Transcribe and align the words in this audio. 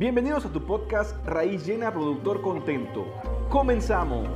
Bienvenidos 0.00 0.46
a 0.46 0.48
tu 0.50 0.64
podcast 0.64 1.14
Raíz 1.26 1.66
Llena 1.66 1.92
Productor 1.92 2.40
Contento. 2.40 3.04
Comenzamos. 3.50 4.26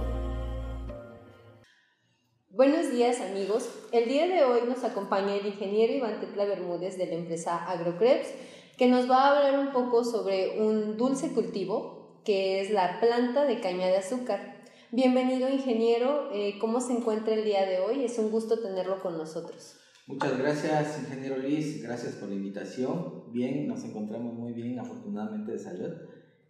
Buenos 2.50 2.90
días 2.90 3.18
amigos. 3.22 3.70
El 3.90 4.06
día 4.06 4.26
de 4.26 4.44
hoy 4.44 4.68
nos 4.68 4.84
acompaña 4.84 5.34
el 5.34 5.46
ingeniero 5.46 5.94
Iván 5.94 6.20
Tetla 6.20 6.44
Bermúdez 6.44 6.98
de 6.98 7.06
la 7.06 7.14
empresa 7.14 7.64
AgroCreps, 7.64 8.28
que 8.76 8.88
nos 8.88 9.10
va 9.10 9.22
a 9.22 9.38
hablar 9.38 9.58
un 9.58 9.72
poco 9.72 10.04
sobre 10.04 10.60
un 10.60 10.98
dulce 10.98 11.32
cultivo 11.32 12.20
que 12.26 12.60
es 12.60 12.70
la 12.70 13.00
planta 13.00 13.46
de 13.46 13.60
caña 13.60 13.86
de 13.86 13.96
azúcar. 13.96 14.66
Bienvenido 14.90 15.48
ingeniero, 15.48 16.28
eh, 16.34 16.58
¿cómo 16.60 16.82
se 16.82 16.92
encuentra 16.92 17.32
el 17.32 17.46
día 17.46 17.64
de 17.64 17.80
hoy? 17.80 18.04
Es 18.04 18.18
un 18.18 18.30
gusto 18.30 18.60
tenerlo 18.60 19.00
con 19.00 19.16
nosotros. 19.16 19.78
Muchas 20.06 20.38
gracias, 20.38 20.98
ingeniero 21.00 21.38
Luis, 21.38 21.82
gracias 21.82 22.16
por 22.16 22.28
la 22.28 22.34
invitación. 22.34 23.32
Bien, 23.32 23.66
nos 23.66 23.84
encontramos 23.84 24.34
muy 24.34 24.52
bien, 24.52 24.78
afortunadamente 24.78 25.52
de 25.52 25.58
salud. 25.58 25.92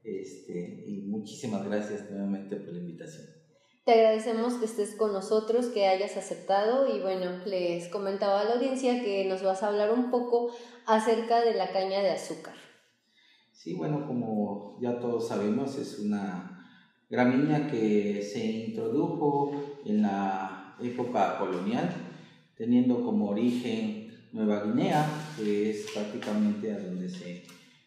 Este, 0.03 0.85
y 0.87 1.03
muchísimas 1.07 1.65
gracias 1.65 2.11
nuevamente 2.11 2.57
por 2.57 2.75
la 2.75 2.81
invitación. 2.81 3.27
Te 3.85 3.93
agradecemos 3.93 4.55
que 4.55 4.65
estés 4.65 4.97
con 4.97 5.13
nosotros, 5.13 5.67
que 5.67 5.87
hayas 5.87 6.17
aceptado 6.17 6.95
y 6.97 7.01
bueno, 7.01 7.45
les 7.47 7.89
comentaba 7.89 8.41
a 8.41 8.45
la 8.45 8.55
audiencia 8.55 9.03
que 9.03 9.25
nos 9.27 9.43
vas 9.43 9.63
a 9.63 9.69
hablar 9.69 9.93
un 9.93 10.11
poco 10.11 10.51
acerca 10.87 11.41
de 11.43 11.55
la 11.55 11.71
caña 11.71 12.01
de 12.01 12.11
azúcar. 12.11 12.55
Sí, 13.53 13.75
bueno, 13.75 14.07
como 14.07 14.79
ya 14.81 14.99
todos 14.99 15.29
sabemos, 15.29 15.79
es 15.79 16.01
una 16.01 16.67
gramínea 17.09 17.71
que 17.71 18.21
se 18.21 18.45
introdujo 18.45 19.53
en 19.85 20.03
la 20.03 20.77
época 20.81 21.39
colonial, 21.39 21.89
teniendo 22.57 23.03
como 23.05 23.31
origen 23.31 24.13
Nueva 24.33 24.65
Guinea, 24.65 25.07
que 25.37 25.71
es 25.71 25.87
prácticamente 25.93 26.73
a 26.73 26.79
donde 26.79 27.09
se 27.09 27.45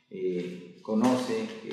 eh, 0.09 0.77
conoce 0.81 1.47
que 1.61 1.69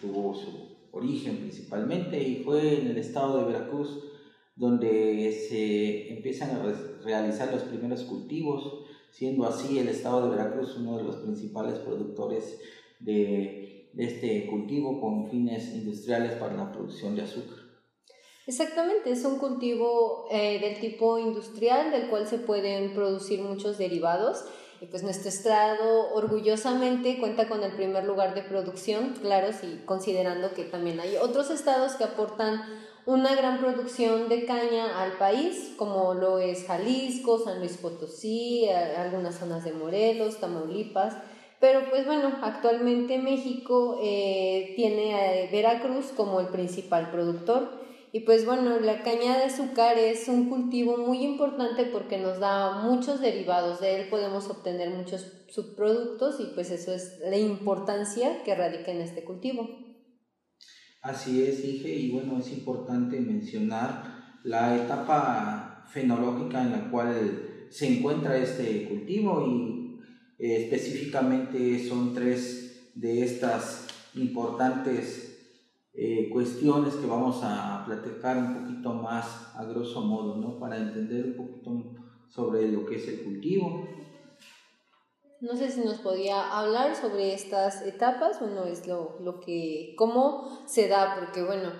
tuvo 0.00 0.34
su 0.34 0.74
origen 0.92 1.38
principalmente 1.38 2.22
y 2.22 2.42
fue 2.42 2.80
en 2.80 2.88
el 2.88 2.98
estado 2.98 3.40
de 3.40 3.52
Veracruz 3.52 4.04
donde 4.56 5.32
se 5.48 6.12
empiezan 6.12 6.50
a 6.50 6.62
realizar 7.02 7.52
los 7.52 7.62
primeros 7.64 8.02
cultivos, 8.04 8.84
siendo 9.10 9.46
así 9.46 9.78
el 9.78 9.88
estado 9.88 10.24
de 10.24 10.36
Veracruz 10.36 10.76
uno 10.76 10.96
de 10.96 11.04
los 11.04 11.16
principales 11.16 11.78
productores 11.80 12.60
de, 13.00 13.90
este 13.96 14.46
cultivo 14.48 15.00
con 15.00 15.28
fines 15.30 15.72
industriales 15.74 16.32
para 16.32 16.56
la 16.56 16.72
producción 16.72 17.14
de 17.14 17.22
azúcar. 17.22 17.63
Exactamente, 18.46 19.10
es 19.10 19.24
un 19.24 19.38
cultivo 19.38 20.26
eh, 20.30 20.58
del 20.60 20.78
tipo 20.78 21.18
industrial 21.18 21.90
del 21.90 22.08
cual 22.08 22.26
se 22.26 22.38
pueden 22.38 22.92
producir 22.92 23.40
muchos 23.40 23.78
derivados 23.78 24.44
y 24.82 24.86
pues 24.86 25.02
nuestro 25.02 25.30
estado 25.30 26.12
orgullosamente 26.12 27.18
cuenta 27.18 27.48
con 27.48 27.62
el 27.62 27.72
primer 27.72 28.04
lugar 28.04 28.34
de 28.34 28.42
producción, 28.42 29.14
claro, 29.22 29.48
sí, 29.58 29.80
considerando 29.86 30.52
que 30.52 30.64
también 30.64 31.00
hay 31.00 31.16
otros 31.16 31.50
estados 31.50 31.94
que 31.94 32.04
aportan 32.04 32.60
una 33.06 33.34
gran 33.34 33.60
producción 33.60 34.28
de 34.28 34.44
caña 34.44 35.02
al 35.02 35.12
país, 35.12 35.72
como 35.76 36.14
lo 36.14 36.38
es 36.38 36.66
Jalisco, 36.66 37.38
San 37.38 37.60
Luis 37.60 37.76
Potosí, 37.76 38.68
algunas 38.68 39.38
zonas 39.38 39.64
de 39.64 39.72
Morelos, 39.72 40.40
Tamaulipas. 40.40 41.14
Pero 41.60 41.88
pues 41.90 42.06
bueno, 42.06 42.38
actualmente 42.42 43.18
México 43.18 43.98
eh, 44.02 44.72
tiene 44.76 45.14
a 45.14 45.50
Veracruz 45.50 46.12
como 46.16 46.40
el 46.40 46.48
principal 46.48 47.10
productor. 47.10 47.83
Y 48.14 48.20
pues 48.20 48.46
bueno, 48.46 48.78
la 48.78 49.02
caña 49.02 49.36
de 49.38 49.46
azúcar 49.46 49.98
es 49.98 50.28
un 50.28 50.48
cultivo 50.48 50.98
muy 50.98 51.24
importante 51.24 51.84
porque 51.86 52.16
nos 52.16 52.38
da 52.38 52.84
muchos 52.84 53.20
derivados, 53.20 53.80
de 53.80 54.00
él 54.00 54.08
podemos 54.08 54.48
obtener 54.48 54.90
muchos 54.90 55.44
subproductos 55.48 56.38
y 56.38 56.54
pues 56.54 56.70
eso 56.70 56.94
es 56.94 57.18
la 57.28 57.36
importancia 57.36 58.44
que 58.44 58.54
radica 58.54 58.92
en 58.92 59.00
este 59.00 59.24
cultivo. 59.24 59.68
Así 61.02 61.42
es, 61.42 61.60
dije, 61.64 61.88
y 61.88 62.12
bueno, 62.12 62.38
es 62.38 62.52
importante 62.52 63.18
mencionar 63.18 64.38
la 64.44 64.76
etapa 64.76 65.84
fenológica 65.88 66.62
en 66.62 66.70
la 66.70 66.90
cual 66.92 67.66
se 67.68 67.98
encuentra 67.98 68.36
este 68.36 68.86
cultivo 68.90 69.44
y 69.44 69.98
eh, 70.38 70.62
específicamente 70.62 71.84
son 71.88 72.14
tres 72.14 72.92
de 72.94 73.24
estas 73.24 73.88
importantes 74.14 75.33
eh, 75.96 76.28
cuestiones 76.30 76.94
que 76.94 77.06
vamos 77.06 77.40
a 77.42 77.84
platicar 77.86 78.36
un 78.36 78.62
poquito 78.62 78.92
más 78.92 79.54
a 79.54 79.64
grosso 79.64 80.00
modo, 80.00 80.36
¿no? 80.36 80.58
Para 80.58 80.76
entender 80.76 81.24
un 81.26 81.36
poquito 81.36 82.04
sobre 82.28 82.68
lo 82.68 82.84
que 82.84 82.96
es 82.96 83.08
el 83.08 83.22
cultivo. 83.22 83.86
No 85.40 85.54
sé 85.56 85.70
si 85.70 85.84
nos 85.84 85.98
podía 85.98 86.58
hablar 86.58 86.96
sobre 86.96 87.34
estas 87.34 87.82
etapas, 87.82 88.40
bueno, 88.40 88.64
es 88.64 88.86
lo, 88.88 89.18
lo 89.20 89.40
que, 89.40 89.94
cómo 89.96 90.48
se 90.66 90.88
da, 90.88 91.16
porque 91.18 91.44
bueno, 91.44 91.70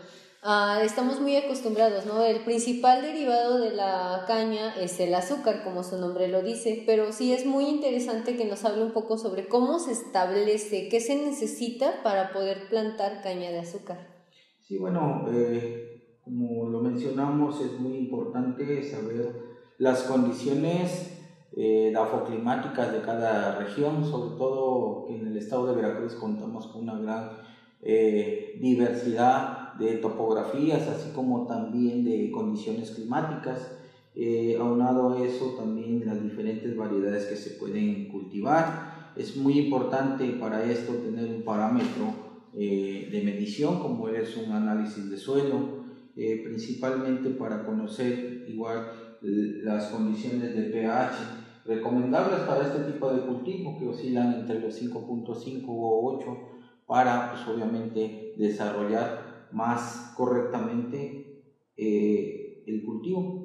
estamos 0.82 1.20
muy 1.20 1.36
acostumbrados, 1.36 2.04
¿no? 2.04 2.22
El 2.22 2.44
principal 2.44 3.00
derivado 3.00 3.58
de 3.58 3.72
la 3.72 4.24
caña 4.26 4.74
es 4.74 5.00
el 5.00 5.14
azúcar, 5.14 5.64
como 5.64 5.82
su 5.82 5.98
nombre 5.98 6.28
lo 6.28 6.42
dice, 6.42 6.82
pero 6.86 7.12
sí 7.12 7.32
es 7.32 7.46
muy 7.46 7.64
interesante 7.64 8.36
que 8.36 8.44
nos 8.44 8.64
hable 8.66 8.82
un 8.82 8.92
poco 8.92 9.16
sobre 9.16 9.48
cómo 9.48 9.78
se 9.78 9.92
establece, 9.92 10.90
qué 10.90 11.00
se 11.00 11.16
necesita 11.16 12.02
para 12.02 12.32
poder 12.32 12.68
plantar 12.68 13.22
caña 13.22 13.50
de 13.50 13.60
azúcar. 13.60 14.26
Sí, 14.60 14.76
bueno, 14.76 15.24
eh, 15.32 16.18
como 16.22 16.68
lo 16.68 16.80
mencionamos, 16.80 17.60
es 17.62 17.80
muy 17.80 17.96
importante 17.96 18.82
saber 18.82 19.34
las 19.78 20.02
condiciones 20.02 21.22
eh, 21.56 21.90
dafoclimáticas 21.94 22.92
de 22.92 23.00
cada 23.00 23.58
región, 23.58 24.04
sobre 24.04 24.36
todo 24.36 25.06
que 25.06 25.16
en 25.16 25.26
el 25.26 25.38
estado 25.38 25.68
de 25.68 25.76
Veracruz 25.76 26.16
contamos 26.16 26.66
con 26.66 26.82
una 26.82 26.98
gran 26.98 27.30
eh, 27.80 28.58
diversidad 28.60 29.63
de 29.78 29.94
topografías, 29.98 30.86
así 30.88 31.10
como 31.14 31.46
también 31.46 32.04
de 32.04 32.30
condiciones 32.30 32.90
climáticas. 32.92 33.72
aunado 34.60 35.14
a 35.14 35.24
eso, 35.24 35.54
también 35.56 36.06
las 36.06 36.22
diferentes 36.22 36.76
variedades 36.76 37.26
que 37.26 37.36
se 37.36 37.50
pueden 37.50 38.08
cultivar. 38.08 39.12
Es 39.16 39.36
muy 39.36 39.58
importante 39.58 40.28
para 40.40 40.64
esto 40.64 40.92
tener 40.94 41.28
un 41.30 41.42
parámetro 41.42 42.24
eh, 42.56 43.08
de 43.10 43.22
medición, 43.22 43.80
como 43.80 44.08
es 44.08 44.36
un 44.36 44.52
análisis 44.52 45.10
de 45.10 45.16
suelo, 45.16 45.84
eh, 46.14 46.40
principalmente 46.44 47.30
para 47.30 47.64
conocer 47.64 48.44
igual 48.46 48.86
las 49.20 49.86
condiciones 49.86 50.54
de 50.54 50.64
pH 50.64 51.64
recomendables 51.64 52.40
para 52.40 52.66
este 52.66 52.92
tipo 52.92 53.10
de 53.10 53.22
cultivo 53.22 53.78
que 53.78 53.88
oscilan 53.88 54.34
entre 54.34 54.60
los 54.60 54.80
5.5 54.80 55.64
o 55.66 56.18
8 56.18 56.38
para 56.86 57.32
pues 57.32 57.48
obviamente 57.48 58.34
desarrollar 58.36 59.23
más 59.54 60.12
correctamente 60.16 61.44
eh, 61.76 62.64
el 62.66 62.84
cultivo. 62.84 63.44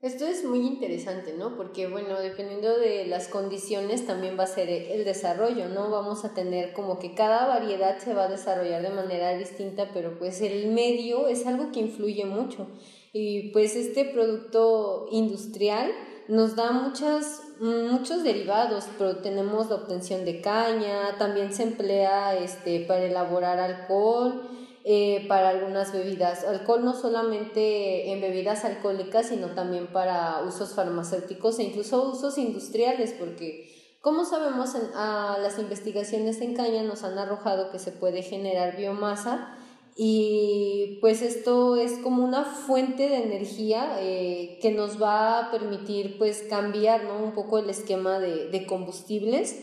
Esto 0.00 0.26
es 0.26 0.44
muy 0.44 0.60
interesante, 0.60 1.34
¿no? 1.36 1.56
Porque, 1.56 1.88
bueno, 1.88 2.20
dependiendo 2.20 2.78
de 2.78 3.04
las 3.06 3.26
condiciones 3.26 4.06
también 4.06 4.38
va 4.38 4.44
a 4.44 4.46
ser 4.46 4.68
el 4.68 5.04
desarrollo, 5.04 5.68
¿no? 5.68 5.90
Vamos 5.90 6.24
a 6.24 6.34
tener 6.34 6.72
como 6.72 7.00
que 7.00 7.14
cada 7.14 7.48
variedad 7.48 7.98
se 7.98 8.14
va 8.14 8.26
a 8.26 8.28
desarrollar 8.28 8.80
de 8.80 8.90
manera 8.90 9.36
distinta, 9.36 9.90
pero 9.92 10.16
pues 10.16 10.40
el 10.40 10.70
medio 10.70 11.26
es 11.26 11.46
algo 11.48 11.72
que 11.72 11.80
influye 11.80 12.24
mucho. 12.26 12.68
Y 13.12 13.50
pues 13.50 13.74
este 13.74 14.04
producto 14.04 15.08
industrial 15.10 15.90
nos 16.28 16.56
da 16.56 16.72
muchas, 16.72 17.42
muchos 17.58 18.22
derivados, 18.22 18.86
pero 18.98 19.16
tenemos 19.16 19.68
la 19.70 19.76
obtención 19.76 20.24
de 20.24 20.40
caña, 20.40 21.16
también 21.18 21.52
se 21.52 21.64
emplea 21.64 22.36
este, 22.36 22.80
para 22.80 23.04
elaborar 23.04 23.58
alcohol, 23.58 24.48
eh, 24.84 25.26
para 25.28 25.48
algunas 25.48 25.92
bebidas. 25.92 26.44
Alcohol 26.44 26.84
no 26.84 26.94
solamente 26.94 28.12
en 28.12 28.20
bebidas 28.20 28.64
alcohólicas, 28.64 29.26
sino 29.26 29.48
también 29.48 29.88
para 29.88 30.42
usos 30.46 30.74
farmacéuticos 30.74 31.58
e 31.58 31.64
incluso 31.64 32.10
usos 32.10 32.38
industriales, 32.38 33.14
porque 33.18 33.74
como 34.00 34.24
sabemos, 34.24 34.74
en, 34.74 34.90
las 34.92 35.58
investigaciones 35.58 36.40
en 36.40 36.54
caña 36.54 36.82
nos 36.82 37.02
han 37.02 37.18
arrojado 37.18 37.70
que 37.70 37.78
se 37.78 37.90
puede 37.90 38.22
generar 38.22 38.76
biomasa 38.76 39.57
y 40.00 40.98
pues 41.00 41.22
esto 41.22 41.74
es 41.74 41.98
como 41.98 42.24
una 42.24 42.44
fuente 42.44 43.08
de 43.08 43.24
energía 43.24 43.96
eh, 43.98 44.60
que 44.62 44.70
nos 44.70 45.02
va 45.02 45.40
a 45.40 45.50
permitir 45.50 46.18
pues 46.18 46.46
cambiar 46.48 47.02
¿no? 47.02 47.20
un 47.20 47.32
poco 47.32 47.58
el 47.58 47.68
esquema 47.68 48.20
de, 48.20 48.48
de 48.48 48.64
combustibles 48.64 49.58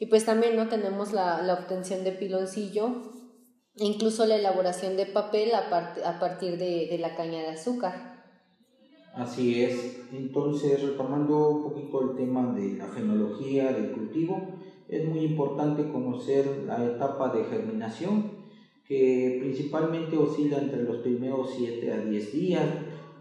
y 0.00 0.06
pues 0.06 0.24
también 0.24 0.56
no 0.56 0.70
tenemos 0.70 1.12
la, 1.12 1.42
la 1.42 1.52
obtención 1.52 2.02
de 2.02 2.12
piloncillo 2.12 3.12
incluso 3.76 4.24
la 4.24 4.36
elaboración 4.36 4.96
de 4.96 5.04
papel 5.04 5.50
a, 5.54 5.68
a 6.08 6.18
partir 6.18 6.56
de, 6.56 6.86
de, 6.90 6.98
la 6.98 7.14
caña 7.14 7.42
de 7.42 7.48
azúcar. 7.48 8.24
Así 9.14 9.62
es, 9.62 10.00
entonces 10.12 10.82
retomando 10.82 11.50
un 11.50 11.62
poquito 11.62 12.10
el 12.10 12.16
tema 12.16 12.54
de 12.54 12.78
la 12.78 12.86
fenología 12.86 13.70
del 13.72 13.92
cultivo, 13.92 14.40
es 14.88 15.06
muy 15.06 15.20
importante 15.20 15.92
conocer 15.92 16.64
la 16.66 16.82
etapa 16.84 17.34
de 17.34 17.44
germinación, 17.44 18.43
que 18.88 19.38
principalmente 19.40 20.16
oscila 20.16 20.58
entre 20.58 20.82
los 20.82 20.98
primeros 20.98 21.54
7 21.56 21.92
a 21.92 22.00
10 22.00 22.32
días, 22.32 22.66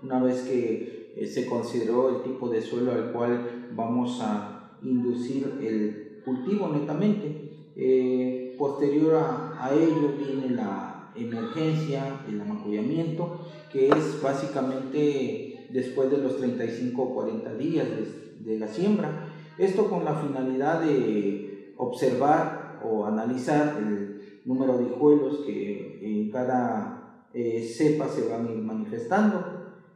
una 0.02 0.22
vez 0.22 0.42
que 0.42 1.14
eh, 1.16 1.26
se 1.26 1.46
consideró 1.46 2.10
el 2.10 2.24
tipo 2.24 2.50
de 2.50 2.62
suelo 2.62 2.92
al 2.92 3.12
cual 3.12 3.70
vamos 3.74 4.20
a 4.22 4.78
inducir 4.82 5.60
el 5.62 6.22
cultivo 6.26 6.68
netamente. 6.68 7.52
Eh, 7.76 8.56
posterior 8.58 9.16
a, 9.16 9.66
a 9.66 9.74
ello 9.74 10.14
viene 10.18 10.56
la 10.56 11.12
emergencia, 11.16 12.22
el 12.28 12.42
amacullamiento, 12.42 13.48
que 13.72 13.88
es 13.88 14.22
básicamente 14.22 15.68
después 15.72 16.12
de 16.12 16.18
los 16.18 16.38
35 16.38 17.02
o 17.02 17.16
40 17.16 17.54
días 17.56 17.88
de, 17.88 18.52
de 18.52 18.60
la 18.60 18.68
siembra. 18.68 19.28
Esto 19.58 19.90
con 19.90 20.04
la 20.04 20.16
finalidad 20.16 20.82
de 20.82 21.74
observar 21.78 22.82
o 22.84 23.06
analizar 23.06 23.78
el 23.78 24.13
número 24.46 24.78
de 24.78 24.86
hijuelos 24.86 25.42
que 25.46 26.00
en 26.02 26.30
cada 26.32 27.28
eh, 27.34 27.62
cepa 27.62 28.08
se 28.08 28.30
van 28.30 28.66
manifestando. 28.66 29.44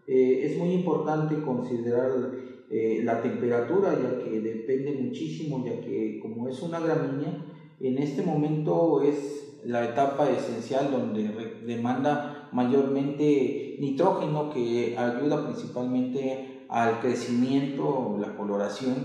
Eh, 0.08 0.42
es 0.46 0.58
muy 0.58 0.72
importante 0.72 1.42
considerar 1.42 2.12
eh, 2.70 3.02
la 3.04 3.22
temperatura, 3.22 3.94
ya 3.94 4.24
que 4.24 4.40
depende 4.40 4.94
muchísimo, 4.94 5.66
ya 5.66 5.80
que 5.82 6.20
como 6.22 6.48
es 6.48 6.62
una 6.62 6.80
gramínea, 6.80 7.46
en 7.80 7.98
este 7.98 8.24
momento 8.24 9.02
es 9.02 9.60
la 9.64 9.86
etapa 9.86 10.30
esencial 10.30 10.92
donde 10.92 11.24
demanda 11.66 12.50
mayormente 12.52 13.76
nitrógeno 13.80 14.50
que 14.50 14.98
ayuda 14.98 15.46
principalmente 15.46 16.66
al 16.70 17.00
crecimiento, 17.00 18.18
la 18.20 18.36
coloración 18.36 18.96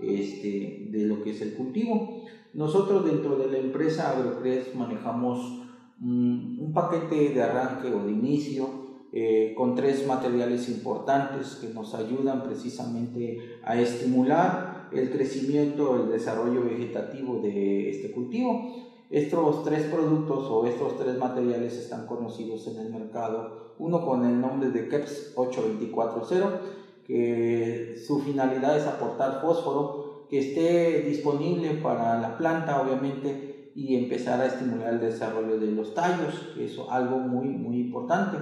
este, 0.00 0.88
de 0.90 1.06
lo 1.06 1.22
que 1.22 1.30
es 1.30 1.42
el 1.42 1.54
cultivo. 1.54 2.24
Nosotros 2.54 3.04
dentro 3.04 3.36
de 3.36 3.50
la 3.50 3.58
empresa 3.58 4.10
AgroCres 4.10 4.74
manejamos 4.74 5.60
un 6.00 6.72
paquete 6.74 7.30
de 7.30 7.42
arranque 7.42 7.92
o 7.92 8.04
de 8.04 8.10
inicio 8.10 8.82
eh, 9.14 9.52
con 9.54 9.74
tres 9.74 10.06
materiales 10.06 10.70
importantes 10.70 11.58
que 11.60 11.68
nos 11.68 11.94
ayudan 11.94 12.42
precisamente 12.42 13.58
a 13.62 13.78
estimular 13.78 14.88
el 14.90 15.10
crecimiento, 15.10 15.96
el 15.96 16.10
desarrollo 16.10 16.64
vegetativo 16.64 17.38
de 17.40 17.90
este 17.90 18.10
cultivo. 18.10 18.90
Estos 19.10 19.64
tres 19.64 19.84
productos 19.84 20.46
o 20.50 20.66
estos 20.66 20.98
tres 20.98 21.18
materiales 21.18 21.74
están 21.74 22.06
conocidos 22.06 22.66
en 22.68 22.78
el 22.78 22.90
mercado, 22.90 23.74
uno 23.78 24.04
con 24.06 24.24
el 24.24 24.40
nombre 24.40 24.70
de 24.70 24.88
KEPS 24.88 25.34
8240, 25.36 26.60
que 27.06 28.02
su 28.06 28.20
finalidad 28.20 28.78
es 28.78 28.86
aportar 28.86 29.42
fósforo 29.42 30.01
que 30.32 30.38
esté 30.38 31.02
disponible 31.02 31.74
para 31.82 32.18
la 32.18 32.38
planta, 32.38 32.80
obviamente, 32.80 33.70
y 33.74 33.96
empezar 33.96 34.40
a 34.40 34.46
estimular 34.46 34.94
el 34.94 35.00
desarrollo 35.00 35.58
de 35.58 35.72
los 35.72 35.92
tallos, 35.92 36.52
que 36.54 36.64
es 36.64 36.78
algo 36.88 37.18
muy, 37.18 37.48
muy 37.48 37.80
importante. 37.80 38.38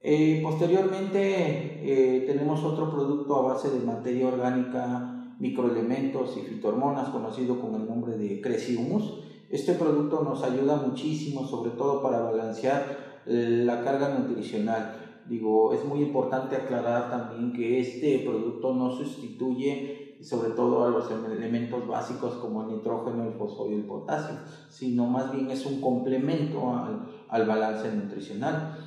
Eh, 0.00 0.40
posteriormente 0.42 1.82
eh, 1.82 2.24
tenemos 2.26 2.64
otro 2.64 2.90
producto 2.90 3.36
a 3.36 3.52
base 3.52 3.68
de 3.68 3.84
materia 3.84 4.26
orgánica, 4.26 5.34
microelementos 5.38 6.34
y 6.38 6.40
fitohormonas 6.40 7.10
conocido 7.10 7.60
con 7.60 7.74
el 7.74 7.86
nombre 7.86 8.16
de 8.16 8.40
Creciumus. 8.40 9.20
Este 9.50 9.74
producto 9.74 10.22
nos 10.24 10.42
ayuda 10.44 10.76
muchísimo, 10.76 11.46
sobre 11.46 11.72
todo 11.72 12.02
para 12.02 12.20
balancear 12.20 13.22
eh, 13.26 13.64
la 13.66 13.84
carga 13.84 14.18
nutricional. 14.18 14.96
Digo, 15.28 15.74
es 15.74 15.84
muy 15.84 16.00
importante 16.00 16.56
aclarar 16.56 17.10
también 17.10 17.52
que 17.52 17.80
este 17.80 18.20
producto 18.20 18.72
no 18.72 18.96
sustituye 18.96 20.05
sobre 20.22 20.50
todo 20.50 20.84
a 20.84 20.90
los 20.90 21.10
elementos 21.10 21.86
básicos 21.86 22.34
como 22.34 22.62
el 22.62 22.76
nitrógeno, 22.76 23.24
el 23.24 23.34
fósforo 23.34 23.70
y 23.70 23.74
el 23.74 23.84
potasio, 23.84 24.36
sino 24.68 25.06
más 25.06 25.32
bien 25.32 25.50
es 25.50 25.66
un 25.66 25.80
complemento 25.80 26.74
al, 26.74 27.06
al 27.28 27.46
balance 27.46 27.92
nutricional. 27.92 28.78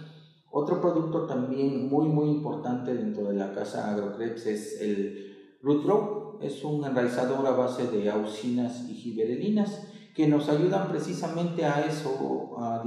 Otro 0.51 0.81
producto 0.81 1.25
también 1.27 1.89
muy 1.89 2.07
muy 2.07 2.29
importante 2.29 2.93
dentro 2.93 3.25
de 3.29 3.35
la 3.35 3.53
casa 3.53 3.91
AgroCreps 3.91 4.45
es 4.47 4.81
el 4.81 5.29
Root 5.61 6.41
Es 6.41 6.63
un 6.63 6.85
enraizador 6.85 7.45
a 7.45 7.51
base 7.51 7.87
de 7.87 8.09
auxinas 8.09 8.89
y 8.89 8.93
giberelinas 8.93 9.87
que 10.15 10.27
nos 10.27 10.49
ayudan 10.49 10.89
precisamente 10.89 11.65
a 11.65 11.85
eso, 11.85 12.57
a, 12.59 12.83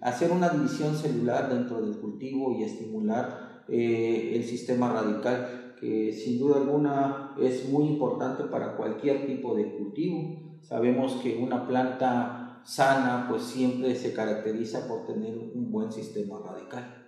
hacer 0.00 0.30
una 0.30 0.48
división 0.50 0.94
celular 0.94 1.48
dentro 1.50 1.80
del 1.82 1.98
cultivo 1.98 2.52
y 2.52 2.62
estimular 2.62 3.64
eh, 3.68 4.32
el 4.34 4.44
sistema 4.44 4.92
radical, 4.92 5.59
que 5.80 6.12
sin 6.12 6.38
duda 6.38 6.58
alguna 6.58 7.34
es 7.40 7.68
muy 7.68 7.86
importante 7.86 8.44
para 8.44 8.76
cualquier 8.76 9.26
tipo 9.26 9.54
de 9.54 9.76
cultivo. 9.76 10.58
Sabemos 10.60 11.14
que 11.22 11.38
una 11.38 11.66
planta 11.66 12.60
sana 12.64 13.26
pues 13.28 13.42
siempre 13.42 13.94
se 13.94 14.12
caracteriza 14.12 14.86
por 14.86 15.06
tener 15.06 15.36
un 15.36 15.72
buen 15.72 15.90
sistema 15.90 16.38
radical. 16.44 17.00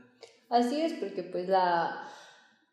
Así 0.49 0.81
es, 0.81 0.95
porque 0.95 1.23
pues 1.23 1.49
la, 1.49 2.09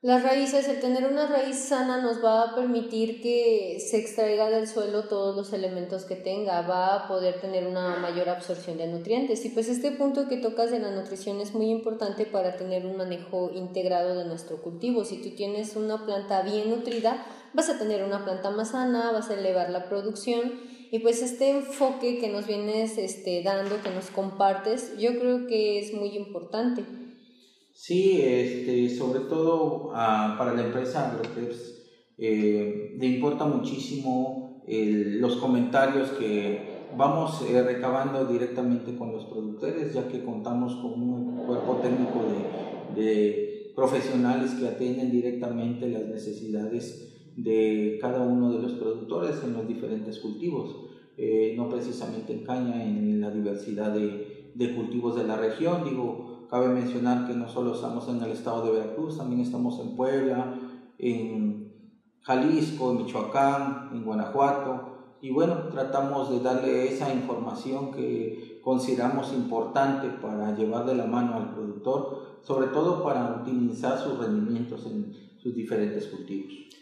las 0.02 0.24
raíces, 0.24 0.70
el 0.70 0.80
tener 0.80 1.06
una 1.06 1.28
raíz 1.28 1.58
sana 1.58 2.02
nos 2.02 2.24
va 2.24 2.44
a 2.44 2.56
permitir 2.56 3.22
que 3.22 3.80
se 3.82 3.98
extraiga 3.98 4.50
del 4.50 4.66
suelo 4.66 5.10
todos 5.10 5.36
los 5.36 5.52
elementos 5.52 6.06
que 6.06 6.16
tenga, 6.16 6.62
va 6.62 6.96
a 6.96 7.08
poder 7.10 7.42
tener 7.42 7.68
una 7.68 7.98
mayor 7.98 8.30
absorción 8.30 8.78
de 8.78 8.88
nutrientes. 8.88 9.44
Y 9.44 9.50
pues 9.50 9.68
este 9.68 9.92
punto 9.92 10.30
que 10.30 10.38
tocas 10.38 10.72
de 10.72 10.80
la 10.80 10.92
nutrición 10.92 11.42
es 11.42 11.54
muy 11.54 11.70
importante 11.70 12.26
para 12.26 12.56
tener 12.56 12.86
un 12.86 12.96
manejo 12.96 13.52
integrado 13.54 14.18
de 14.18 14.24
nuestro 14.24 14.62
cultivo. 14.62 15.04
Si 15.04 15.22
tú 15.22 15.36
tienes 15.36 15.76
una 15.76 16.06
planta 16.06 16.44
bien 16.44 16.70
nutrida, 16.70 17.26
vas 17.54 17.70
a 17.70 17.78
tener 17.78 18.02
una 18.02 18.24
planta 18.24 18.52
más 18.52 18.72
sana, 18.72 19.12
vas 19.12 19.30
a 19.30 19.34
elevar 19.34 19.70
la 19.70 19.90
producción. 19.90 20.62
Y 20.92 21.00
pues 21.00 21.22
este 21.22 21.50
enfoque 21.50 22.20
que 22.20 22.30
nos 22.30 22.48
vienes 22.48 22.98
este, 22.98 23.44
dando, 23.44 23.82
que 23.84 23.90
nos 23.90 24.06
compartes, 24.12 24.98
yo 24.98 25.20
creo 25.20 25.46
que 25.46 25.80
es 25.80 25.94
muy 25.94 26.16
importante. 26.16 26.86
Sí, 27.82 28.20
este, 28.22 28.90
sobre 28.90 29.22
todo 29.22 29.92
ah, 29.94 30.36
para 30.38 30.54
la 30.54 30.66
empresa 30.66 31.12
AgroTeps 31.12 31.82
eh, 32.18 32.98
le 33.00 33.06
importa 33.06 33.46
muchísimo 33.46 34.62
los 34.68 35.38
comentarios 35.38 36.10
que 36.10 36.60
vamos 36.98 37.42
eh, 37.50 37.64
recabando 37.64 38.26
directamente 38.26 38.98
con 38.98 39.14
los 39.14 39.24
productores, 39.28 39.94
ya 39.94 40.10
que 40.10 40.26
contamos 40.26 40.76
con 40.76 41.02
un 41.02 41.38
cuerpo 41.48 41.78
técnico 41.78 42.20
de, 42.96 43.02
de 43.02 43.72
profesionales 43.78 44.56
que 44.56 44.68
atienden 44.68 45.10
directamente 45.10 45.88
las 45.88 46.06
necesidades 46.06 47.32
de 47.38 47.98
cada 48.02 48.20
uno 48.24 48.52
de 48.52 48.62
los 48.62 48.74
productores 48.74 49.42
en 49.42 49.54
los 49.54 49.66
diferentes 49.66 50.20
cultivos, 50.20 50.76
eh, 51.16 51.54
no 51.56 51.70
precisamente 51.70 52.34
en 52.34 52.44
caña, 52.44 52.84
en 52.84 53.22
la 53.22 53.32
diversidad 53.32 53.94
de, 53.94 54.52
de 54.54 54.76
cultivos 54.76 55.16
de 55.16 55.24
la 55.24 55.38
región, 55.38 55.86
digo, 55.86 56.39
Cabe 56.50 56.70
mencionar 56.70 57.28
que 57.28 57.34
no 57.34 57.48
solo 57.48 57.76
estamos 57.76 58.08
en 58.10 58.24
el 58.24 58.32
estado 58.32 58.66
de 58.66 58.72
Veracruz, 58.72 59.18
también 59.18 59.42
estamos 59.42 59.80
en 59.80 59.96
Puebla, 59.96 60.56
en 60.98 61.70
Jalisco, 62.22 62.92
en 62.92 62.98
Michoacán, 62.98 63.90
en 63.94 64.04
Guanajuato. 64.04 65.18
Y 65.22 65.32
bueno, 65.32 65.56
tratamos 65.72 66.32
de 66.32 66.40
darle 66.40 66.88
esa 66.88 67.14
información 67.14 67.92
que 67.92 68.60
consideramos 68.64 69.32
importante 69.34 70.10
para 70.10 70.56
llevar 70.56 70.86
de 70.86 70.96
la 70.96 71.06
mano 71.06 71.36
al 71.36 71.54
productor, 71.54 72.40
sobre 72.42 72.68
todo 72.68 73.04
para 73.04 73.36
optimizar 73.36 74.00
sus 74.00 74.18
rendimientos 74.18 74.86
en 74.88 75.14
sus 75.38 75.54
diferentes 75.54 76.08
cultivos. 76.08 76.79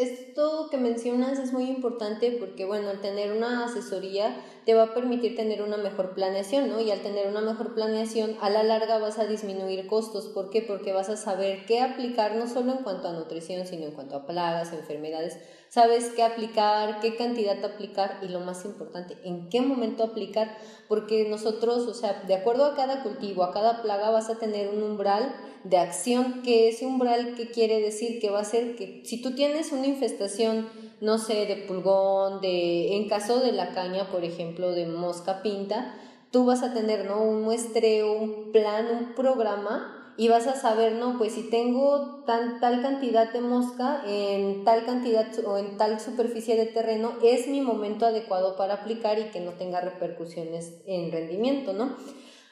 Esto 0.00 0.68
que 0.70 0.78
mencionas 0.78 1.38
es 1.38 1.52
muy 1.52 1.64
importante 1.64 2.34
porque, 2.40 2.64
bueno, 2.64 2.88
al 2.88 3.02
tener 3.02 3.32
una 3.32 3.66
asesoría 3.66 4.34
te 4.64 4.72
va 4.72 4.84
a 4.84 4.94
permitir 4.94 5.36
tener 5.36 5.60
una 5.60 5.76
mejor 5.76 6.14
planeación, 6.14 6.70
¿no? 6.70 6.80
Y 6.80 6.90
al 6.90 7.02
tener 7.02 7.28
una 7.28 7.42
mejor 7.42 7.74
planeación, 7.74 8.38
a 8.40 8.48
la 8.48 8.62
larga 8.62 8.96
vas 8.96 9.18
a 9.18 9.26
disminuir 9.26 9.86
costos. 9.86 10.28
¿Por 10.28 10.48
qué? 10.48 10.62
Porque 10.62 10.94
vas 10.94 11.10
a 11.10 11.18
saber 11.18 11.66
qué 11.66 11.82
aplicar, 11.82 12.34
no 12.34 12.48
solo 12.48 12.72
en 12.72 12.82
cuanto 12.82 13.08
a 13.08 13.12
nutrición, 13.12 13.66
sino 13.66 13.84
en 13.84 13.92
cuanto 13.92 14.16
a 14.16 14.26
plagas, 14.26 14.72
enfermedades. 14.72 15.36
Sabes 15.70 16.10
qué 16.16 16.24
aplicar, 16.24 16.98
qué 16.98 17.14
cantidad 17.14 17.64
aplicar 17.64 18.18
y 18.22 18.28
lo 18.28 18.40
más 18.40 18.64
importante, 18.64 19.16
en 19.22 19.48
qué 19.48 19.60
momento 19.60 20.02
aplicar. 20.02 20.58
Porque 20.88 21.28
nosotros, 21.28 21.86
o 21.86 21.94
sea, 21.94 22.24
de 22.26 22.34
acuerdo 22.34 22.64
a 22.64 22.74
cada 22.74 23.04
cultivo, 23.04 23.44
a 23.44 23.52
cada 23.52 23.80
plaga, 23.80 24.10
vas 24.10 24.28
a 24.30 24.38
tener 24.40 24.68
un 24.68 24.82
umbral 24.82 25.32
de 25.62 25.78
acción, 25.78 26.42
que 26.42 26.68
ese 26.68 26.86
umbral 26.86 27.36
que 27.36 27.52
quiere 27.52 27.80
decir 27.80 28.20
que 28.20 28.30
va 28.30 28.40
a 28.40 28.44
ser 28.44 28.74
que 28.74 29.02
si 29.04 29.22
tú 29.22 29.36
tienes 29.36 29.70
una 29.70 29.86
infestación, 29.86 30.68
no 31.00 31.18
sé, 31.18 31.46
de 31.46 31.56
pulgón, 31.68 32.40
de 32.40 32.96
en 32.96 33.08
caso 33.08 33.38
de 33.38 33.52
la 33.52 33.70
caña, 33.72 34.10
por 34.10 34.24
ejemplo, 34.24 34.72
de 34.72 34.86
mosca 34.86 35.40
pinta, 35.40 35.94
tú 36.32 36.46
vas 36.46 36.64
a 36.64 36.74
tener, 36.74 37.04
¿no? 37.04 37.22
un 37.22 37.42
muestreo, 37.42 38.12
un 38.12 38.50
plan, 38.50 38.88
un 38.88 39.14
programa 39.14 39.99
y 40.16 40.28
vas 40.28 40.46
a 40.46 40.56
saber, 40.56 40.92
no, 40.94 41.16
pues 41.18 41.32
si 41.32 41.50
tengo 41.50 42.24
tan, 42.26 42.60
tal 42.60 42.82
cantidad 42.82 43.32
de 43.32 43.40
mosca 43.40 44.02
en 44.06 44.64
tal 44.64 44.84
cantidad 44.84 45.26
o 45.46 45.58
en 45.58 45.76
tal 45.76 46.00
superficie 46.00 46.56
de 46.56 46.66
terreno, 46.66 47.12
es 47.22 47.48
mi 47.48 47.60
momento 47.60 48.06
adecuado 48.06 48.56
para 48.56 48.74
aplicar 48.74 49.18
y 49.18 49.30
que 49.30 49.40
no 49.40 49.52
tenga 49.52 49.80
repercusiones 49.80 50.82
en 50.86 51.10
rendimiento, 51.10 51.72
¿no? 51.72 51.96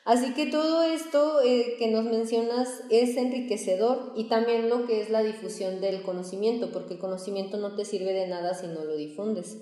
Así 0.05 0.33
que 0.33 0.47
todo 0.47 0.85
esto 0.85 1.43
eh, 1.43 1.77
que 1.79 1.88
nos 1.88 2.05
mencionas 2.05 2.83
es 2.88 3.17
enriquecedor 3.19 4.15
y 4.17 4.29
también 4.29 4.71
lo 4.71 4.87
que 4.87 5.03
es 5.03 5.11
la 5.11 5.23
difusión 5.23 5.83
del 5.83 6.03
conocimiento, 6.03 6.73
porque 6.73 6.95
el 6.95 7.00
conocimiento 7.00 7.59
no 7.59 7.75
te 7.75 7.85
sirve 7.85 8.15
de 8.15 8.27
nada 8.27 8.55
si 8.55 8.69
no 8.69 8.85
lo 8.85 8.97
difundes. 8.97 9.59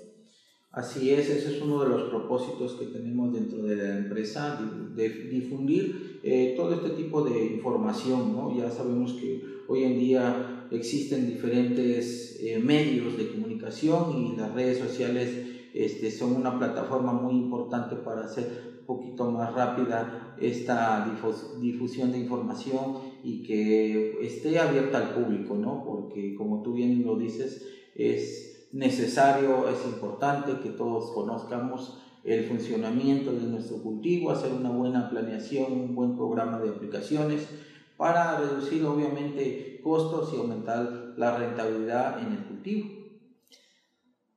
Así 0.71 1.11
es, 1.11 1.29
ese 1.29 1.55
es 1.55 1.61
uno 1.61 1.83
de 1.83 1.89
los 1.89 2.03
propósitos 2.09 2.73
que 2.73 2.87
tenemos 2.87 3.33
dentro 3.33 3.63
de 3.63 3.75
la 3.77 3.97
empresa, 3.97 4.59
de, 4.95 5.09
difundir 5.09 6.19
eh, 6.23 6.53
todo 6.55 6.73
este 6.73 6.89
tipo 6.89 7.23
de 7.23 7.53
información. 7.53 8.33
¿no? 8.33 8.55
Ya 8.55 8.69
sabemos 8.69 9.13
que 9.13 9.43
hoy 9.67 9.83
en 9.83 9.97
día 9.97 10.67
existen 10.71 11.27
diferentes 11.27 12.37
eh, 12.41 12.59
medios 12.59 13.17
de 13.17 13.29
comunicación 13.29 14.17
y 14.17 14.37
las 14.37 14.53
redes 14.53 14.77
sociales 14.77 15.29
este, 15.73 16.11
son 16.11 16.35
una 16.35 16.57
plataforma 16.57 17.13
muy 17.13 17.35
importante 17.35 17.95
para 17.95 18.25
hacer 18.25 18.77
un 18.81 18.85
poquito 18.85 19.31
más 19.31 19.53
rápida 19.53 20.35
esta 20.39 21.17
difusión 21.59 22.11
de 22.11 22.19
información 22.19 22.97
y 23.23 23.43
que 23.43 24.19
esté 24.21 24.59
abierta 24.59 24.97
al 24.99 25.13
público, 25.13 25.55
¿no? 25.55 25.83
Porque 25.85 26.35
como 26.35 26.61
tú 26.61 26.73
bien 26.73 27.05
lo 27.05 27.17
dices, 27.17 27.65
es 27.95 28.56
necesario, 28.71 29.69
es 29.69 29.83
importante 29.85 30.59
que 30.61 30.69
todos 30.69 31.11
conozcamos 31.11 31.99
el 32.23 32.45
funcionamiento 32.45 33.31
de 33.31 33.43
nuestro 33.43 33.81
cultivo, 33.81 34.31
hacer 34.31 34.51
una 34.51 34.69
buena 34.69 35.09
planeación, 35.09 35.71
un 35.71 35.95
buen 35.95 36.15
programa 36.15 36.59
de 36.59 36.69
aplicaciones 36.69 37.47
para 37.95 38.37
reducir 38.37 38.85
obviamente 38.85 39.79
costos 39.83 40.33
y 40.33 40.37
aumentar 40.37 41.13
la 41.17 41.37
rentabilidad 41.37 42.19
en 42.19 42.33
el 42.33 42.43
cultivo. 42.45 42.97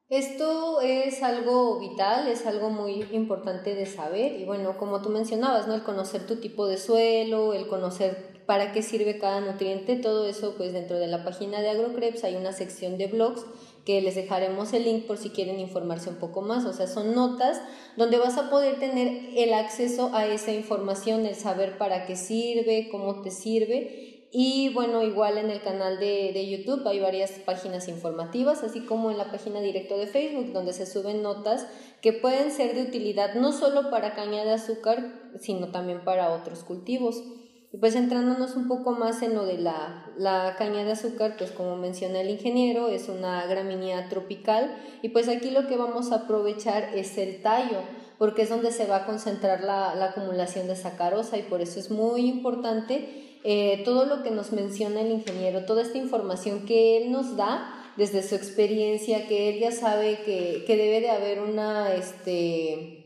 Esto 0.09 0.81
es 0.81 1.23
algo 1.23 1.79
vital, 1.79 2.27
es 2.27 2.45
algo 2.45 2.71
muy 2.71 3.05
importante 3.13 3.77
de 3.77 3.87
saber 3.87 4.41
y 4.41 4.45
bueno, 4.45 4.77
como 4.77 5.03
tú 5.03 5.09
mencionabas, 5.09 5.69
¿no? 5.69 5.75
El 5.75 5.85
conocer 5.85 6.27
tu 6.27 6.37
tipo 6.37 6.67
de 6.67 6.79
suelo, 6.79 7.55
el 7.55 7.69
conocer 7.69 8.43
para 8.45 8.73
qué 8.73 8.83
sirve 8.83 9.21
cada 9.21 9.41
nutriente, 9.41 9.95
todo 9.95 10.27
eso 10.27 10.55
pues 10.57 10.73
dentro 10.73 10.99
de 10.99 11.07
la 11.07 11.25
página 11.25 11.61
de 11.61 11.71
AgroCreps 11.71 12.25
hay 12.25 12.35
una 12.35 12.51
sección 12.53 12.99
de 12.99 13.07
blogs 13.07 13.47
que 13.85 14.01
les 14.01 14.15
dejaremos 14.15 14.73
el 14.73 14.85
link 14.85 15.07
por 15.07 15.17
si 15.17 15.31
quieren 15.31 15.59
informarse 15.59 16.11
un 16.11 16.17
poco 16.17 16.43
más. 16.43 16.65
O 16.65 16.73
sea, 16.73 16.87
son 16.87 17.15
notas 17.15 17.61
donde 17.97 18.19
vas 18.19 18.37
a 18.39 18.51
poder 18.51 18.79
tener 18.79 19.31
el 19.37 19.55
acceso 19.55 20.11
a 20.15 20.27
esa 20.27 20.53
información, 20.53 21.27
el 21.27 21.35
saber 21.35 21.79
para 21.79 22.07
qué 22.07 22.17
sirve, 22.17 22.89
cómo 22.91 23.23
te 23.23 23.31
sirve. 23.31 24.29
Y 24.33 24.73
bueno, 24.75 25.03
igual 25.03 25.39
en 25.39 25.51
el 25.51 25.61
canal 25.61 25.99
de, 25.99 26.31
de 26.33 26.49
YouTube 26.49 26.87
hay 26.87 27.01
varias 27.01 27.33
páginas 27.45 27.89
informativas, 27.89 28.63
así 28.63 28.81
como 28.81 29.11
en 29.11 29.19
la 29.19 29.31
página 29.33 29.61
directo 29.61 29.99
de 29.99 30.07
Facebook, 30.07 30.53
donde 30.53 30.73
se 30.73 30.87
suben 30.87 31.23
notas 31.23 31.67
que 32.01 32.13
pueden 32.13 32.53
ser 32.53 32.77
de 32.77 32.83
utilidad 32.83 33.35
no 33.35 33.53
solo 33.53 33.91
para 33.91 34.15
caña 34.15 34.45
de 34.45 34.53
azúcar, 34.53 35.33
sino 35.41 35.73
también 35.73 36.05
para 36.05 36.33
otros 36.33 36.63
cultivos. 36.63 37.25
Y 37.73 37.77
pues 37.77 37.95
entrándonos 37.95 38.57
un 38.57 38.67
poco 38.67 38.93
más 38.93 39.23
en 39.23 39.35
lo 39.35 39.45
de 39.45 39.59
la, 39.59 40.11
la, 40.17 40.57
caña 40.59 40.83
de 40.85 40.93
azúcar, 40.93 41.37
pues 41.39 41.53
como 41.53 41.77
menciona 41.77 42.21
el 42.21 42.31
ingeniero, 42.31 42.89
es 42.89 43.09
una 43.09 43.47
gramínea 43.47 44.09
tropical. 44.09 44.77
Y 45.03 45.11
pues 45.11 45.29
aquí 45.29 45.51
lo 45.51 45.69
que 45.69 45.77
vamos 45.77 46.11
a 46.11 46.17
aprovechar 46.17 46.91
es 46.95 47.17
el 47.17 47.43
tallo, 47.43 47.79
porque 48.19 48.43
es 48.43 48.49
donde 48.49 48.73
se 48.73 48.87
va 48.87 48.97
a 48.97 49.07
concentrar 49.07 49.63
la, 49.63 49.95
la 49.95 50.07
acumulación 50.07 50.67
de 50.67 50.75
sacarosa 50.75 51.39
y 51.39 51.43
por 51.43 51.61
eso 51.61 51.79
es 51.79 51.93
muy 51.93 52.29
importante 52.29 53.39
eh, 53.45 53.83
todo 53.85 54.05
lo 54.05 54.25
que 54.25 54.33
nos 54.33 54.51
menciona 54.53 55.01
el 55.01 55.13
ingeniero, 55.13 55.65
toda 55.65 55.83
esta 55.83 55.97
información 55.97 56.67
que 56.67 56.99
él 56.99 57.13
nos 57.13 57.37
da 57.37 57.77
desde 57.97 58.23
su 58.23 58.35
experiencia, 58.35 59.29
que 59.29 59.51
él 59.51 59.61
ya 59.61 59.71
sabe 59.71 60.19
que, 60.25 60.65
que 60.67 60.77
debe 60.77 61.01
de 61.01 61.11
haber 61.11 61.41
una... 61.41 61.95
Este, 61.95 63.00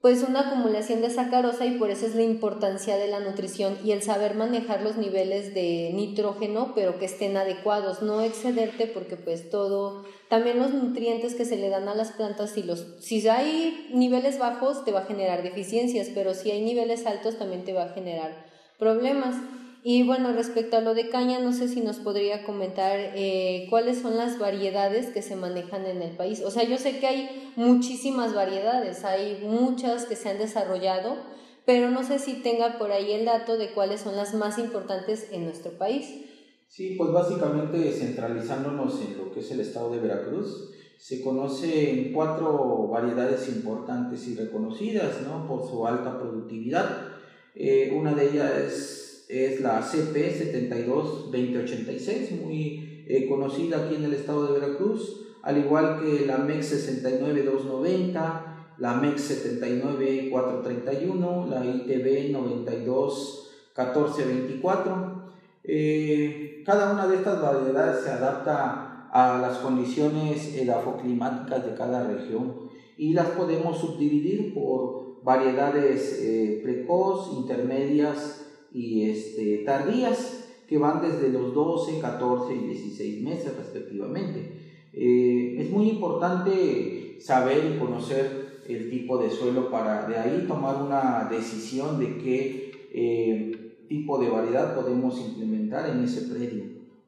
pues 0.00 0.22
una 0.22 0.48
acumulación 0.48 1.02
de 1.02 1.10
sacarosa 1.10 1.66
y 1.66 1.78
por 1.78 1.90
eso 1.90 2.06
es 2.06 2.14
la 2.14 2.22
importancia 2.22 2.96
de 2.96 3.08
la 3.08 3.20
nutrición 3.20 3.76
y 3.84 3.92
el 3.92 4.02
saber 4.02 4.34
manejar 4.34 4.80
los 4.80 4.96
niveles 4.96 5.52
de 5.52 5.90
nitrógeno, 5.92 6.72
pero 6.74 6.98
que 6.98 7.04
estén 7.04 7.36
adecuados, 7.36 8.00
no 8.00 8.22
excederte 8.22 8.86
porque 8.86 9.16
pues 9.16 9.50
todo, 9.50 10.06
también 10.30 10.58
los 10.58 10.72
nutrientes 10.72 11.34
que 11.34 11.44
se 11.44 11.56
le 11.56 11.68
dan 11.68 11.86
a 11.86 11.94
las 11.94 12.12
plantas, 12.12 12.50
si, 12.50 12.62
los, 12.62 12.86
si 13.00 13.28
hay 13.28 13.88
niveles 13.92 14.38
bajos 14.38 14.86
te 14.86 14.92
va 14.92 15.00
a 15.00 15.06
generar 15.06 15.42
deficiencias, 15.42 16.08
pero 16.14 16.32
si 16.32 16.50
hay 16.50 16.62
niveles 16.62 17.04
altos 17.04 17.38
también 17.38 17.64
te 17.64 17.74
va 17.74 17.84
a 17.84 17.92
generar 17.92 18.46
problemas. 18.78 19.36
Y 19.82 20.02
bueno, 20.02 20.32
respecto 20.32 20.76
a 20.76 20.80
lo 20.82 20.94
de 20.94 21.08
caña, 21.08 21.40
no 21.40 21.54
sé 21.54 21.66
si 21.66 21.80
nos 21.80 21.96
podría 21.96 22.44
comentar 22.44 22.98
eh, 22.98 23.66
cuáles 23.70 23.98
son 23.98 24.16
las 24.18 24.38
variedades 24.38 25.06
que 25.06 25.22
se 25.22 25.36
manejan 25.36 25.86
en 25.86 26.02
el 26.02 26.16
país. 26.16 26.42
O 26.42 26.50
sea, 26.50 26.64
yo 26.64 26.76
sé 26.76 26.98
que 26.98 27.06
hay 27.06 27.52
muchísimas 27.56 28.34
variedades, 28.34 29.04
hay 29.04 29.42
muchas 29.42 30.04
que 30.04 30.16
se 30.16 30.28
han 30.28 30.38
desarrollado, 30.38 31.16
pero 31.64 31.90
no 31.90 32.04
sé 32.04 32.18
si 32.18 32.42
tenga 32.42 32.78
por 32.78 32.92
ahí 32.92 33.12
el 33.12 33.24
dato 33.24 33.56
de 33.56 33.72
cuáles 33.72 34.02
son 34.02 34.16
las 34.16 34.34
más 34.34 34.58
importantes 34.58 35.28
en 35.32 35.44
nuestro 35.44 35.72
país. 35.72 36.26
Sí, 36.68 36.94
pues 36.98 37.10
básicamente 37.10 37.90
centralizándonos 37.90 39.00
en 39.00 39.16
lo 39.16 39.32
que 39.32 39.40
es 39.40 39.50
el 39.50 39.60
estado 39.60 39.90
de 39.90 40.00
Veracruz, 40.00 40.72
se 40.98 41.22
conocen 41.22 42.12
cuatro 42.12 42.86
variedades 42.88 43.48
importantes 43.48 44.28
y 44.28 44.36
reconocidas 44.36 45.22
¿no? 45.22 45.48
por 45.48 45.66
su 45.66 45.86
alta 45.86 46.18
productividad. 46.18 47.08
Eh, 47.54 47.92
una 47.98 48.14
de 48.14 48.30
ellas 48.30 48.52
es 48.58 49.09
es 49.30 49.60
la 49.60 49.80
CP 49.80 50.32
722086, 50.32 52.32
muy 52.42 53.04
eh, 53.06 53.28
conocida 53.28 53.84
aquí 53.84 53.94
en 53.94 54.02
el 54.04 54.14
estado 54.14 54.46
de 54.46 54.54
Veracruz, 54.60 55.28
al 55.42 55.58
igual 55.58 56.00
que 56.00 56.24
la 56.26 56.38
MEX 56.38 56.66
69290, 56.66 58.74
la 58.78 58.94
MEX 58.94 59.20
79431, 59.22 61.46
la 61.48 61.64
ITB 61.64 62.32
921424. 62.32 65.20
Eh, 65.62 66.64
cada 66.66 66.92
una 66.92 67.06
de 67.06 67.14
estas 67.16 67.40
variedades 67.40 68.02
se 68.04 68.10
adapta 68.10 69.08
a 69.12 69.38
las 69.38 69.58
condiciones 69.58 70.56
edafoclimáticas 70.56 71.66
de 71.66 71.74
cada 71.74 72.06
región 72.06 72.70
y 72.96 73.12
las 73.12 73.26
podemos 73.28 73.78
subdividir 73.78 74.54
por 74.54 75.22
variedades 75.22 76.18
eh, 76.22 76.60
precoz, 76.62 77.34
intermedias, 77.36 78.39
y 78.72 79.02
este, 79.04 79.58
tardías 79.58 80.40
que 80.70 80.78
van 80.78 81.02
desde 81.02 81.30
los 81.30 81.52
12, 81.52 81.98
14 82.00 82.54
y 82.54 82.68
16 82.68 83.22
meses 83.24 83.56
respectivamente. 83.56 84.52
Eh, 84.92 85.56
es 85.58 85.70
muy 85.70 85.88
importante 85.88 87.16
saber 87.20 87.74
y 87.74 87.78
conocer 87.78 88.60
el 88.68 88.88
tipo 88.88 89.18
de 89.18 89.30
suelo 89.30 89.68
para 89.68 90.06
de 90.06 90.16
ahí 90.16 90.44
tomar 90.46 90.80
una 90.80 91.28
decisión 91.28 91.98
de 91.98 92.18
qué 92.18 92.72
eh, 92.92 93.74
tipo 93.88 94.18
de 94.18 94.30
variedad 94.30 94.76
podemos 94.76 95.20
implementar 95.20 95.90
en 95.90 96.04
ese 96.04 96.32
predio, 96.32 96.64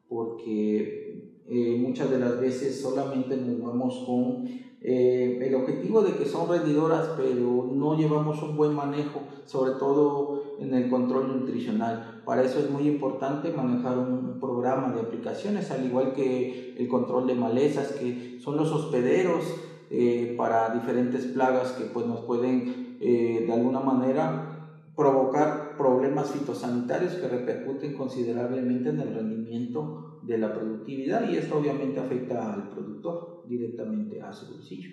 porque 0.09 1.39
eh, 1.47 1.77
muchas 1.79 2.11
de 2.11 2.19
las 2.19 2.39
veces 2.41 2.81
solamente 2.81 3.37
nos 3.37 3.61
vamos 3.61 4.03
con 4.05 4.63
el 4.85 5.55
objetivo 5.55 6.01
de 6.01 6.11
que 6.17 6.25
son 6.25 6.49
rendidoras, 6.49 7.11
pero 7.15 7.71
no 7.73 7.97
llevamos 7.97 8.43
un 8.43 8.57
buen 8.57 8.73
manejo, 8.73 9.21
sobre 9.45 9.75
todo 9.79 10.42
en 10.59 10.73
el 10.73 10.89
control 10.89 11.39
nutricional. 11.39 12.21
Para 12.25 12.43
eso 12.43 12.59
es 12.59 12.69
muy 12.69 12.87
importante 12.87 13.51
manejar 13.51 13.97
un 13.97 14.39
programa 14.39 14.93
de 14.93 15.01
aplicaciones, 15.01 15.71
al 15.71 15.85
igual 15.85 16.13
que 16.13 16.75
el 16.77 16.87
control 16.87 17.27
de 17.27 17.35
malezas, 17.35 17.93
que 17.93 18.39
son 18.39 18.57
los 18.57 18.71
hospederos 18.71 19.43
eh, 19.89 20.33
para 20.37 20.73
diferentes 20.73 21.25
plagas 21.27 21.73
que 21.73 21.85
pues, 21.85 22.05
nos 22.05 22.21
pueden 22.21 22.97
eh, 22.99 23.43
de 23.45 23.53
alguna 23.53 23.79
manera 23.79 24.53
provocar 24.95 25.75
problemas 25.77 26.31
fitosanitarios 26.31 27.15
que 27.15 27.27
repercuten 27.27 27.97
considerablemente 27.97 28.89
en 28.89 28.99
el 28.99 29.13
rendimiento 29.13 30.19
de 30.23 30.37
la 30.37 30.53
productividad 30.53 31.29
y 31.29 31.37
esto 31.37 31.57
obviamente 31.57 31.99
afecta 31.99 32.53
al 32.53 32.69
productor 32.69 33.43
directamente 33.47 34.21
a 34.21 34.31
su 34.31 34.53
bolsillo. 34.53 34.89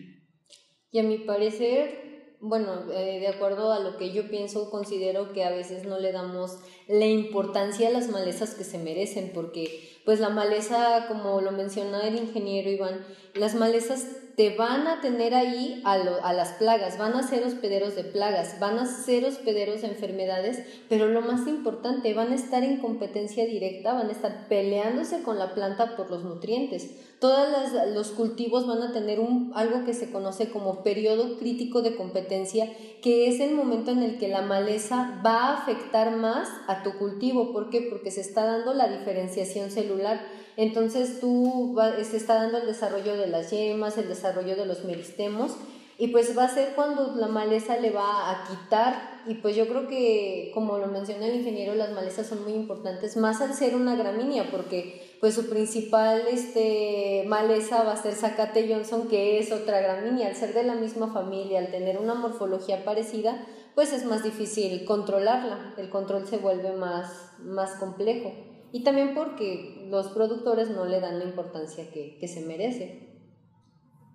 Y 0.90 0.98
a 0.98 1.02
mi 1.04 1.18
parecer, 1.18 2.09
bueno, 2.40 2.90
eh, 2.92 3.20
de 3.20 3.28
acuerdo 3.28 3.72
a 3.72 3.80
lo 3.80 3.96
que 3.98 4.12
yo 4.12 4.28
pienso, 4.28 4.70
considero 4.70 5.32
que 5.32 5.44
a 5.44 5.50
veces 5.50 5.84
no 5.84 5.98
le 5.98 6.12
damos 6.12 6.58
la 6.88 7.06
importancia 7.06 7.88
a 7.88 7.92
las 7.92 8.08
malezas 8.08 8.54
que 8.54 8.64
se 8.64 8.78
merecen, 8.78 9.32
porque 9.34 10.00
pues 10.04 10.20
la 10.20 10.30
maleza, 10.30 11.06
como 11.08 11.40
lo 11.40 11.52
menciona 11.52 12.06
el 12.08 12.16
ingeniero 12.16 12.70
Iván, 12.70 13.04
las 13.34 13.54
malezas 13.54 14.06
te 14.36 14.56
van 14.56 14.86
a 14.86 15.00
tener 15.00 15.34
ahí 15.34 15.82
a, 15.84 15.98
las 16.32 16.52
plagas, 16.52 16.98
van 16.98 17.14
a 17.14 17.22
ser 17.22 17.44
hospederos 17.44 17.94
de 17.94 18.04
plagas, 18.04 18.58
van 18.58 18.78
a 18.78 18.86
ser 18.86 19.24
hospederos 19.24 19.82
de 19.82 19.88
enfermedades, 19.88 20.62
pero 20.88 21.08
lo 21.08 21.20
más 21.20 21.46
importante, 21.46 22.14
van 22.14 22.32
a 22.32 22.34
estar 22.34 22.62
en 22.62 22.78
competencia 22.78 23.46
directa, 23.46 23.92
van 23.92 24.08
a 24.08 24.12
estar 24.12 24.48
peleándose 24.48 25.22
con 25.22 25.38
la 25.38 25.54
planta 25.54 25.96
por 25.96 26.10
los 26.10 26.24
nutrientes. 26.24 26.90
Todos 27.20 27.48
los 27.94 28.12
cultivos 28.12 28.66
van 28.66 28.82
a 28.82 28.92
tener 28.92 29.20
algo 29.54 29.84
que 29.84 29.92
se 29.92 30.10
conoce 30.10 30.48
como 30.48 30.82
periodo 30.82 31.38
crítico 31.38 31.82
de 31.82 31.94
competencia, 31.94 32.72
que 33.02 33.28
es 33.28 33.40
el 33.40 33.54
momento 33.54 33.90
en 33.90 34.02
el 34.02 34.18
que 34.18 34.28
la 34.28 34.40
maleza 34.40 35.20
va 35.24 35.48
a 35.48 35.58
afectar 35.58 36.16
más 36.16 36.48
a 36.66 36.82
tu 36.82 36.94
cultivo. 36.94 37.52
¿Por 37.52 37.68
qué? 37.68 37.86
Porque 37.90 38.10
se 38.10 38.22
está 38.22 38.44
dando 38.46 38.72
la 38.72 38.88
diferenciación 38.88 39.70
celular 39.70 40.20
entonces 40.62 41.20
tú 41.20 41.74
se 42.02 42.16
está 42.18 42.34
dando 42.34 42.58
el 42.58 42.66
desarrollo 42.66 43.16
de 43.16 43.28
las 43.28 43.50
yemas, 43.50 43.96
el 43.96 44.08
desarrollo 44.08 44.56
de 44.56 44.66
los 44.66 44.84
meristemos 44.84 45.56
y 45.96 46.08
pues 46.08 46.36
va 46.36 46.44
a 46.44 46.48
ser 46.54 46.74
cuando 46.74 47.14
la 47.16 47.28
maleza 47.28 47.78
le 47.78 47.90
va 47.90 48.30
a 48.30 48.46
quitar. 48.46 49.20
Y 49.26 49.34
pues 49.36 49.56
yo 49.56 49.68
creo 49.68 49.86
que 49.86 50.50
como 50.52 50.76
lo 50.76 50.86
mencionó 50.86 51.24
el 51.24 51.36
ingeniero 51.36 51.74
las 51.74 51.92
malezas 51.92 52.26
son 52.26 52.42
muy 52.42 52.52
importantes 52.52 53.16
más 53.16 53.40
al 53.40 53.54
ser 53.54 53.74
una 53.74 53.96
gramínea 53.96 54.50
porque 54.50 55.16
pues 55.20 55.34
su 55.34 55.48
principal 55.48 56.24
este 56.30 57.24
maleza 57.26 57.82
va 57.84 57.92
a 57.92 58.02
ser 58.02 58.14
Zacate 58.14 58.66
Johnson 58.66 59.08
que 59.08 59.38
es 59.38 59.52
otra 59.52 59.80
gramínea. 59.80 60.28
Al 60.28 60.36
ser 60.36 60.52
de 60.52 60.62
la 60.62 60.74
misma 60.74 61.12
familia 61.12 61.58
al 61.58 61.70
tener 61.70 61.98
una 61.98 62.14
morfología 62.14 62.84
parecida 62.84 63.46
pues 63.74 63.94
es 63.94 64.04
más 64.04 64.22
difícil 64.22 64.84
controlarla. 64.84 65.74
El 65.78 65.88
control 65.88 66.26
se 66.26 66.36
vuelve 66.36 66.72
más 66.72 67.30
más 67.38 67.76
complejo 67.76 68.49
y 68.72 68.84
también 68.84 69.14
porque 69.14 69.86
los 69.90 70.08
productores 70.08 70.70
no 70.70 70.84
le 70.84 71.00
dan 71.00 71.18
la 71.18 71.24
importancia 71.24 71.90
que, 71.90 72.26
se 72.28 72.46
merece. 72.46 73.08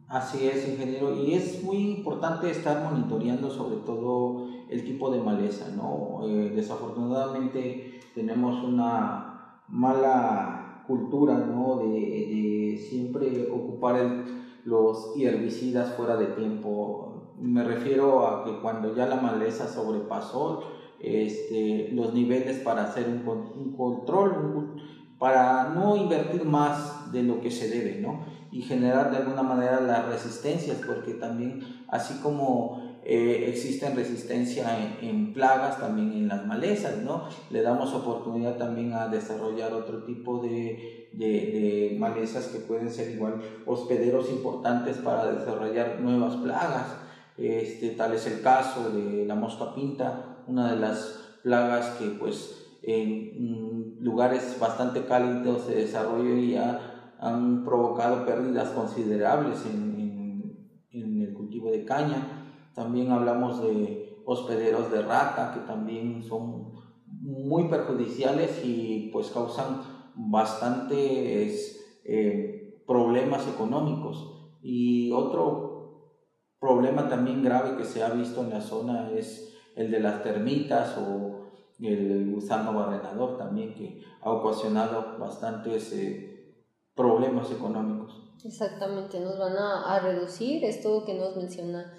Así 0.08 0.48
es, 0.48 0.68
ingeniero, 0.68 1.16
y 1.16 1.34
es 1.34 1.64
muy 1.64 1.78
importante 1.78 2.50
estar 2.50 2.84
monitoreando 2.90 3.50
sobre 3.50 3.78
todo 3.78 4.48
el 4.70 4.84
tipo 4.84 5.10
de 5.12 5.20
maleza, 5.20 5.70
¿no? 5.76 6.26
Eh, 6.28 6.52
desafortunadamente 6.56 8.00
tenemos 8.14 8.64
una 8.64 9.62
mala 9.68 10.84
cultura, 10.88 11.34
¿no? 11.34 11.78
De, 11.78 11.90
de 11.90 12.78
siempre 12.78 13.50
ocupar 13.50 14.26
los 14.64 15.14
herbicidas 15.18 15.94
fuera 15.96 16.16
de 16.18 16.28
tiempo. 16.28 17.34
Me 17.40 17.64
refiero 17.64 18.26
a 18.28 18.46
que 18.46 18.60
cuando 18.62 18.96
ya 18.96 19.08
la 19.08 19.18
maleza 19.18 19.68
sobrepasó 19.68 20.62
este, 21.00 21.90
los 21.92 22.14
niveles 22.14 22.60
para 22.60 22.86
hacer 22.86 23.08
un, 23.08 23.28
un 23.28 23.75
control, 23.75 24.75
para 25.20 25.70
no 25.70 25.96
invertir 25.96 26.44
más 26.46 27.12
de 27.12 27.24
lo 27.24 27.42
que 27.42 27.52
se 27.52 27.70
debe, 27.70 28.00
¿no? 28.02 28.25
Y 28.52 28.62
generar 28.62 29.12
de 29.12 29.18
alguna 29.18 29.44
manera 29.44 29.82
las 29.82 30.08
resistencias, 30.08 30.78
porque 30.86 31.14
también, 31.14 31.62
así 31.88 32.20
como 32.22 32.86
eh, 33.08 33.46
existen 33.50 33.96
resistencia 33.96 34.66
en, 35.00 35.32
plagas, 35.32 35.80
también 35.80 36.12
en 36.14 36.28
las 36.28 36.44
malezas, 36.48 36.98
¿no? 37.04 37.25
Le 37.52 37.62
damos 37.62 37.94
oportunidad 37.94 38.58
también 38.58 38.94
a 38.94 39.10
desarrollar 39.10 39.74
otro 39.74 40.06
tipo 40.06 40.42
de, 40.42 41.10
de, 41.14 41.96
malezas 42.00 42.48
que 42.48 42.58
pueden 42.58 42.90
ser 42.90 43.12
igual 43.12 43.36
hospederos 43.68 44.32
importantes 44.32 44.98
para 44.98 45.32
desarrollar 45.32 46.00
nuevas 46.02 46.36
plagas. 46.38 46.96
Este, 47.38 47.92
tal 47.92 48.14
es 48.14 48.25
el 48.25 48.42
caso 48.42 48.90
de 48.90 49.25
la 49.28 49.36
mosca 49.36 49.75
pinta, 49.75 50.35
una 50.48 50.74
de 50.74 50.80
las 50.80 51.40
plagas 51.44 51.98
que 51.98 52.10
pues 52.10 52.66
en 52.82 53.98
lugares 54.00 54.58
bastante 54.60 55.06
cálidos 55.06 55.68
de 55.68 55.75
desarrollo 55.75 56.38
y 56.38 56.56
han 56.56 57.66
provocado 57.66 58.25
pérdidas 58.25 58.70
considerables 58.70 59.66
en, 59.66 60.75
en, 60.92 61.22
el 61.22 61.34
cultivo 61.34 61.72
de 61.72 61.86
caña. 61.86 62.70
También 62.75 63.12
hablamos 63.12 63.62
de 63.62 64.22
hospederos 64.25 64.92
de 64.92 65.02
rata 65.02 65.54
que 65.54 65.62
también 65.62 66.22
son 66.24 66.74
muy 67.08 67.70
perjudiciales 67.70 68.62
y 68.64 69.10
pues 69.12 69.32
causan 69.32 69.82
bastantes 70.16 72.02
eh, 72.04 72.84
problemas 72.86 73.48
económicos. 73.48 74.32
Y 74.62 75.12
otro 75.12 76.12
problema 76.60 77.08
también 77.08 77.44
grave 77.44 77.78
que 77.78 77.86
se 77.86 78.04
ha 78.04 78.10
visto 78.10 78.44
en 78.44 78.52
la 78.52 78.62
zona 78.62 79.10
es 79.12 79.55
el 79.75 79.91
de 79.91 80.00
las 80.00 80.24
termitas 80.24 80.98
o 80.98 81.51
el 81.79 82.32
gusano 82.32 82.74
barrenador 82.74 83.38
también 83.38 83.74
que 83.74 84.01
ha 84.22 84.32
ocasionado 84.32 85.17
bastantes 85.20 85.91
eh, 85.94 86.65
problemas 86.96 87.51
económicos. 87.51 88.22
Exactamente, 88.44 89.20
nos 89.20 89.38
van 89.38 89.58
a, 89.58 89.96
a, 89.96 90.00
reducir 90.00 90.63
esto 90.63 91.03
que 91.05 91.15
nos 91.15 91.36
menciona 91.36 91.94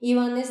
Iván. 0.00 0.36
Es 0.38 0.50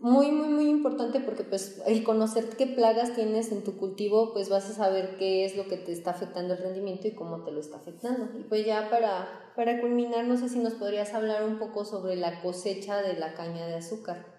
muy 0.00 0.30
muy 0.30 0.48
muy 0.48 0.68
importante 0.68 1.18
porque 1.18 1.42
pues 1.42 1.82
el 1.86 2.04
conocer 2.04 2.50
qué 2.56 2.66
plagas 2.66 3.14
tienes 3.14 3.50
en 3.50 3.64
tu 3.64 3.76
cultivo 3.76 4.32
pues 4.32 4.48
vas 4.48 4.70
a 4.70 4.74
saber 4.74 5.16
qué 5.18 5.44
es 5.44 5.56
lo 5.56 5.66
que 5.66 5.76
te 5.76 5.90
está 5.90 6.12
afectando 6.12 6.54
el 6.54 6.60
rendimiento 6.60 7.08
y 7.08 7.16
cómo 7.16 7.42
te 7.42 7.50
lo 7.50 7.58
está 7.58 7.78
afectando. 7.78 8.28
Y 8.38 8.44
pues 8.44 8.64
ya 8.64 8.90
para 8.90 9.26
para 9.56 9.80
culminar 9.80 10.26
no 10.26 10.36
sé 10.36 10.48
si 10.48 10.60
nos 10.60 10.74
podrías 10.74 11.14
hablar 11.14 11.42
un 11.42 11.58
poco 11.58 11.84
sobre 11.84 12.14
la 12.14 12.40
cosecha 12.42 13.02
de 13.02 13.14
la 13.14 13.34
caña 13.34 13.66
de 13.66 13.76
azúcar 13.76 14.37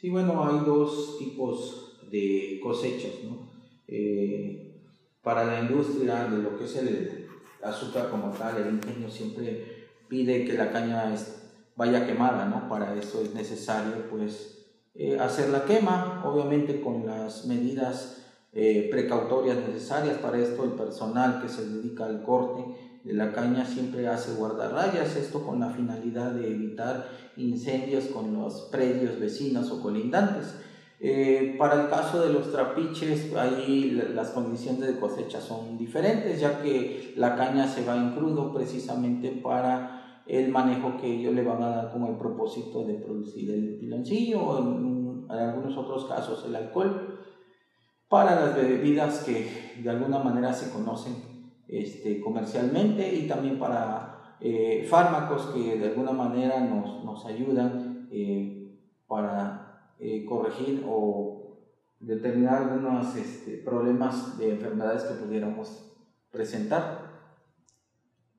sí 0.00 0.10
bueno 0.10 0.44
hay 0.44 0.64
dos 0.64 1.18
tipos 1.18 1.98
de 2.10 2.60
cosechas. 2.62 3.12
¿no? 3.24 3.48
Eh, 3.86 4.80
para 5.22 5.44
la 5.44 5.60
industria 5.60 6.24
de 6.24 6.38
lo 6.38 6.56
que 6.56 6.64
es 6.64 6.76
el 6.76 7.26
azúcar 7.62 8.08
como 8.10 8.30
tal, 8.30 8.56
el 8.56 8.74
ingenio 8.74 9.10
siempre 9.10 9.88
pide 10.08 10.44
que 10.44 10.54
la 10.54 10.72
caña 10.72 11.14
vaya 11.76 12.06
quemada, 12.06 12.46
¿no? 12.46 12.68
Para 12.68 12.94
eso 12.94 13.20
es 13.20 13.34
necesario 13.34 14.08
pues 14.08 14.66
eh, 14.94 15.18
hacer 15.18 15.50
la 15.50 15.64
quema, 15.64 16.22
obviamente 16.24 16.80
con 16.80 17.04
las 17.04 17.46
medidas 17.46 18.24
eh, 18.52 18.88
precautorias 18.90 19.58
necesarias 19.58 20.18
para 20.18 20.38
esto, 20.38 20.64
el 20.64 20.70
personal 20.70 21.42
que 21.42 21.48
se 21.48 21.68
dedica 21.68 22.06
al 22.06 22.22
corte 22.22 22.64
la 23.12 23.32
caña 23.32 23.64
siempre 23.64 24.06
hace 24.08 24.34
guardarrayas, 24.34 25.16
esto 25.16 25.44
con 25.44 25.60
la 25.60 25.70
finalidad 25.70 26.32
de 26.32 26.50
evitar 26.50 27.08
incendios 27.36 28.06
con 28.06 28.34
los 28.34 28.68
predios 28.70 29.18
vecinos 29.18 29.70
o 29.70 29.82
colindantes. 29.82 30.54
Eh, 31.00 31.54
para 31.58 31.82
el 31.82 31.88
caso 31.88 32.20
de 32.20 32.32
los 32.32 32.50
trapiches, 32.50 33.32
ahí 33.34 33.90
las 34.14 34.30
condiciones 34.30 34.86
de 34.86 34.98
cosecha 34.98 35.40
son 35.40 35.78
diferentes, 35.78 36.40
ya 36.40 36.60
que 36.60 37.14
la 37.16 37.36
caña 37.36 37.68
se 37.68 37.84
va 37.84 37.96
en 37.96 38.14
crudo 38.14 38.52
precisamente 38.52 39.30
para 39.30 40.22
el 40.26 40.50
manejo 40.50 40.96
que 41.00 41.06
ellos 41.06 41.34
le 41.34 41.42
van 41.42 41.62
a 41.62 41.68
dar 41.68 41.92
como 41.92 42.08
el 42.08 42.16
propósito 42.16 42.84
de 42.84 42.94
producir 42.94 43.50
el 43.50 43.78
piloncillo 43.78 44.42
o 44.42 44.58
en, 44.58 45.26
algunos 45.30 45.76
otros 45.76 46.06
casos 46.06 46.44
el 46.46 46.56
alcohol 46.56 47.18
para 48.08 48.34
las 48.34 48.56
bebidas 48.56 49.24
que 49.24 49.74
de 49.82 49.90
alguna 49.90 50.18
manera 50.18 50.52
se 50.52 50.70
conocen 50.70 51.14
este, 51.68 52.20
comercialmente 52.20 53.14
y 53.14 53.28
también 53.28 53.58
para 53.58 54.36
eh, 54.40 54.86
fármacos 54.88 55.46
que 55.54 55.78
de 55.78 55.88
alguna 55.88 56.12
manera 56.12 56.60
nos, 56.60 57.04
nos 57.04 57.26
ayudan 57.26 58.08
eh, 58.10 58.76
para 59.06 59.92
eh, 59.98 60.24
corregir 60.24 60.84
o 60.88 61.58
determinar 62.00 62.62
algunos 62.62 63.16
este, 63.16 63.58
problemas 63.58 64.38
de 64.38 64.50
enfermedades 64.50 65.02
que 65.04 65.14
pudiéramos 65.14 65.92
presentar. 66.30 67.08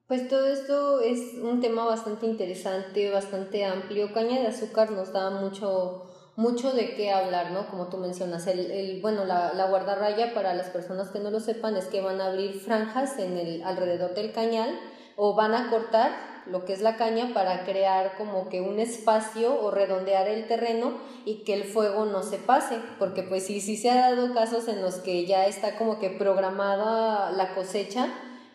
Pues 0.07 0.27
todo 0.27 0.47
esto 0.47 1.01
es 1.01 1.35
un 1.43 1.59
tema 1.59 1.85
bastante 1.85 2.25
interesante, 2.25 3.11
bastante 3.11 3.63
amplio. 3.63 4.11
Caña 4.11 4.39
de 4.39 4.47
azúcar 4.47 4.89
nos 4.91 5.13
da 5.13 5.29
mucho, 5.29 6.03
mucho 6.39 6.71
de 6.71 6.95
qué 6.95 7.11
hablar, 7.11 7.51
¿no? 7.51 7.67
Como 7.67 7.87
tú 7.87 7.97
mencionas, 7.97 8.47
el, 8.47 8.71
el, 8.71 9.01
bueno, 9.01 9.25
la, 9.25 9.53
la 9.53 9.65
guardarraya 9.65 10.33
para 10.33 10.53
las 10.53 10.69
personas 10.69 11.09
que 11.09 11.19
no 11.19 11.31
lo 11.31 11.41
sepan 11.41 11.75
es 11.75 11.85
que 11.87 11.99
van 11.99 12.21
a 12.21 12.27
abrir 12.27 12.61
franjas 12.61 13.19
en 13.19 13.37
el, 13.37 13.61
alrededor 13.63 14.15
del 14.15 14.31
cañal 14.31 14.79
o 15.17 15.35
van 15.35 15.53
a 15.53 15.69
cortar 15.69 16.11
lo 16.45 16.63
que 16.63 16.71
es 16.71 16.79
la 16.79 16.95
caña 16.95 17.33
para 17.33 17.65
crear 17.65 18.15
como 18.17 18.47
que 18.47 18.61
un 18.61 18.79
espacio 18.79 19.61
o 19.61 19.69
redondear 19.69 20.29
el 20.29 20.47
terreno 20.47 20.93
y 21.25 21.43
que 21.43 21.55
el 21.55 21.65
fuego 21.65 22.05
no 22.05 22.23
se 22.23 22.37
pase, 22.37 22.79
porque 22.99 23.21
pues 23.21 23.45
sí, 23.45 23.59
sí 23.59 23.75
se 23.75 23.89
ha 23.89 23.95
dado 23.95 24.33
casos 24.33 24.69
en 24.69 24.81
los 24.81 24.95
que 24.95 25.25
ya 25.25 25.45
está 25.45 25.77
como 25.77 25.99
que 25.99 26.09
programada 26.09 27.31
la 27.31 27.53
cosecha, 27.53 28.07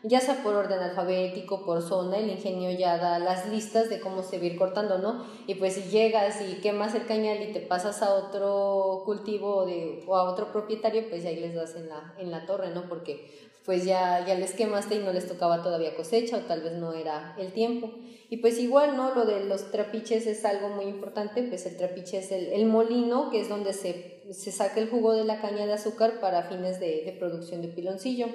ya 0.04 0.20
sea 0.20 0.42
por 0.42 0.54
orden 0.54 0.80
alfabético, 0.80 1.64
por 1.64 1.82
zona, 1.82 2.18
el 2.18 2.30
ingenio 2.30 2.70
ya 2.70 2.98
da 2.98 3.18
las 3.18 3.48
listas 3.48 3.88
de 3.88 4.00
cómo 4.00 4.22
se 4.22 4.36
va 4.36 4.44
a 4.44 4.46
ir 4.46 4.56
cortando, 4.56 4.98
¿no? 4.98 5.24
Y 5.46 5.54
pues 5.54 5.74
si 5.74 5.90
llegas 5.90 6.42
y 6.42 6.60
quemas 6.60 6.94
el 6.94 7.06
cañal 7.06 7.42
y 7.42 7.52
te 7.52 7.60
pasas 7.60 8.02
a 8.02 8.12
otro 8.12 9.02
cultivo 9.06 9.66
o, 10.06 10.14
a 10.14 10.30
otro 10.30 10.52
propietario, 10.52 11.08
pues 11.08 11.24
ahí 11.24 11.36
les 11.36 11.54
das 11.54 11.74
en 11.74 11.88
la, 11.88 12.14
en 12.18 12.30
la 12.30 12.44
torre, 12.44 12.70
¿no? 12.70 12.86
Porque 12.86 13.50
pues 13.64 13.86
ya, 13.86 14.22
ya 14.26 14.34
les 14.34 14.52
quemaste 14.52 14.96
y 14.96 14.98
no 14.98 15.10
les 15.10 15.26
tocaba 15.26 15.62
todavía 15.62 15.96
cosecha 15.96 16.36
o 16.36 16.40
tal 16.40 16.60
vez 16.60 16.74
no 16.74 16.92
era 16.92 17.34
el 17.38 17.52
tiempo. 17.52 17.90
Y 18.28 18.38
pues 18.38 18.58
igual, 18.58 18.98
¿no? 18.98 19.14
Lo 19.14 19.24
de 19.24 19.44
los 19.44 19.70
trapiches 19.70 20.26
es 20.26 20.44
algo 20.44 20.68
muy 20.68 20.84
importante, 20.84 21.42
pues 21.44 21.64
el 21.64 21.78
trapiche 21.78 22.18
es 22.18 22.30
el, 22.30 22.66
molino, 22.66 23.30
que 23.30 23.40
es 23.40 23.48
donde 23.48 23.72
se, 23.72 24.20
se, 24.32 24.52
saca 24.52 24.80
el 24.80 24.90
jugo 24.90 25.14
de 25.14 25.24
la 25.24 25.40
caña 25.40 25.64
de 25.64 25.72
azúcar 25.72 26.20
para 26.20 26.42
fines 26.42 26.78
de, 26.78 27.04
de 27.06 27.12
producción 27.12 27.62
de 27.62 27.68
piloncillo. 27.68 28.26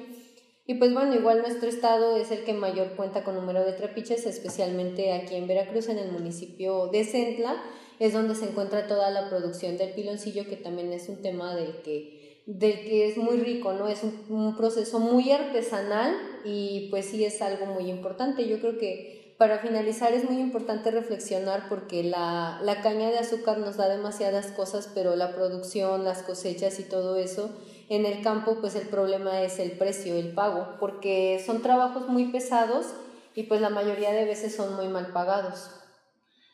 Y 0.69 0.75
pues 0.75 0.93
bueno, 0.93 1.15
igual 1.15 1.41
nuestro 1.41 1.67
estado 1.67 2.15
es 2.15 2.29
el 2.29 2.43
que 2.43 2.53
mayor 2.53 2.89
cuenta 2.89 3.23
con 3.23 3.33
número 3.33 3.65
de 3.65 3.71
trapiches, 3.71 4.27
especialmente 4.27 5.13
aquí 5.13 5.33
en 5.33 5.47
Veracruz, 5.47 5.89
en 5.89 5.97
el 5.97 6.11
municipio 6.11 6.89
de 6.89 7.05
Centla, 7.05 7.59
es 7.97 8.13
donde 8.13 8.35
se 8.35 8.45
encuentra 8.45 8.85
toda 8.85 9.09
la 9.09 9.29
producción 9.29 9.77
del 9.77 9.93
piloncillo, 9.93 10.45
que 10.45 10.57
también 10.57 10.93
es 10.93 11.09
un 11.09 11.23
tema 11.23 11.55
del 11.55 11.81
que 11.81 12.43
del 12.45 12.81
que 12.81 13.07
es 13.07 13.17
muy 13.17 13.37
rico, 13.37 13.73
¿no? 13.73 13.87
Es 13.87 14.03
un, 14.03 14.55
proceso 14.55 14.99
muy 14.99 15.31
artesanal 15.31 16.15
y 16.45 16.87
pues 16.91 17.07
sí 17.07 17.25
es 17.25 17.41
algo 17.41 17.65
muy 17.65 17.89
importante. 17.89 18.47
Yo 18.47 18.59
creo 18.59 18.77
que 18.77 19.33
para 19.39 19.57
finalizar 19.57 20.13
es 20.13 20.29
muy 20.29 20.39
importante 20.39 20.91
reflexionar 20.91 21.67
porque 21.67 22.03
la, 22.03 22.61
la 22.63 22.81
caña 22.83 23.09
de 23.09 23.17
azúcar 23.17 23.57
nos 23.57 23.77
da 23.77 23.89
demasiadas 23.89 24.51
cosas, 24.51 24.87
pero 24.93 25.15
la 25.15 25.33
producción, 25.33 26.03
las 26.03 26.21
cosechas 26.21 26.79
y 26.79 26.83
todo 26.83 27.15
eso, 27.15 27.49
en 27.89 28.05
el 28.05 28.21
campo 28.21 28.57
pues 28.61 28.75
el 28.75 28.87
problema 28.87 29.41
es 29.41 29.59
el 29.59 29.71
precio, 29.71 30.15
el 30.15 30.33
pago, 30.33 30.77
porque 30.79 31.43
son 31.45 31.61
trabajos 31.61 32.07
muy 32.07 32.25
pesados 32.25 32.93
y 33.35 33.43
pues 33.43 33.61
la 33.61 33.69
mayoría 33.69 34.11
de 34.11 34.25
veces 34.25 34.55
son 34.55 34.75
muy 34.75 34.87
mal 34.87 35.07
pagados. 35.11 35.71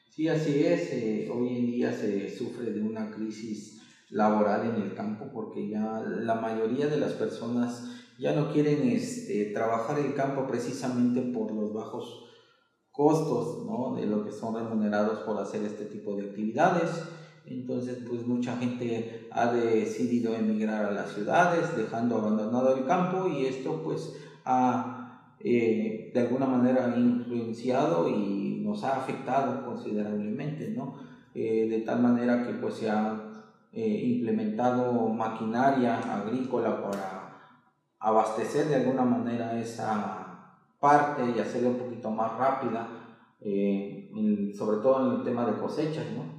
Sí, 0.09 0.29
así 0.29 0.65
es. 0.65 0.93
Eh, 0.93 1.29
hoy 1.29 1.57
en 1.57 1.65
día 1.65 1.91
se 1.91 2.29
sufre 2.35 2.71
de 2.71 2.81
una 2.81 3.11
crisis 3.11 3.81
laboral 4.09 4.69
en 4.69 4.81
el 4.81 4.95
campo 4.95 5.25
porque 5.33 5.67
ya 5.67 6.01
la 6.01 6.35
mayoría 6.35 6.87
de 6.87 6.97
las 6.97 7.13
personas 7.13 7.83
ya 8.17 8.33
no 8.33 8.53
quieren 8.53 8.87
este, 8.87 9.51
trabajar 9.53 9.99
el 9.99 10.13
campo 10.13 10.47
precisamente 10.47 11.21
por 11.21 11.51
los 11.51 11.73
bajos 11.73 12.29
costos 12.91 13.65
¿no? 13.65 13.95
de 13.95 14.05
lo 14.05 14.23
que 14.23 14.31
son 14.31 14.55
remunerados 14.55 15.19
por 15.19 15.37
hacer 15.37 15.63
este 15.63 15.83
tipo 15.85 16.15
de 16.15 16.29
actividades. 16.29 16.91
Entonces, 17.47 17.99
pues 18.08 18.25
mucha 18.25 18.58
gente 18.58 19.27
ha 19.31 19.51
decidido 19.51 20.34
emigrar 20.34 20.86
a 20.86 20.91
las 20.91 21.12
ciudades, 21.13 21.77
dejando 21.77 22.17
abandonado 22.17 22.75
el 22.75 22.86
campo 22.86 23.27
y 23.27 23.45
esto 23.45 23.84
pues 23.84 24.13
ha 24.45 25.36
eh, 25.39 26.12
de 26.13 26.19
alguna 26.21 26.47
manera 26.47 26.95
influenciado 26.97 28.10
y 28.10 28.62
nos 28.63 28.84
ha 28.84 28.97
afectado 28.97 29.63
considerablemente, 29.63 30.69
¿no? 30.69 30.95
Eh, 31.36 31.67
de 31.69 31.79
tal 31.81 32.01
manera 32.01 32.45
que 32.45 32.53
pues 32.53 32.75
se 32.75 32.89
ha 32.89 33.21
implementado 33.73 35.10
maquinaria 35.10 35.97
agrícola 35.97 36.81
para 36.81 37.36
abastecer 37.99 38.69
de 38.69 38.75
alguna 38.75 39.03
manera 39.03 39.60
esa 39.60 40.55
parte 40.79 41.23
y 41.36 41.39
hacerla 41.41 41.69
un 41.69 41.79
poquito 41.79 42.10
más 42.10 42.38
rápida, 42.38 42.88
sobre 44.58 44.77
todo 44.77 45.12
en 45.12 45.19
el 45.19 45.23
tema 45.25 45.45
de 45.45 45.60
cosechas, 45.60 46.05
¿no? 46.15 46.34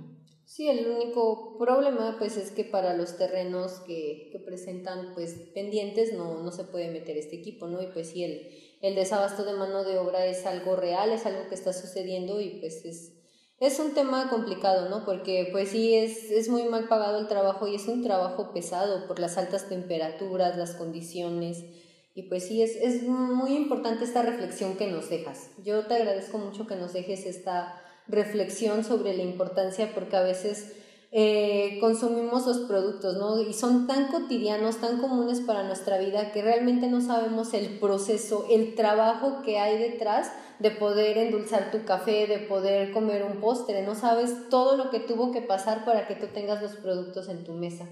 Sí, 0.46 0.68
el 0.68 0.88
único 0.88 1.58
problema 1.58 2.14
pues 2.20 2.36
es 2.36 2.52
que 2.52 2.62
para 2.62 2.94
los 2.94 3.16
terrenos 3.18 3.80
que, 3.80 4.28
que 4.30 4.38
presentan 4.38 5.12
pues 5.12 5.34
pendientes 5.52 6.12
no, 6.12 6.40
no 6.40 6.52
se 6.52 6.62
puede 6.62 6.88
meter 6.88 7.16
este 7.16 7.34
equipo, 7.34 7.66
¿no? 7.66 7.82
Y 7.82 7.88
pues 7.88 8.10
sí, 8.10 8.22
el, 8.22 8.48
el 8.80 8.94
desabasto 8.94 9.44
de 9.44 9.54
mano 9.54 9.82
de 9.82 9.98
obra 9.98 10.24
es 10.24 10.46
algo 10.46 10.76
real, 10.76 11.10
es 11.10 11.26
algo 11.26 11.48
que 11.48 11.56
está 11.56 11.72
sucediendo 11.72 12.40
y 12.40 12.60
pues 12.60 12.84
es, 12.84 13.14
es 13.58 13.80
un 13.80 13.92
tema 13.92 14.30
complicado, 14.30 14.88
¿no? 14.88 15.04
Porque 15.04 15.48
pues 15.50 15.70
sí, 15.70 15.96
es, 15.96 16.30
es 16.30 16.48
muy 16.48 16.62
mal 16.62 16.86
pagado 16.86 17.18
el 17.18 17.26
trabajo 17.26 17.66
y 17.66 17.74
es 17.74 17.88
un 17.88 18.04
trabajo 18.04 18.52
pesado 18.52 19.08
por 19.08 19.18
las 19.18 19.38
altas 19.38 19.68
temperaturas, 19.68 20.56
las 20.56 20.76
condiciones. 20.76 21.64
Y 22.14 22.28
pues 22.28 22.46
sí, 22.46 22.62
es, 22.62 22.76
es 22.76 23.02
muy 23.02 23.56
importante 23.56 24.04
esta 24.04 24.22
reflexión 24.22 24.76
que 24.76 24.86
nos 24.86 25.10
dejas. 25.10 25.50
Yo 25.64 25.86
te 25.86 25.94
agradezco 25.94 26.38
mucho 26.38 26.68
que 26.68 26.76
nos 26.76 26.92
dejes 26.92 27.26
esta 27.26 27.82
reflexión 28.08 28.84
sobre 28.84 29.16
la 29.16 29.22
importancia 29.22 29.92
porque 29.94 30.16
a 30.16 30.22
veces 30.22 30.72
eh, 31.12 31.78
consumimos 31.80 32.46
los 32.46 32.58
productos, 32.68 33.16
¿no? 33.16 33.40
Y 33.40 33.54
son 33.54 33.86
tan 33.86 34.08
cotidianos, 34.08 34.78
tan 34.78 34.98
comunes 34.98 35.40
para 35.40 35.62
nuestra 35.62 35.98
vida 35.98 36.32
que 36.32 36.42
realmente 36.42 36.88
no 36.88 37.00
sabemos 37.00 37.54
el 37.54 37.78
proceso, 37.78 38.46
el 38.50 38.74
trabajo 38.74 39.42
que 39.42 39.58
hay 39.58 39.78
detrás 39.78 40.30
de 40.58 40.70
poder 40.72 41.16
endulzar 41.18 41.70
tu 41.70 41.84
café, 41.84 42.26
de 42.26 42.38
poder 42.38 42.92
comer 42.92 43.22
un 43.24 43.40
postre, 43.40 43.82
no 43.82 43.94
sabes 43.94 44.48
todo 44.50 44.76
lo 44.76 44.90
que 44.90 45.00
tuvo 45.00 45.32
que 45.32 45.42
pasar 45.42 45.84
para 45.84 46.06
que 46.06 46.16
tú 46.16 46.26
tengas 46.26 46.60
los 46.60 46.72
productos 46.76 47.28
en 47.28 47.44
tu 47.44 47.52
mesa. 47.52 47.86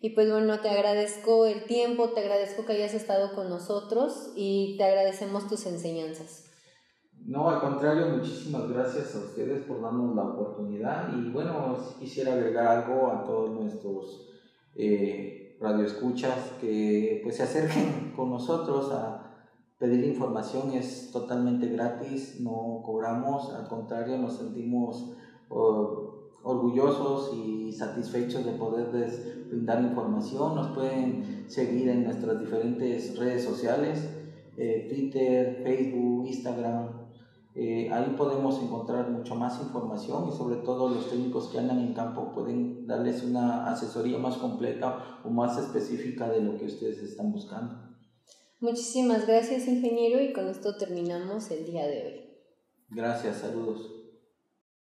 Y 0.00 0.10
pues 0.10 0.30
bueno, 0.30 0.60
te 0.60 0.68
agradezco 0.68 1.46
el 1.46 1.64
tiempo, 1.64 2.10
te 2.10 2.20
agradezco 2.20 2.66
que 2.66 2.74
hayas 2.74 2.92
estado 2.92 3.34
con 3.34 3.48
nosotros 3.48 4.32
y 4.36 4.76
te 4.76 4.84
agradecemos 4.84 5.48
tus 5.48 5.64
enseñanzas. 5.64 6.43
No, 7.26 7.48
al 7.48 7.60
contrario, 7.60 8.08
muchísimas 8.08 8.68
gracias 8.68 9.14
a 9.14 9.18
ustedes 9.18 9.64
por 9.64 9.80
darnos 9.80 10.14
la 10.14 10.24
oportunidad. 10.24 11.08
Y 11.16 11.30
bueno, 11.30 11.74
quisiera 11.98 12.34
agregar 12.34 12.66
algo 12.66 13.10
a 13.10 13.24
todos 13.24 13.50
nuestros 13.50 14.28
eh, 14.74 15.56
radioescuchas 15.58 16.52
que 16.60 17.20
pues 17.22 17.36
se 17.36 17.44
acerquen 17.44 18.12
con 18.16 18.28
nosotros 18.28 18.92
a 18.92 19.24
pedir 19.78 20.04
información, 20.04 20.72
es 20.72 21.10
totalmente 21.12 21.68
gratis, 21.68 22.40
no 22.40 22.82
cobramos, 22.84 23.52
al 23.54 23.68
contrario, 23.68 24.18
nos 24.18 24.36
sentimos 24.36 25.16
orgullosos 26.42 27.34
y 27.34 27.72
satisfechos 27.72 28.44
de 28.44 28.52
poderles 28.52 29.48
brindar 29.48 29.82
información, 29.82 30.54
nos 30.54 30.74
pueden 30.74 31.44
seguir 31.48 31.88
en 31.88 32.04
nuestras 32.04 32.38
diferentes 32.38 33.18
redes 33.18 33.44
sociales, 33.44 34.08
eh, 34.56 34.86
Twitter, 34.88 35.60
Facebook, 35.64 36.26
Instagram, 36.26 37.03
eh, 37.56 37.88
ahí 37.92 38.14
podemos 38.18 38.60
encontrar 38.60 39.10
mucho 39.10 39.36
más 39.36 39.60
información 39.62 40.28
y 40.28 40.36
sobre 40.36 40.56
todo 40.56 40.88
los 40.88 41.08
técnicos 41.08 41.48
que 41.50 41.58
andan 41.58 41.78
en 41.78 41.94
campo 41.94 42.32
pueden 42.34 42.84
darles 42.84 43.22
una 43.22 43.70
asesoría 43.70 44.18
más 44.18 44.38
completa 44.38 45.20
o 45.24 45.30
más 45.30 45.56
específica 45.56 46.28
de 46.28 46.42
lo 46.42 46.58
que 46.58 46.64
ustedes 46.64 46.98
están 46.98 47.30
buscando. 47.30 47.76
Muchísimas 48.58 49.26
gracias 49.26 49.68
ingeniero 49.68 50.20
y 50.20 50.32
con 50.32 50.48
esto 50.48 50.76
terminamos 50.76 51.50
el 51.52 51.64
día 51.64 51.86
de 51.86 52.02
hoy. 52.02 52.24
Gracias, 52.88 53.36
saludos. 53.36 53.90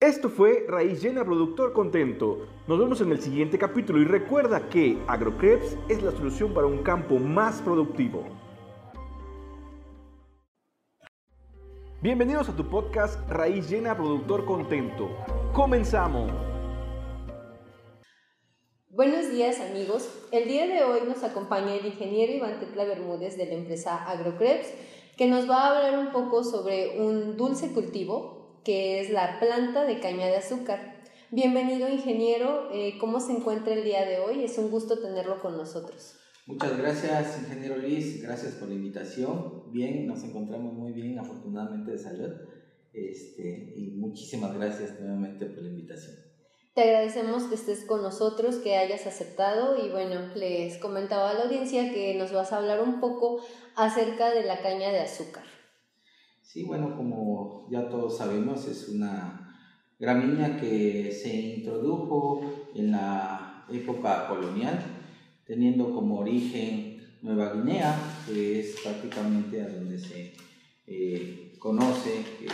Esto 0.00 0.30
fue 0.30 0.64
Raíz 0.66 1.02
Llena 1.02 1.24
Productor 1.24 1.74
Contento. 1.74 2.46
Nos 2.66 2.78
vemos 2.78 3.00
en 3.02 3.12
el 3.12 3.20
siguiente 3.20 3.58
capítulo 3.58 4.00
y 4.00 4.04
recuerda 4.04 4.68
que 4.68 4.98
AgroCreps 5.06 5.76
es 5.88 6.02
la 6.02 6.10
solución 6.10 6.54
para 6.54 6.66
un 6.66 6.82
campo 6.82 7.18
más 7.18 7.60
productivo. 7.60 8.24
Bienvenidos 12.02 12.48
a 12.48 12.56
tu 12.56 12.68
podcast 12.68 13.16
Raíz 13.30 13.70
Llena 13.70 13.96
Productor 13.96 14.44
Contento. 14.44 15.08
Comenzamos. 15.52 16.32
Buenos 18.88 19.30
días 19.30 19.60
amigos. 19.60 20.08
El 20.32 20.48
día 20.48 20.66
de 20.66 20.82
hoy 20.82 21.02
nos 21.06 21.22
acompaña 21.22 21.76
el 21.76 21.86
ingeniero 21.86 22.32
Iván 22.32 22.58
Tetla 22.58 22.82
Bermúdez 22.86 23.36
de 23.36 23.46
la 23.46 23.54
empresa 23.54 24.02
AgroCreps, 24.10 24.66
que 25.16 25.28
nos 25.28 25.48
va 25.48 25.58
a 25.58 25.76
hablar 25.76 25.96
un 26.00 26.10
poco 26.10 26.42
sobre 26.42 26.98
un 27.00 27.36
dulce 27.36 27.72
cultivo 27.72 28.58
que 28.64 28.98
es 28.98 29.10
la 29.10 29.38
planta 29.38 29.84
de 29.84 30.00
caña 30.00 30.26
de 30.26 30.38
azúcar. 30.38 31.04
Bienvenido 31.30 31.88
ingeniero, 31.88 32.68
eh, 32.72 32.98
¿cómo 32.98 33.20
se 33.20 33.30
encuentra 33.30 33.74
el 33.74 33.84
día 33.84 34.04
de 34.04 34.18
hoy? 34.18 34.42
Es 34.42 34.58
un 34.58 34.72
gusto 34.72 34.98
tenerlo 34.98 35.40
con 35.40 35.56
nosotros. 35.56 36.18
Muchas 36.44 36.76
gracias, 36.76 37.38
ingeniero 37.40 37.76
Luis. 37.76 38.20
Gracias 38.20 38.54
por 38.54 38.68
la 38.68 38.74
invitación. 38.74 39.70
Bien, 39.70 40.06
nos 40.08 40.24
encontramos 40.24 40.74
muy 40.74 40.92
bien, 40.92 41.16
afortunadamente 41.18 41.92
de 41.92 41.98
salud. 41.98 42.32
Este, 42.92 43.74
y 43.76 43.92
muchísimas 43.96 44.52
gracias 44.54 44.98
nuevamente 44.98 45.46
por 45.46 45.62
la 45.62 45.68
invitación. 45.70 46.16
Te 46.74 46.82
agradecemos 46.82 47.44
que 47.44 47.54
estés 47.54 47.84
con 47.84 48.02
nosotros, 48.02 48.56
que 48.56 48.76
hayas 48.76 49.06
aceptado 49.06 49.86
y 49.86 49.90
bueno, 49.90 50.34
les 50.34 50.78
comentaba 50.78 51.30
a 51.30 51.34
la 51.34 51.44
audiencia 51.44 51.92
que 51.92 52.16
nos 52.16 52.32
vas 52.32 52.52
a 52.52 52.56
hablar 52.56 52.82
un 52.82 52.98
poco 52.98 53.40
acerca 53.76 54.30
de 54.30 54.42
la 54.42 54.60
caña 54.62 54.90
de 54.90 55.00
azúcar. 55.00 55.44
Sí, 56.40 56.64
bueno, 56.64 56.96
como 56.96 57.68
ya 57.70 57.88
todos 57.88 58.18
sabemos, 58.18 58.66
es 58.66 58.88
una 58.88 59.54
gramínea 60.00 60.56
que 60.60 61.12
se 61.12 61.34
introdujo 61.34 62.40
en 62.74 62.90
la 62.90 63.64
época 63.70 64.26
colonial 64.26 65.01
teniendo 65.46 65.94
como 65.94 66.20
origen 66.20 67.02
Nueva 67.22 67.52
Guinea, 67.52 67.96
que 68.26 68.60
es 68.60 68.76
prácticamente 68.82 69.60
a 69.60 69.68
donde 69.68 69.98
se 69.98 70.32
eh, 70.86 71.52
conoce 71.58 72.24
que 72.38 72.48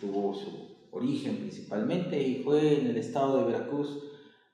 tuvo 0.00 0.34
su 0.34 0.50
origen 0.90 1.36
principalmente, 1.38 2.22
y 2.22 2.42
fue 2.42 2.80
en 2.80 2.86
el 2.88 2.96
estado 2.96 3.38
de 3.38 3.52
Veracruz 3.52 4.04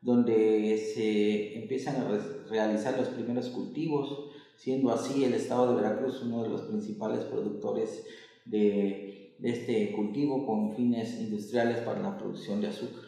donde 0.00 0.78
se 0.94 1.58
empiezan 1.58 1.96
a 1.96 2.18
realizar 2.48 2.96
los 2.96 3.08
primeros 3.08 3.48
cultivos, 3.48 4.30
siendo 4.56 4.90
así 4.90 5.24
el 5.24 5.34
estado 5.34 5.70
de 5.70 5.82
Veracruz 5.82 6.22
uno 6.22 6.42
de 6.44 6.50
los 6.50 6.62
principales 6.62 7.20
productores 7.24 8.06
de 8.44 9.34
este 9.42 9.92
cultivo 9.92 10.46
con 10.46 10.74
fines 10.74 11.20
industriales 11.20 11.78
para 11.78 12.00
la 12.00 12.16
producción 12.16 12.60
de 12.60 12.68
azúcar. 12.68 13.07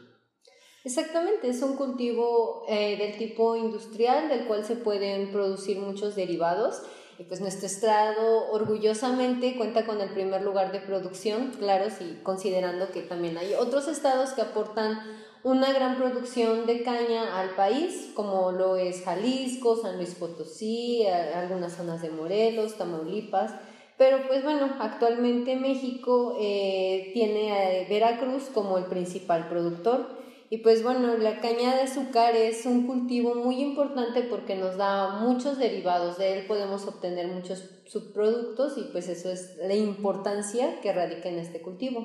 Exactamente, 0.83 1.49
es 1.49 1.61
un 1.61 1.77
cultivo 1.77 2.65
eh, 2.67 2.97
del 2.97 3.19
tipo 3.19 3.55
industrial 3.55 4.31
del 4.31 4.47
cual 4.47 4.65
se 4.65 4.77
pueden 4.77 5.31
producir 5.31 5.79
muchos 5.79 6.17
derivados. 6.17 6.83
Y 7.19 7.25
pues 7.25 7.43
nuestro 7.43 7.67
estado 7.67 8.51
orgullosamente 8.51 9.57
cuenta 9.59 9.85
con 9.85 10.01
el 10.01 10.09
primer 10.09 10.41
lugar 10.41 10.73
de 10.73 10.81
producción, 10.81 11.53
claro, 11.59 11.91
sí, 11.91 12.19
considerando 12.23 12.91
que 12.93 13.03
también 13.03 13.37
hay 13.37 13.53
otros 13.53 13.89
estados 13.89 14.31
que 14.31 14.41
aportan 14.41 14.99
una 15.43 15.71
gran 15.73 15.97
producción 15.97 16.65
de 16.65 16.83
caña 16.83 17.39
al 17.39 17.51
país, 17.51 18.11
como 18.15 18.53
lo 18.53 18.77
es 18.77 19.05
Jalisco, 19.05 19.77
San 19.77 19.97
Luis 19.97 20.15
Potosí, 20.15 21.07
algunas 21.07 21.75
zonas 21.77 22.01
de 22.01 22.09
Morelos, 22.09 22.79
Tamaulipas. 22.79 23.53
Pero 23.99 24.27
pues 24.27 24.43
bueno, 24.43 24.77
actualmente 24.81 25.57
México 25.57 26.39
eh, 26.41 27.11
tiene 27.13 27.53
a 27.53 27.89
Veracruz 27.89 28.45
como 28.55 28.79
el 28.79 28.85
principal 28.85 29.47
productor. 29.51 30.21
Y 30.53 30.59
pues 30.59 30.83
bueno, 30.83 31.17
la 31.17 31.41
caña 31.41 31.77
de 31.77 31.83
azúcar 31.83 32.35
es 32.35 32.67
un 32.67 32.85
cultivo 32.85 33.37
muy 33.37 33.61
importante 33.61 34.23
porque 34.25 34.57
nos 34.57 34.77
da 34.77 35.21
muchos 35.21 35.59
derivados, 35.59 36.19
de 36.19 36.41
él 36.41 36.47
podemos 36.47 36.89
obtener 36.89 37.29
muchos 37.29 37.71
subproductos 37.87 38.77
y 38.77 38.91
pues 38.91 39.09
eso 39.09 39.31
es 39.31 39.57
la 39.59 39.77
importancia 39.77 40.81
que 40.81 40.93
radica 40.93 41.29
en 41.29 41.39
este 41.39 41.63
cultivo. 41.63 42.05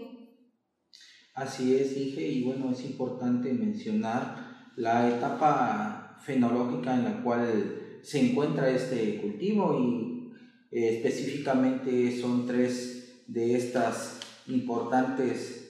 Así 1.33 1.75
es, 1.75 1.95
dije, 1.95 2.21
y 2.21 2.43
bueno, 2.43 2.71
es 2.71 2.85
importante 2.85 3.51
mencionar 3.51 4.69
la 4.75 5.09
etapa 5.09 6.19
fenológica 6.23 6.93
en 6.93 7.03
la 7.03 7.23
cual 7.23 7.99
se 8.03 8.29
encuentra 8.29 8.69
este 8.69 9.21
cultivo 9.21 9.79
y 9.79 10.31
eh, 10.71 10.97
específicamente 10.97 12.21
son 12.21 12.45
tres 12.45 13.23
de 13.25 13.55
estas 13.55 14.19
importantes 14.47 15.64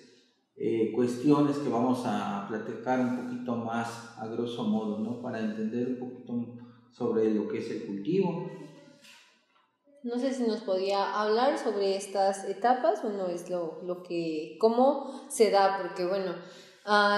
eh, 0.57 0.91
cuestiones 0.93 1.57
que 1.57 1.69
vamos 1.69 2.03
a 2.05 2.45
platicar 2.47 2.99
un 2.99 3.25
poquito 3.25 3.55
más 3.55 4.17
a 4.17 4.27
grosso 4.27 4.63
modo, 4.63 4.99
¿no? 4.99 5.21
Para 5.21 5.39
entender 5.39 5.87
un 5.87 5.99
poquito 5.99 6.65
sobre 6.91 7.33
lo 7.33 7.47
que 7.47 7.57
es 7.57 7.69
el 7.71 7.85
cultivo. 7.85 8.49
No 10.03 10.19
sé 10.19 10.33
si 10.33 10.43
nos 10.43 10.61
podía 10.61 11.19
hablar 11.19 11.57
sobre 11.57 11.97
estas 11.97 12.47
etapas, 12.47 13.01
bueno, 13.01 13.27
es 13.27 13.49
lo, 13.49 13.81
lo 13.83 14.03
que, 14.03 14.55
cómo 14.59 15.27
se 15.29 15.49
da, 15.49 15.79
porque 15.81 16.05
bueno, 16.05 16.33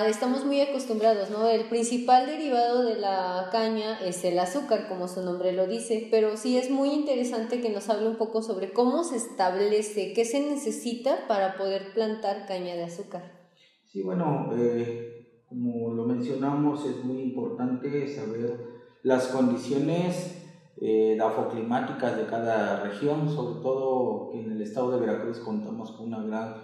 Estamos 0.08 0.46
muy 0.46 0.62
acostumbrados, 0.62 1.30
¿no? 1.30 1.46
El 1.46 1.68
principal 1.68 2.26
derivado 2.26 2.84
de 2.84 2.96
la 2.96 3.50
caña 3.52 4.00
es 4.00 4.24
el 4.24 4.40
azúcar, 4.40 4.88
como 4.88 5.10
su 5.10 5.22
nombre 5.22 5.52
lo 5.52 5.68
dice, 5.68 6.08
pero 6.10 6.38
sí 6.38 6.58
es 6.58 6.72
muy 6.72 6.90
interesante 6.92 7.60
que 7.60 7.70
nos 7.70 7.90
hable 7.90 8.08
un 8.08 8.16
poco 8.16 8.42
sobre 8.42 8.72
cómo 8.72 9.04
se 9.04 9.18
establece, 9.18 10.14
qué 10.14 10.24
se 10.24 10.40
necesita 10.40 11.28
para 11.28 11.58
poder 11.58 11.94
plantar 11.94 12.46
caña 12.48 12.76
de 12.76 12.86
azúcar. 12.86 13.50
Sí, 13.84 14.04
bueno, 14.04 14.52
eh, 14.58 15.44
como 15.50 15.94
lo 15.94 16.06
mencionamos, 16.06 16.86
es 16.86 17.04
muy 17.04 17.22
importante 17.22 18.08
saber 18.08 18.58
las 19.04 19.28
condiciones 19.28 20.46
eh, 20.80 21.18
dafoclimáticas 21.20 22.16
de 22.16 22.26
cada 22.26 22.84
región, 22.84 23.30
sobre 23.30 23.62
todo 23.62 24.30
que 24.32 24.40
en 24.40 24.50
el 24.54 24.62
estado 24.62 24.92
de 24.92 25.06
Veracruz 25.06 25.40
contamos 25.40 25.92
con 25.92 26.14
una 26.14 26.24
gran 26.24 26.56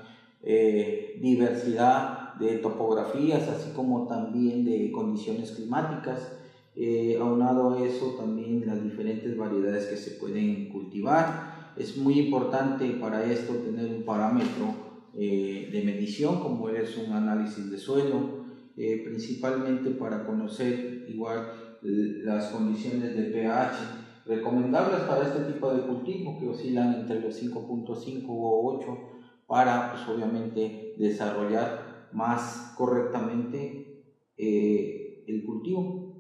eh, 0.42 1.20
diversidad 1.22 2.23
de 2.40 2.58
topografías, 2.58 3.48
así 3.48 3.72
como 3.72 4.08
también 4.08 4.66
de 4.66 4.92
condiciones 4.92 5.52
climáticas. 5.52 6.32
Eh, 6.76 7.18
aunado 7.20 7.72
a 7.72 7.86
eso, 7.86 8.16
también 8.18 8.66
las 8.66 8.84
diferentes 8.84 9.38
variedades 9.38 9.86
que 9.86 9.98
se 9.98 10.12
pueden 10.12 10.70
cultivar. 10.70 11.74
Es 11.78 11.98
muy 11.98 12.20
importante 12.20 12.88
para 13.00 13.24
esto 13.24 13.54
tener 13.54 13.92
un 13.92 14.04
parámetro 14.04 14.74
eh, 15.14 15.70
de 15.72 15.84
medición, 15.84 16.40
como 16.40 16.70
es 16.70 16.98
un 16.98 17.14
análisis 17.14 17.70
de 17.70 17.78
suelo, 17.78 18.44
eh, 18.76 19.02
principalmente 19.06 19.92
para 19.92 20.26
conocer 20.26 21.06
igual 21.08 21.52
las 21.82 22.48
condiciones 22.48 23.16
de 23.16 23.24
pH 23.24 24.04
recomendables 24.26 25.02
para 25.02 25.28
este 25.28 25.52
tipo 25.52 25.74
de 25.74 25.82
cultivo 25.82 26.40
que 26.40 26.48
oscilan 26.48 26.94
entre 26.94 27.20
los 27.20 27.42
5.5 27.42 28.26
o 28.30 28.78
8 28.78 28.98
para 29.48 29.92
pues 29.92 30.08
obviamente 30.08 30.96
desarrollar 30.98 31.83
más 32.14 32.74
correctamente 32.78 34.04
eh, 34.38 35.24
el 35.28 35.44
cultivo. 35.46 36.14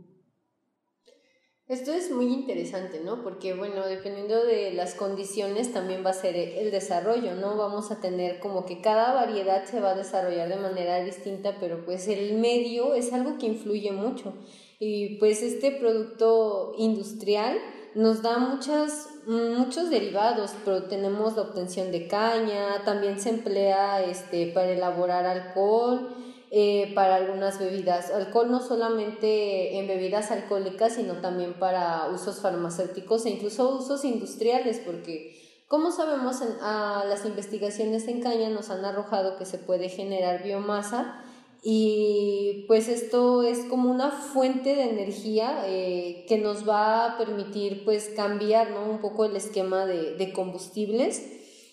Esto 1.65 1.93
es 1.93 2.11
muy 2.11 2.25
interesante, 2.25 2.99
¿no? 2.99 3.23
Porque, 3.23 3.53
bueno, 3.53 3.87
dependiendo 3.87 4.43
de 4.43 4.73
las 4.73 4.95
condiciones 4.95 5.71
también 5.71 6.05
va 6.05 6.09
a 6.09 6.13
ser 6.13 6.35
el 6.35 6.71
desarrollo, 6.71 7.35
¿no? 7.35 7.55
Vamos 7.55 7.89
a 7.89 8.01
tener 8.01 8.39
como 8.41 8.65
que 8.65 8.81
cada 8.81 9.13
variedad 9.13 9.63
se 9.63 9.79
va 9.79 9.91
a 9.91 9.95
desarrollar 9.95 10.49
de 10.49 10.57
manera 10.57 11.01
distinta, 11.03 11.57
pero 11.61 11.85
pues 11.85 12.09
el 12.09 12.37
medio 12.37 12.93
es 12.95 13.13
algo 13.13 13.37
que 13.37 13.45
influye 13.45 13.93
mucho. 13.93 14.33
Y 14.77 15.17
pues 15.19 15.41
este 15.41 15.71
producto 15.71 16.73
industrial 16.77 17.57
nos 17.95 18.21
da 18.21 18.39
muchas, 18.39 19.07
muchos 19.27 19.89
derivados, 19.89 20.51
pero 20.65 20.83
tenemos 20.83 21.35
la 21.35 21.43
obtención 21.43 21.91
de 21.91 22.07
caña, 22.07 22.83
también 22.85 23.19
se 23.19 23.29
emplea 23.29 24.03
este, 24.03 24.47
para 24.47 24.69
elaborar 24.69 25.25
alcohol, 25.25 26.15
eh, 26.51 26.91
para 26.93 27.15
algunas 27.15 27.59
bebidas. 27.59 28.11
Alcohol 28.11 28.51
no 28.51 28.61
solamente 28.61 29.79
en 29.79 29.87
bebidas 29.87 30.31
alcohólicas, 30.31 30.93
sino 30.93 31.15
también 31.15 31.53
para 31.53 32.09
usos 32.13 32.41
farmacéuticos 32.41 33.25
e 33.25 33.31
incluso 33.31 33.77
usos 33.77 34.05
industriales, 34.05 34.79
porque 34.85 35.41
como 35.67 35.91
sabemos, 35.91 36.39
en, 36.41 36.49
las 36.59 37.25
investigaciones 37.25 38.07
en 38.07 38.21
caña 38.21 38.49
nos 38.49 38.69
han 38.69 38.85
arrojado 38.85 39.37
que 39.37 39.45
se 39.45 39.57
puede 39.57 39.89
generar 39.89 40.43
biomasa 40.43 41.23
y 41.65 42.65
pues 42.67 42.89
esto 42.89 43.41
es 43.41 43.59
como 43.69 43.89
una 43.89 44.11
fuente 44.11 44.75
de 44.75 44.89
energía 44.89 45.63
eh, 45.65 46.25
que 46.27 46.37
nos 46.37 46.67
va 46.67 47.05
a 47.05 47.17
permitir 47.17 47.85
pues 47.85 48.09
cambiar 48.09 48.71
¿no? 48.71 48.89
un 48.89 48.99
poco 48.99 49.23
el 49.23 49.37
esquema 49.37 49.85
de, 49.85 50.15
de 50.15 50.33
combustibles 50.33 51.25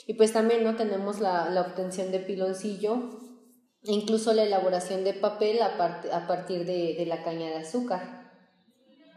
y 0.06 0.14
pues 0.14 0.32
también 0.32 0.62
no 0.62 0.76
tenemos 0.76 1.18
la, 1.18 1.50
la 1.50 1.62
obtención 1.62 2.12
de 2.12 2.20
piloncillo 2.20 3.18
e 3.82 3.92
incluso 3.92 4.32
la 4.32 4.44
elaboración 4.44 5.02
de 5.02 5.12
papel 5.14 5.60
a, 5.60 5.76
part 5.76 6.06
a 6.12 6.28
partir 6.28 6.64
de, 6.66 6.94
de, 6.96 7.06
la 7.06 7.24
caña 7.24 7.48
de 7.48 7.56
azúcar. 7.56 8.30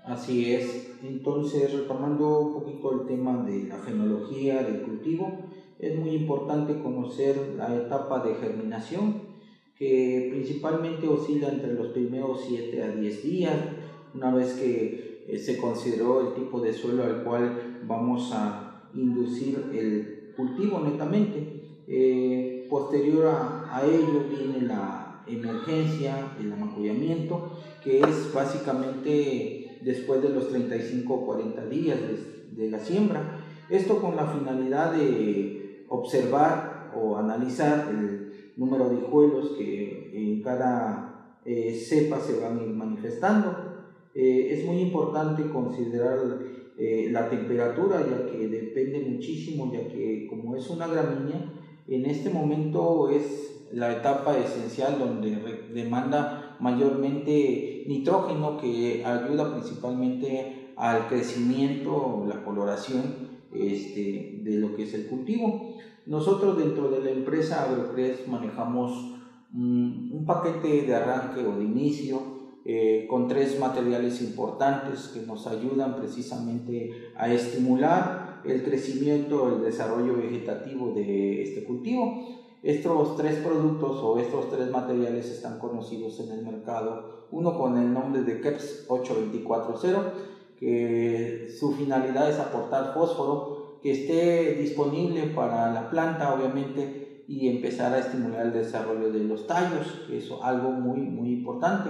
Así 0.06 0.56
es, 0.56 0.92
entonces 1.04 1.72
retomando 1.72 2.40
un 2.40 2.54
poquito 2.54 3.02
el 3.02 3.08
tema 3.08 3.44
de 3.44 3.66
la 3.66 3.78
fenología 3.78 4.64
del 4.64 4.82
cultivo, 4.82 5.50
es 5.78 6.00
muy 6.00 6.16
importante 6.16 6.82
conocer 6.82 7.56
la 7.58 7.76
etapa 7.76 8.24
de 8.24 8.36
germinación 8.36 9.33
que 9.78 10.30
principalmente 10.32 11.08
oscila 11.08 11.50
entre 11.50 11.74
los 11.74 11.88
primeros 11.88 12.42
7 12.48 12.84
a 12.84 12.90
10 12.90 13.24
días, 13.24 13.56
una 14.14 14.34
vez 14.34 14.54
que 14.54 15.26
eh, 15.28 15.38
se 15.38 15.58
consideró 15.58 16.28
el 16.28 16.36
tipo 16.36 16.60
de 16.62 16.74
suelo 16.74 17.04
al 17.04 17.24
cual 17.24 17.82
vamos 17.88 18.32
a 18.34 18.90
inducir 18.94 19.72
el 19.74 20.34
cultivo 20.36 20.80
netamente. 20.80 21.62
Eh, 21.88 22.68
posterior 22.70 23.28
a, 23.28 23.76
a, 23.76 23.86
ello 23.86 24.26
viene 24.30 24.68
la 24.68 25.24
emergencia, 25.28 26.36
el 26.40 26.52
amacullamiento, 26.52 27.60
que 27.84 28.00
es 28.00 28.34
básicamente 28.34 29.80
después 29.82 30.22
de 30.22 30.30
los 30.30 30.50
35 30.50 31.14
o 31.14 31.26
40 31.26 31.66
días 31.66 32.00
de, 32.00 32.64
de 32.64 32.72
la 32.72 32.80
siembra. 32.80 33.40
Esto 33.70 34.00
con 34.00 34.16
la 34.16 34.28
finalidad 34.28 34.94
de 34.94 35.86
observar 35.90 36.92
o 36.96 37.18
analizar 37.18 37.90
el 37.90 38.23
número 38.58 38.90
de 38.90 38.98
hijuelos 38.98 39.52
que 39.58 40.12
en 40.14 40.42
cada 40.42 41.40
eh, 41.46 41.74
cepa 41.74 42.20
se 42.20 42.40
van 42.40 42.78
manifestando. 42.78 43.74
Eh, 44.16 44.50
es 44.52 44.66
muy 44.66 44.80
importante 44.80 45.50
considerar 45.50 46.20
eh, 46.78 47.10
la 47.12 47.30
temperatura, 47.30 48.00
ya 48.02 48.32
que 48.32 48.48
depende 48.48 49.00
muchísimo, 49.00 49.72
ya 49.72 49.88
que 49.88 50.28
como 50.30 50.56
es 50.56 50.70
una 50.70 50.88
gramínea, 50.88 51.52
en 51.88 52.06
este 52.06 52.30
momento 52.30 53.10
es 53.10 53.68
la 53.72 53.92
etapa 53.92 54.38
esencial 54.38 55.00
donde 55.00 55.36
demanda 55.74 56.58
mayormente 56.60 57.84
nitrógeno 57.88 58.58
que 58.58 59.04
ayuda 59.04 59.52
principalmente 59.54 60.74
al 60.78 61.08
crecimiento, 61.08 62.26
la 62.28 62.44
coloración 62.44 63.02
este, 63.54 64.40
de 64.44 64.58
lo 64.58 64.76
que 64.76 64.84
es 64.84 64.94
el 64.94 65.08
cultivo. 65.08 65.76
Nosotros 66.06 66.58
dentro 66.58 66.90
de 66.90 67.02
la 67.02 67.12
empresa 67.12 67.64
AgroCres 67.64 68.28
manejamos 68.28 69.14
un, 69.54 70.24
paquete 70.26 70.84
de 70.84 70.96
arranque 70.96 71.46
o 71.46 71.58
de 71.58 71.64
inicio 71.64 72.22
eh, 72.66 73.08
con 73.10 73.28
tres 73.28 73.60
materiales 73.60 74.22
importantes 74.22 75.12
que 75.14 75.22
nos 75.22 75.48
ayudan 75.48 75.96
precisamente 75.96 77.12
a 77.16 77.32
estimular 77.32 78.42
el 78.46 78.64
crecimiento, 78.64 79.56
el 79.56 79.64
desarrollo 79.64 80.18
vegetativo 80.18 80.92
de 80.94 81.44
este 81.44 81.64
cultivo. 81.64 82.42
Estos 82.64 83.18
tres 83.18 83.40
productos 83.40 83.98
o 84.02 84.18
estos 84.18 84.50
tres 84.50 84.70
materiales 84.72 85.30
están 85.30 85.60
conocidos 85.60 86.20
en 86.22 86.32
el 86.32 86.46
mercado, 86.46 87.28
uno 87.32 87.58
con 87.58 87.78
el 87.78 87.94
nombre 87.94 88.24
de 88.24 88.40
KEPS 88.40 88.86
8240, 88.88 90.14
que 90.58 91.54
su 91.60 91.74
finalidad 91.74 92.30
es 92.30 92.40
aportar 92.40 92.94
fósforo 92.94 93.53
que 93.84 93.92
esté 93.92 94.56
disponible 94.56 95.24
para 95.36 95.70
la 95.74 95.90
planta, 95.90 96.34
obviamente, 96.34 97.26
y 97.28 97.50
empezar 97.50 97.94
a 97.94 98.00
estimular 98.00 98.46
el 98.46 98.54
desarrollo 98.54 99.12
de 99.12 99.26
los 99.26 99.46
tallos, 99.46 100.06
que 100.08 100.20
es 100.20 100.32
algo 100.42 100.72
muy, 100.72 101.02
muy 101.02 101.34
importante. 101.34 101.90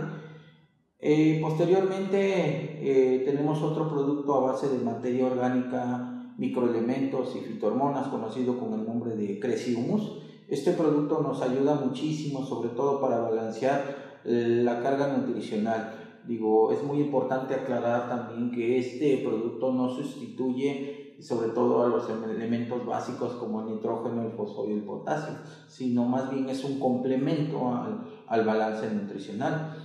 Eh, 1.00 1.38
posteriormente 1.40 2.80
eh, 2.82 3.20
tenemos 3.26 3.62
otro 3.62 3.88
producto 3.90 4.34
a 4.34 4.52
base 4.52 4.70
de 4.70 4.84
materia 4.84 5.28
orgánica, 5.28 6.34
microelementos 6.38 7.36
y 7.36 7.42
fitohormonas, 7.42 8.08
conocido 8.08 8.58
con 8.58 8.74
el 8.74 8.88
nombre 8.88 9.16
de 9.16 9.40
Creciumus. 9.40 10.18
Este 10.48 10.72
producto 10.72 11.22
nos 11.22 11.44
ayuda 11.44 11.76
muchísimo, 11.76 12.44
sobre 12.44 12.70
todo 12.70 13.00
para 13.00 13.20
balancear 13.20 14.22
la 14.24 14.82
carga 14.82 15.16
nutricional. 15.16 16.22
Digo, 16.26 16.72
es 16.72 16.82
muy 16.82 17.02
importante 17.02 17.54
aclarar 17.54 18.08
también 18.08 18.50
que 18.50 18.80
este 18.80 19.18
producto 19.18 19.74
no 19.74 19.90
sustituye 19.90 21.03
sobre 21.24 21.50
todo 21.50 21.84
a 21.84 21.88
los 21.88 22.10
elementos 22.10 22.86
básicos 22.86 23.34
como 23.34 23.62
el 23.62 23.76
nitrógeno, 23.76 24.24
el 24.24 24.32
fósforo 24.34 24.70
y 24.70 24.74
el 24.74 24.84
potasio, 24.84 25.36
sino 25.68 26.06
más 26.06 26.30
bien 26.30 26.50
es 26.50 26.64
un 26.64 26.80
complemento 26.80 27.74
al, 27.74 28.04
al 28.28 28.46
balance 28.46 28.90
nutricional. 28.94 29.76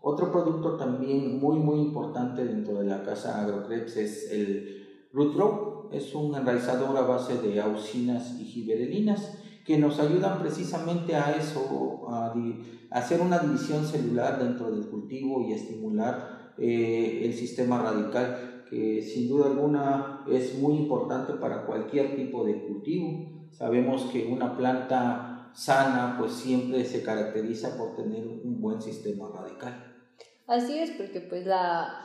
Otro 0.00 0.32
producto 0.32 0.76
también 0.76 1.38
muy 1.38 1.58
muy 1.58 1.80
importante 1.80 2.44
dentro 2.44 2.78
de 2.78 2.86
la 2.86 3.02
casa 3.02 3.40
AgroCreps 3.40 3.96
es 3.96 4.32
el 4.32 4.78
Root 5.12 5.92
es 5.92 6.14
un 6.14 6.34
enraizador 6.34 6.96
a 6.96 7.02
base 7.02 7.40
de 7.40 7.60
auxinas 7.60 8.38
y 8.40 8.44
giberelinas 8.44 9.38
que 9.64 9.78
nos 9.78 9.98
ayudan 10.00 10.40
precisamente 10.40 11.14
a 11.14 11.32
eso, 11.32 12.06
a, 12.08 12.34
hacer 12.90 13.20
una 13.20 13.38
división 13.38 13.84
celular 13.84 14.38
dentro 14.38 14.70
del 14.70 14.88
cultivo 14.88 15.42
y 15.42 15.52
estimular 15.52 16.54
eh, 16.56 17.22
el 17.24 17.34
sistema 17.34 17.82
radical 17.82 18.47
que 18.68 19.02
sin 19.02 19.28
duda 19.28 19.46
alguna 19.46 20.24
es 20.28 20.58
muy 20.58 20.76
importante 20.76 21.34
para 21.34 21.66
cualquier 21.66 22.16
tipo 22.16 22.44
de 22.44 22.62
cultivo. 22.66 23.48
Sabemos 23.50 24.04
que 24.12 24.26
una 24.26 24.56
planta 24.56 25.50
sana 25.54 26.16
pues 26.18 26.32
siempre 26.32 26.84
se 26.84 27.02
caracteriza 27.02 27.76
por 27.76 27.96
tener 27.96 28.26
un 28.26 28.60
buen 28.60 28.80
sistema 28.80 29.28
radical. 29.34 29.96
Así 30.46 30.78
es, 30.78 30.90
porque 30.92 31.20
pues 31.20 31.46
la, 31.46 32.00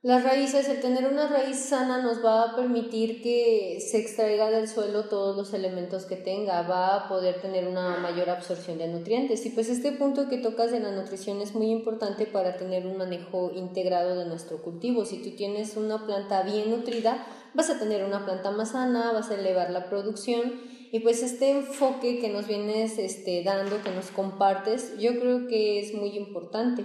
Las 0.00 0.22
raíces, 0.22 0.68
el 0.68 0.80
tener 0.80 1.08
una 1.08 1.26
raíz 1.26 1.58
sana 1.58 2.00
nos 2.00 2.24
va 2.24 2.44
a 2.44 2.54
permitir 2.54 3.20
que 3.20 3.80
se 3.80 3.98
extraiga 3.98 4.48
del 4.48 4.68
suelo 4.68 5.08
todos 5.08 5.36
los 5.36 5.52
elementos 5.52 6.04
que 6.04 6.14
tenga, 6.14 6.62
va 6.62 6.94
a 6.94 7.08
poder 7.08 7.40
tener 7.40 7.66
una 7.66 7.96
mayor 7.96 8.30
absorción 8.30 8.78
de 8.78 8.86
nutrientes. 8.86 9.44
Y 9.44 9.50
pues 9.50 9.68
este 9.68 9.90
punto 9.90 10.28
que 10.28 10.38
tocas 10.38 10.70
de 10.70 10.78
la 10.78 10.92
nutrición 10.92 11.40
es 11.40 11.52
muy 11.56 11.72
importante 11.72 12.26
para 12.26 12.56
tener 12.56 12.86
un 12.86 12.96
manejo 12.96 13.50
integrado 13.52 14.16
de 14.16 14.26
nuestro 14.26 14.62
cultivo. 14.62 15.04
Si 15.04 15.20
tú 15.20 15.30
tienes 15.34 15.76
una 15.76 16.06
planta 16.06 16.44
bien 16.44 16.70
nutrida, 16.70 17.26
vas 17.54 17.68
a 17.68 17.80
tener 17.80 18.04
una 18.04 18.24
planta 18.24 18.52
más 18.52 18.70
sana, 18.70 19.10
vas 19.10 19.32
a 19.32 19.34
elevar 19.34 19.70
la 19.70 19.88
producción. 19.88 20.60
Y 20.92 21.00
pues 21.00 21.24
este 21.24 21.50
enfoque 21.50 22.20
que 22.20 22.28
nos 22.28 22.46
vienes 22.46 23.00
este, 23.00 23.42
dando, 23.42 23.82
que 23.82 23.90
nos 23.90 24.12
compartes, 24.12 24.96
yo 25.00 25.18
creo 25.18 25.48
que 25.48 25.80
es 25.80 25.92
muy 25.92 26.10
importante. 26.10 26.84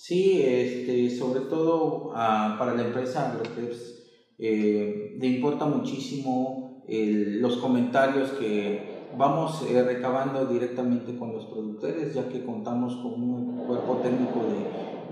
Sí, 0.00 0.40
este, 0.42 1.10
sobre 1.10 1.40
todo 1.40 2.12
ah, 2.14 2.54
para 2.56 2.76
la 2.76 2.86
empresa 2.86 3.32
AgroTeps 3.32 3.96
eh, 4.38 5.16
le 5.18 5.26
importa 5.26 5.66
muchísimo 5.66 6.84
los 6.86 7.56
comentarios 7.56 8.30
que 8.30 8.80
vamos 9.18 9.66
eh, 9.68 9.82
recabando 9.82 10.46
directamente 10.46 11.18
con 11.18 11.32
los 11.32 11.46
productores, 11.46 12.14
ya 12.14 12.28
que 12.28 12.44
contamos 12.44 12.94
con 13.02 13.20
un 13.20 13.66
cuerpo 13.66 13.96
técnico 13.96 14.44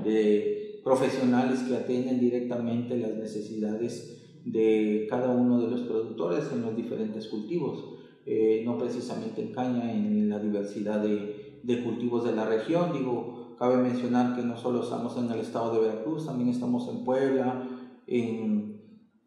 de, 0.05 0.09
de 0.09 0.81
profesionales 0.85 1.65
que 1.65 1.75
atienden 1.75 2.21
directamente 2.21 2.97
las 2.97 3.17
necesidades 3.17 4.41
de 4.45 5.09
cada 5.11 5.33
uno 5.33 5.61
de 5.63 5.69
los 5.69 5.81
productores 5.81 6.45
en 6.53 6.63
los 6.63 6.77
diferentes 6.77 7.27
cultivos, 7.27 7.85
eh, 8.25 8.63
no 8.65 8.79
precisamente 8.79 9.43
en 9.43 9.53
caña, 9.53 9.93
en 9.93 10.31
la 10.31 10.39
diversidad 10.39 11.03
de, 11.03 11.59
de 11.65 11.83
cultivos 11.83 12.25
de 12.25 12.37
la 12.37 12.47
región, 12.47 12.93
digo, 12.93 13.46
Cabe 13.59 13.77
mencionar 13.77 14.37
que 14.37 14.43
no 14.43 14.57
solo 14.57 14.83
estamos 14.83 15.17
en 15.17 15.31
el 15.31 15.41
estado 15.41 15.73
de 15.73 15.81
Veracruz, 15.81 16.27
también 16.27 16.51
estamos 16.51 16.89
en 16.89 17.05
Puebla, 17.05 17.63
en 18.07 18.77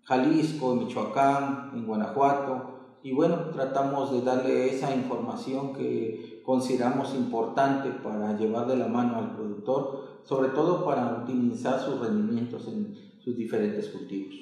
Jalisco, 0.04 0.74
en 0.74 0.80
Michoacán, 0.80 1.72
en 1.74 1.88
Guanajuato. 1.88 2.98
Y 3.02 3.14
bueno, 3.14 3.50
tratamos 3.52 4.12
de 4.12 4.22
darle 4.22 4.70
esa 4.76 4.94
información 4.94 5.74
que 5.74 6.42
consideramos 6.46 7.16
importante 7.16 7.90
para 7.90 8.38
llevar 8.38 8.68
de 8.68 8.78
la 8.78 8.88
mano 8.88 9.18
al 9.18 9.36
productor, 9.36 10.22
sobre 10.24 10.50
todo 10.50 10.86
para 10.86 11.18
optimizar 11.18 11.80
sus 11.80 12.00
rendimientos 12.00 12.68
en 12.68 12.94
sus 13.20 13.36
diferentes 13.36 13.90
cultivos. 13.90 14.36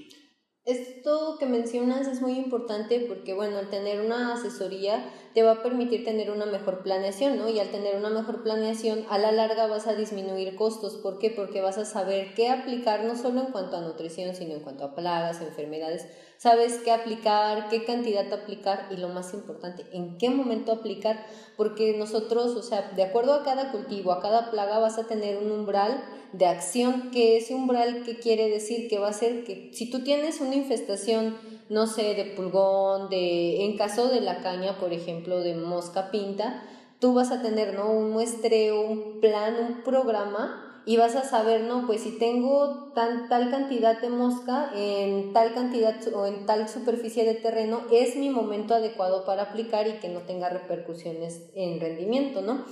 Esto 0.67 1.37
que 1.39 1.45
mencionas 1.45 2.07
es 2.07 2.21
muy 2.21 2.33
importante 2.33 3.05
porque, 3.07 3.33
bueno, 3.33 3.57
al 3.57 3.69
tener 3.69 4.05
una 4.05 4.33
asesoría 4.33 5.13
te 5.37 5.43
va 5.43 5.51
a 5.51 5.61
permitir 5.61 6.03
tener 6.03 6.31
una 6.31 6.47
mejor 6.47 6.81
planeación, 6.81 7.37
¿no? 7.37 7.47
Y 7.47 7.59
al 7.59 7.69
tener 7.69 7.95
una 7.95 8.09
mejor 8.09 8.41
planeación, 8.41 9.05
a 9.07 9.19
la 9.19 9.31
larga 9.31 9.67
vas 9.67 9.85
a 9.85 9.93
disminuir 9.93 10.55
costos. 10.55 10.95
¿Por 10.95 11.19
qué? 11.19 11.29
Porque 11.29 11.61
vas 11.61 11.77
a 11.77 11.85
saber 11.85 12.33
qué 12.33 12.49
aplicar, 12.49 13.03
no 13.03 13.15
solo 13.15 13.41
en 13.41 13.51
cuanto 13.51 13.77
a 13.77 13.81
nutrición, 13.81 14.33
sino 14.33 14.55
en 14.55 14.61
cuanto 14.61 14.83
a 14.83 14.95
plagas, 14.95 15.39
enfermedades. 15.41 16.07
Sabes 16.37 16.79
qué 16.83 16.89
aplicar, 16.89 17.69
qué 17.69 17.85
cantidad 17.85 18.33
aplicar 18.33 18.87
y 18.89 18.97
lo 18.97 19.09
más 19.09 19.31
importante, 19.35 19.85
en 19.91 20.17
qué 20.17 20.31
momento 20.31 20.71
aplicar, 20.71 21.23
porque 21.55 21.95
nosotros, 21.95 22.55
o 22.55 22.63
sea, 22.63 22.93
de 22.95 23.03
acuerdo 23.03 23.35
a 23.35 23.43
cada 23.43 23.71
cultivo, 23.71 24.13
a 24.13 24.21
cada 24.23 24.49
plaga, 24.49 24.79
vas 24.79 24.97
a 24.97 25.05
tener 25.05 25.37
un 25.37 25.51
umbral 25.51 26.03
de 26.33 26.47
acción, 26.47 27.11
que 27.11 27.37
ese 27.37 27.53
umbral 27.53 28.01
que 28.03 28.17
quiere 28.17 28.49
decir 28.49 28.89
que 28.89 28.97
va 28.97 29.09
a 29.09 29.13
ser 29.13 29.43
que 29.43 29.69
si 29.71 29.87
tú 29.91 30.03
tienes 30.03 30.41
una 30.41 30.55
infestación 30.55 31.37
no 31.69 31.87
sé, 31.87 32.13
de 32.15 32.25
pulgón, 32.35 33.09
de, 33.09 33.65
en 33.65 33.77
caso 33.77 34.07
de 34.07 34.21
la 34.21 34.41
caña, 34.41 34.77
por 34.79 34.93
ejemplo, 34.93 35.41
de 35.41 35.55
mosca 35.55 36.11
pinta, 36.11 36.63
tú 36.99 37.13
vas 37.13 37.31
a 37.31 37.41
tener, 37.41 37.73
¿no? 37.73 37.91
Un 37.91 38.11
muestreo, 38.11 38.81
un 38.81 39.19
plan, 39.19 39.55
un 39.59 39.83
programa 39.83 40.63
y 40.85 40.95
vas 40.95 41.17
a 41.17 41.23
saber, 41.23 41.63
no, 41.63 41.85
pues 41.85 42.01
si 42.01 42.17
tengo 42.17 42.93
tan, 42.95 43.27
tal 43.27 43.51
cantidad 43.51 43.99
de 43.99 44.09
mosca 44.09 44.71
en 44.73 45.33
tal 45.33 45.53
cantidad 45.53 45.95
o 46.13 46.25
en 46.25 46.45
tal 46.45 46.69
superficie 46.69 47.25
de 47.25 47.35
terreno, 47.35 47.81
es 47.91 48.15
mi 48.15 48.29
momento 48.29 48.73
adecuado 48.73 49.25
para 49.25 49.43
aplicar 49.43 49.85
y 49.87 49.99
que 49.99 50.07
no 50.07 50.21
tenga 50.21 50.47
repercusiones 50.47 51.49
en 51.55 51.81
rendimiento, 51.81 52.41
¿no? 52.41 52.63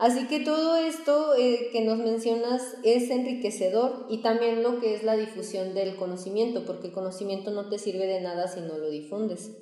Así 0.00 0.28
que 0.28 0.40
todo 0.40 0.78
esto 0.78 1.34
eh, 1.38 1.68
que 1.72 1.84
nos 1.84 1.98
mencionas 1.98 2.78
es 2.84 3.10
enriquecedor 3.10 4.06
y 4.08 4.22
también 4.22 4.62
lo 4.62 4.80
que 4.80 4.94
es 4.94 5.02
la 5.02 5.14
difusión 5.14 5.74
del 5.74 5.96
conocimiento, 5.96 6.64
porque 6.64 6.86
el 6.86 6.94
conocimiento 6.94 7.50
no 7.50 7.68
te 7.68 7.78
sirve 7.78 8.06
de 8.06 8.22
nada 8.22 8.48
si 8.48 8.60
no 8.60 8.78
lo 8.78 8.88
difundes. 8.88 9.54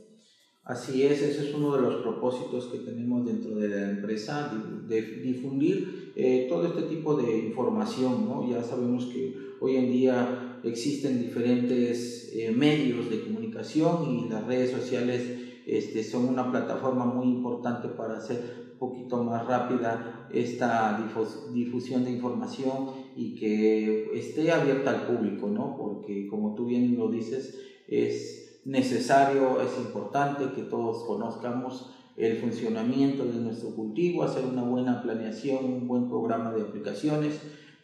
Así 0.63 1.03
es, 1.03 1.23
ese 1.23 1.49
es 1.49 1.55
uno 1.55 1.75
de 1.75 1.83
los 1.83 2.03
propósitos 2.03 2.67
que 2.67 2.79
tenemos 2.79 3.27
dentro 3.27 3.57
de 3.57 3.67
la 3.67 3.91
empresa, 3.91 4.53
de, 4.87 5.03
difundir 5.03 6.13
eh, 6.15 6.47
todo 6.49 6.69
este 6.69 6.83
tipo 6.83 7.17
de 7.17 7.37
información. 7.37 8.29
¿no? 8.29 8.49
Ya 8.49 8.63
sabemos 8.63 9.07
que 9.07 9.35
hoy 9.61 9.75
en 9.75 9.91
día 9.91 10.61
existen 10.63 11.21
diferentes 11.21 12.31
eh, 12.33 12.53
medios 12.53 13.11
de 13.11 13.25
comunicación 13.25 14.09
y 14.09 14.29
las 14.29 14.47
redes 14.47 14.71
sociales 14.71 15.21
este, 15.67 16.05
son 16.05 16.29
una 16.29 16.49
plataforma 16.49 17.07
muy 17.07 17.27
importante 17.27 17.89
para 17.89 18.19
hacer 18.19 18.68
poquito 18.79 19.23
más 19.23 19.47
rápida 19.47 20.29
esta 20.31 21.07
difusión 21.53 22.05
de 22.05 22.13
información 22.13 22.91
y 23.17 23.35
que 23.35 24.11
esté 24.15 24.53
abierta 24.53 24.91
al 24.91 25.07
público, 25.07 25.49
¿no? 25.49 25.77
Porque 25.77 26.27
como 26.29 26.55
tú 26.55 26.67
bien 26.67 26.97
lo 26.97 27.09
dices, 27.09 27.59
es 27.87 28.61
necesario, 28.65 29.61
es 29.61 29.77
importante 29.79 30.53
que 30.55 30.63
todos 30.63 31.05
conozcamos 31.05 31.91
el 32.17 32.37
funcionamiento 32.39 33.25
de 33.25 33.39
nuestro 33.39 33.75
cultivo, 33.75 34.25
hacer 34.25 34.45
una 34.45 34.63
buena 34.63 35.03
planeación, 35.03 35.65
un 35.65 35.87
buen 35.87 36.09
programa 36.09 36.53
de 36.53 36.63
aplicaciones 36.63 37.41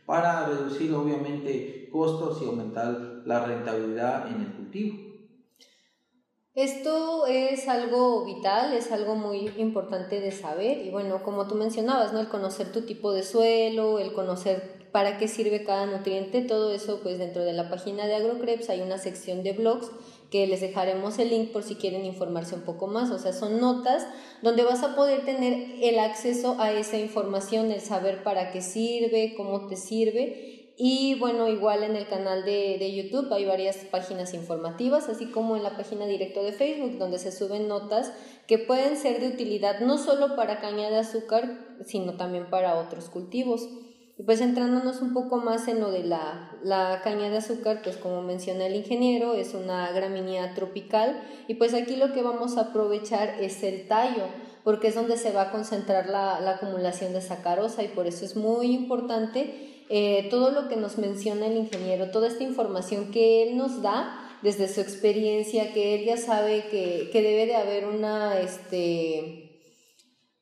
para 0.06 0.46
reducir 0.46 0.92
obviamente 0.92 1.88
costos 1.90 2.42
y 2.42 2.46
aumentar 2.46 3.22
la 3.24 3.46
rentabilidad 3.46 4.30
en 4.30 4.42
el 4.42 4.52
cultivo. 4.52 5.03
Esto 6.54 7.26
es 7.26 7.66
algo 7.66 8.24
vital, 8.24 8.74
es 8.74 8.92
algo 8.92 9.16
muy 9.16 9.50
importante 9.56 10.20
de 10.20 10.30
saber 10.30 10.86
y 10.86 10.90
bueno, 10.90 11.24
como 11.24 11.48
tú 11.48 11.56
mencionabas, 11.56 12.12
¿no? 12.12 12.20
El 12.20 12.28
conocer 12.28 12.70
tu 12.70 12.82
tipo 12.82 13.12
de 13.12 13.24
suelo, 13.24 13.98
el 13.98 14.12
conocer 14.12 14.86
para 14.92 15.18
qué 15.18 15.26
sirve 15.26 15.64
cada 15.64 15.86
nutriente, 15.86 16.42
todo 16.42 16.72
eso 16.72 17.00
pues 17.02 17.18
dentro 17.18 17.42
de 17.42 17.54
la 17.54 17.68
página 17.68 18.06
de 18.06 18.14
AgroCreps 18.14 18.70
hay 18.70 18.82
una 18.82 18.98
sección 18.98 19.42
de 19.42 19.50
blogs 19.50 19.90
que 20.30 20.46
les 20.46 20.60
dejaremos 20.60 21.18
el 21.18 21.30
link 21.30 21.50
por 21.50 21.64
si 21.64 21.74
quieren 21.74 22.04
informarse 22.04 22.54
un 22.54 22.62
poco 22.62 22.86
más, 22.86 23.10
o 23.10 23.18
sea, 23.18 23.32
son 23.32 23.60
notas 23.60 24.06
donde 24.40 24.62
vas 24.62 24.84
a 24.84 24.94
poder 24.94 25.24
tener 25.24 25.80
el 25.82 25.98
acceso 25.98 26.54
a 26.60 26.70
esa 26.70 26.96
información, 26.98 27.72
el 27.72 27.80
saber 27.80 28.22
para 28.22 28.52
qué 28.52 28.62
sirve, 28.62 29.34
cómo 29.36 29.66
te 29.66 29.74
sirve 29.74 30.53
y 30.76 31.14
bueno, 31.20 31.48
igual 31.48 31.84
en 31.84 31.94
el 31.94 32.08
canal 32.08 32.44
de, 32.44 32.78
de, 32.78 32.94
YouTube 32.94 33.32
hay 33.32 33.44
varias 33.44 33.76
páginas 33.92 34.34
informativas, 34.34 35.08
así 35.08 35.26
como 35.26 35.56
en 35.56 35.62
la 35.62 35.76
página 35.76 36.04
directo 36.06 36.42
de 36.42 36.52
Facebook, 36.52 36.98
donde 36.98 37.20
se 37.20 37.30
suben 37.30 37.68
notas 37.68 38.12
que 38.48 38.58
pueden 38.58 38.96
ser 38.96 39.20
de 39.20 39.28
utilidad 39.28 39.78
no 39.80 39.98
solo 39.98 40.34
para 40.34 40.60
caña 40.60 40.90
de 40.90 40.98
azúcar, 40.98 41.76
sino 41.84 42.16
también 42.16 42.50
para 42.50 42.76
otros 42.76 43.08
cultivos. 43.08 43.68
Y 44.18 44.24
pues 44.24 44.40
entrándonos 44.40 45.00
un 45.00 45.12
poco 45.12 45.38
más 45.38 45.68
en 45.68 45.80
lo 45.80 45.92
de 45.92 46.04
la, 46.04 46.52
la 46.62 47.00
caña 47.04 47.30
de 47.30 47.36
azúcar, 47.36 47.80
pues 47.82 47.96
como 47.96 48.22
menciona 48.22 48.66
el 48.66 48.74
ingeniero, 48.74 49.34
es 49.34 49.54
una 49.54 49.90
gramínea 49.92 50.54
tropical 50.54 51.20
y 51.46 51.54
pues 51.54 51.72
aquí 51.74 51.96
lo 51.96 52.12
que 52.12 52.22
vamos 52.22 52.56
a 52.56 52.62
aprovechar 52.62 53.40
es 53.40 53.62
el 53.62 53.86
tallo 53.86 54.24
porque 54.64 54.88
es 54.88 54.94
donde 54.94 55.18
se 55.18 55.32
va 55.32 55.42
a 55.42 55.50
concentrar 55.50 56.08
la, 56.08 56.40
la 56.40 56.52
acumulación 56.52 57.12
de 57.12 57.20
sacarosa 57.20 57.82
y 57.82 57.88
por 57.88 58.06
eso 58.06 58.24
es 58.24 58.34
muy 58.34 58.72
importante 58.72 59.73
eh, 59.88 60.28
todo 60.30 60.50
lo 60.50 60.68
que 60.68 60.76
nos 60.76 60.98
menciona 60.98 61.46
el 61.46 61.56
ingeniero, 61.56 62.10
toda 62.10 62.28
esta 62.28 62.42
información 62.42 63.10
que 63.10 63.42
él 63.42 63.56
nos 63.56 63.82
da 63.82 64.20
desde 64.42 64.68
su 64.68 64.80
experiencia, 64.80 65.72
que 65.72 65.94
él 65.94 66.04
ya 66.04 66.16
sabe 66.16 66.66
que, 66.70 67.08
que 67.10 67.22
debe 67.22 67.46
de 67.46 67.56
haber 67.56 67.86
una, 67.86 68.38
este, 68.40 69.44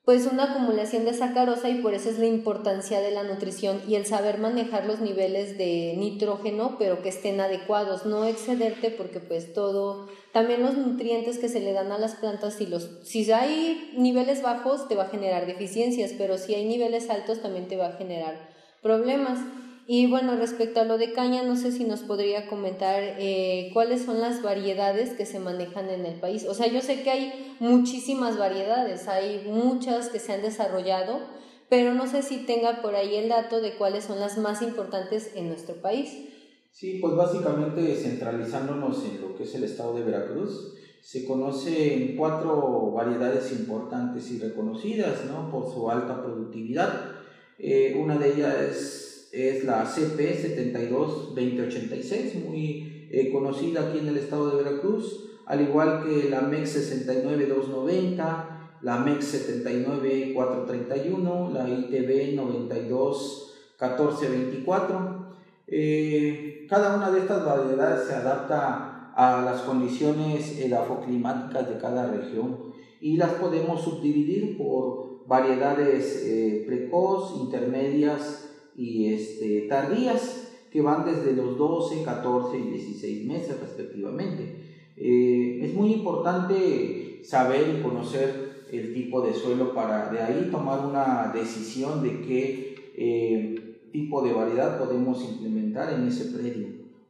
pues 0.05 0.27
una 0.27 0.53
acumulación 0.53 1.05
de 1.05 1.15
sacarosa 1.15 1.69
y 1.69 1.81
por 1.81 1.95
eso 1.95 2.11
es 2.11 2.19
la 2.19 2.27
importancia 2.27 3.01
de 3.01 3.13
la 3.13 3.23
nutrición 3.23 3.81
y 3.87 3.95
el 3.95 4.05
saber 4.05 4.39
manejar 4.39 4.87
los 4.87 5.01
niveles 5.01 5.57
de 5.57 5.95
nitrógeno, 5.97 6.75
pero 6.79 7.03
que 7.03 7.11
estén 7.11 7.41
adecuados, 7.41 8.05
no 8.05 8.25
excederte 8.25 8.91
porque 8.91 9.21
pues 9.21 9.53
todo, 9.53 10.09
también 10.33 10.63
los 10.63 10.77
nutrientes 10.77 11.39
que 11.39 11.49
se 11.49 11.61
le 11.61 11.73
dan 11.73 11.93
a 11.93 11.99
las 11.99 12.17
plantas, 12.17 12.55
si, 12.55 12.67
los, 12.67 12.99
si 13.05 13.31
hay 13.31 13.93
niveles 13.97 14.43
bajos 14.43 14.89
te 14.89 14.97
va 14.97 15.05
a 15.05 15.11
generar 15.11 15.47
deficiencias, 15.47 16.13
pero 16.19 16.37
si 16.37 16.57
hay 16.57 16.65
niveles 16.65 17.09
altos 17.09 17.41
también 17.41 17.69
te 17.69 17.77
va 17.77 17.87
a 17.87 17.97
generar 17.97 18.52
problemas. 18.83 19.39
Y 19.87 20.07
bueno, 20.07 20.37
respecto 20.37 20.81
a 20.81 20.85
lo 20.85 20.97
de 20.97 21.13
caña, 21.13 21.43
no 21.43 21.57
sé 21.57 21.73
si 21.73 21.85
nos 21.85 22.01
podría 22.01 22.47
comentar 22.47 23.03
eh, 23.19 23.71
cuáles 23.73 24.03
son 24.05 24.21
las 24.21 24.43
variedades 24.43 25.11
que 25.11 25.27
se 25.27 25.41
manejan 25.41 25.89
en 25.89 26.07
el 26.07 26.21
país. 26.21 26.47
O 26.47 26.55
sea, 26.55 26.69
yo 26.69 26.81
sé 26.81 27.03
que 27.03 27.11
hay 27.11 27.57
muchísimas 27.59 28.39
variedades, 28.39 29.09
hay 29.09 29.45
muchas 29.47 30.09
que 30.09 30.21
se 30.21 30.33
han 30.33 30.43
desarrollado, 30.43 31.21
pero 31.69 31.95
no 31.95 32.07
sé 32.07 32.23
si 32.23 32.47
tenga 32.47 32.81
por 32.81 32.95
ahí 32.95 33.17
el 33.17 33.29
dato 33.29 33.61
de 33.61 33.75
cuáles 33.75 34.05
son 34.05 34.21
las 34.21 34.39
más 34.39 34.63
importantes 34.63 35.33
en 35.35 35.49
nuestro 35.49 35.77
país. 35.77 36.29
Sí, 36.71 36.99
pues 37.01 37.15
básicamente 37.17 37.95
centralizándonos 37.97 39.05
en 39.05 39.21
lo 39.21 39.37
que 39.37 39.43
es 39.43 39.55
el 39.55 39.65
estado 39.65 39.95
de 39.95 40.05
Veracruz, 40.05 40.75
se 41.03 41.27
conocen 41.27 42.17
cuatro 42.17 42.93
variedades 42.93 43.51
importantes 43.53 44.31
y 44.31 44.39
reconocidas 44.39 45.25
¿no? 45.27 45.51
por 45.51 45.71
su 45.71 45.91
alta 45.91 46.23
productividad 46.23 47.12
eh, 47.63 47.97
una 47.99 48.19
de 48.19 48.35
ellas 48.35 48.55
es 48.61 49.03
es 49.33 49.65
la 49.65 49.85
CP 49.87 50.37
722086, 50.37 52.45
muy 52.47 53.09
eh, 53.11 53.33
conocida 53.33 53.89
aquí 53.89 53.99
en 53.99 54.09
el 54.09 54.19
estado 54.19 54.51
de 54.51 54.63
Veracruz, 54.63 55.31
al 55.47 55.63
igual 55.63 56.05
que 56.05 56.29
la 56.29 56.43
MEX 56.43 56.73
69290, 56.73 58.77
la 58.83 58.99
MEX 58.99 59.25
79431, 59.25 61.51
la 61.55 61.67
ITB 61.69 62.37
921424. 62.37 65.23
Eh, 65.67 66.67
cada 66.69 66.97
una 66.97 67.11
de 67.11 67.21
estas 67.21 67.47
variedades 67.47 68.07
se 68.07 68.15
adapta 68.15 69.15
a 69.17 69.41
las 69.43 69.63
condiciones 69.63 70.59
edafoclimáticas 70.59 71.71
de 71.71 71.79
cada 71.79 72.13
región 72.13 72.75
y 73.01 73.17
las 73.17 73.31
podemos 73.33 73.83
subdividir 73.83 74.59
por 74.59 75.12
variedades 75.27 76.25
eh, 76.27 76.65
precoz, 76.67 77.41
intermedias 77.41 78.51
y 78.77 79.13
este, 79.13 79.63
tardías 79.69 80.49
que 80.71 80.81
van 80.81 81.05
desde 81.05 81.35
los 81.35 81.59
12, 81.59 82.03
14 82.03 82.59
y 82.59 82.71
16 82.71 83.27
meses 83.27 83.61
respectivamente. 83.61 84.57
Eh, 84.97 85.61
es 85.63 85.75
muy 85.75 85.93
importante 85.93 87.21
saber 87.25 87.77
y 87.79 87.83
conocer 87.83 88.53
el 88.73 88.95
tipo 88.95 89.21
de 89.21 89.35
suelo 89.35 89.75
para 89.75 90.11
de 90.11 90.21
ahí 90.21 90.49
tomar 90.51 90.87
una 90.87 91.31
decisión 91.35 92.03
de 92.03 92.21
qué 92.23 92.75
eh, 92.97 93.79
tipo 93.93 94.23
de 94.23 94.33
variedad 94.33 94.79
podemos 94.79 95.23
implementar 95.23 95.93
en 95.93 96.09
ese 96.09 96.37
predio, 96.37 96.69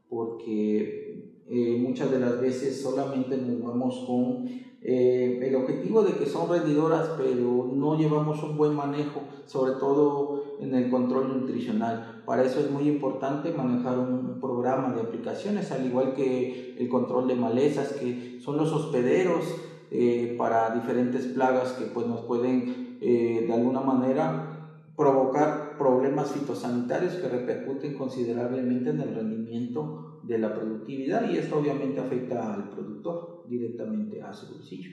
porque 0.08 1.40
eh, 1.48 1.76
muchas 1.80 2.10
de 2.10 2.18
las 2.18 2.40
veces 2.40 2.80
solamente 2.80 3.36
nos 3.36 3.62
vamos 3.62 4.04
con 4.06 4.48
el 4.84 5.54
objetivo 5.54 6.02
de 6.02 6.14
que 6.14 6.26
son 6.26 6.48
rendidoras, 6.48 7.10
pero 7.16 7.70
no 7.72 7.96
llevamos 7.96 8.42
un 8.42 8.56
buen 8.56 8.74
manejo, 8.74 9.22
sobre 9.46 9.72
todo 9.74 10.42
en 10.60 10.74
el 10.74 10.90
control 10.90 11.40
nutricional. 11.40 12.22
Para 12.26 12.42
eso 12.42 12.60
es 12.60 12.70
muy 12.70 12.88
importante 12.88 13.52
manejar 13.52 13.98
un 13.98 14.40
programa 14.40 14.92
de 14.92 15.02
aplicaciones, 15.02 15.70
al 15.70 15.86
igual 15.86 16.14
que 16.14 16.74
el 16.78 16.88
control 16.88 17.28
de 17.28 17.34
malezas, 17.34 17.92
que 17.92 18.40
son 18.40 18.56
los 18.56 18.72
hospederos 18.72 19.44
eh, 19.90 20.36
para 20.38 20.70
diferentes 20.70 21.26
plagas 21.26 21.72
que 21.72 21.84
pues, 21.86 22.06
nos 22.06 22.22
pueden 22.22 22.96
eh, 23.00 23.44
de 23.46 23.52
alguna 23.52 23.80
manera 23.80 24.48
provocar 24.96 25.76
problemas 25.76 26.32
fitosanitarios 26.32 27.14
que 27.14 27.28
repercuten 27.28 27.96
considerablemente 27.96 28.90
en 28.90 29.00
el 29.00 29.14
rendimiento 29.14 30.18
de 30.22 30.38
la 30.38 30.54
productividad 30.54 31.28
y 31.28 31.38
esto 31.38 31.58
obviamente 31.58 32.00
afecta 32.00 32.54
al 32.54 32.70
productor 32.70 33.31
directamente 33.48 34.22
a 34.22 34.32
su 34.32 34.52
bolsillo. 34.52 34.90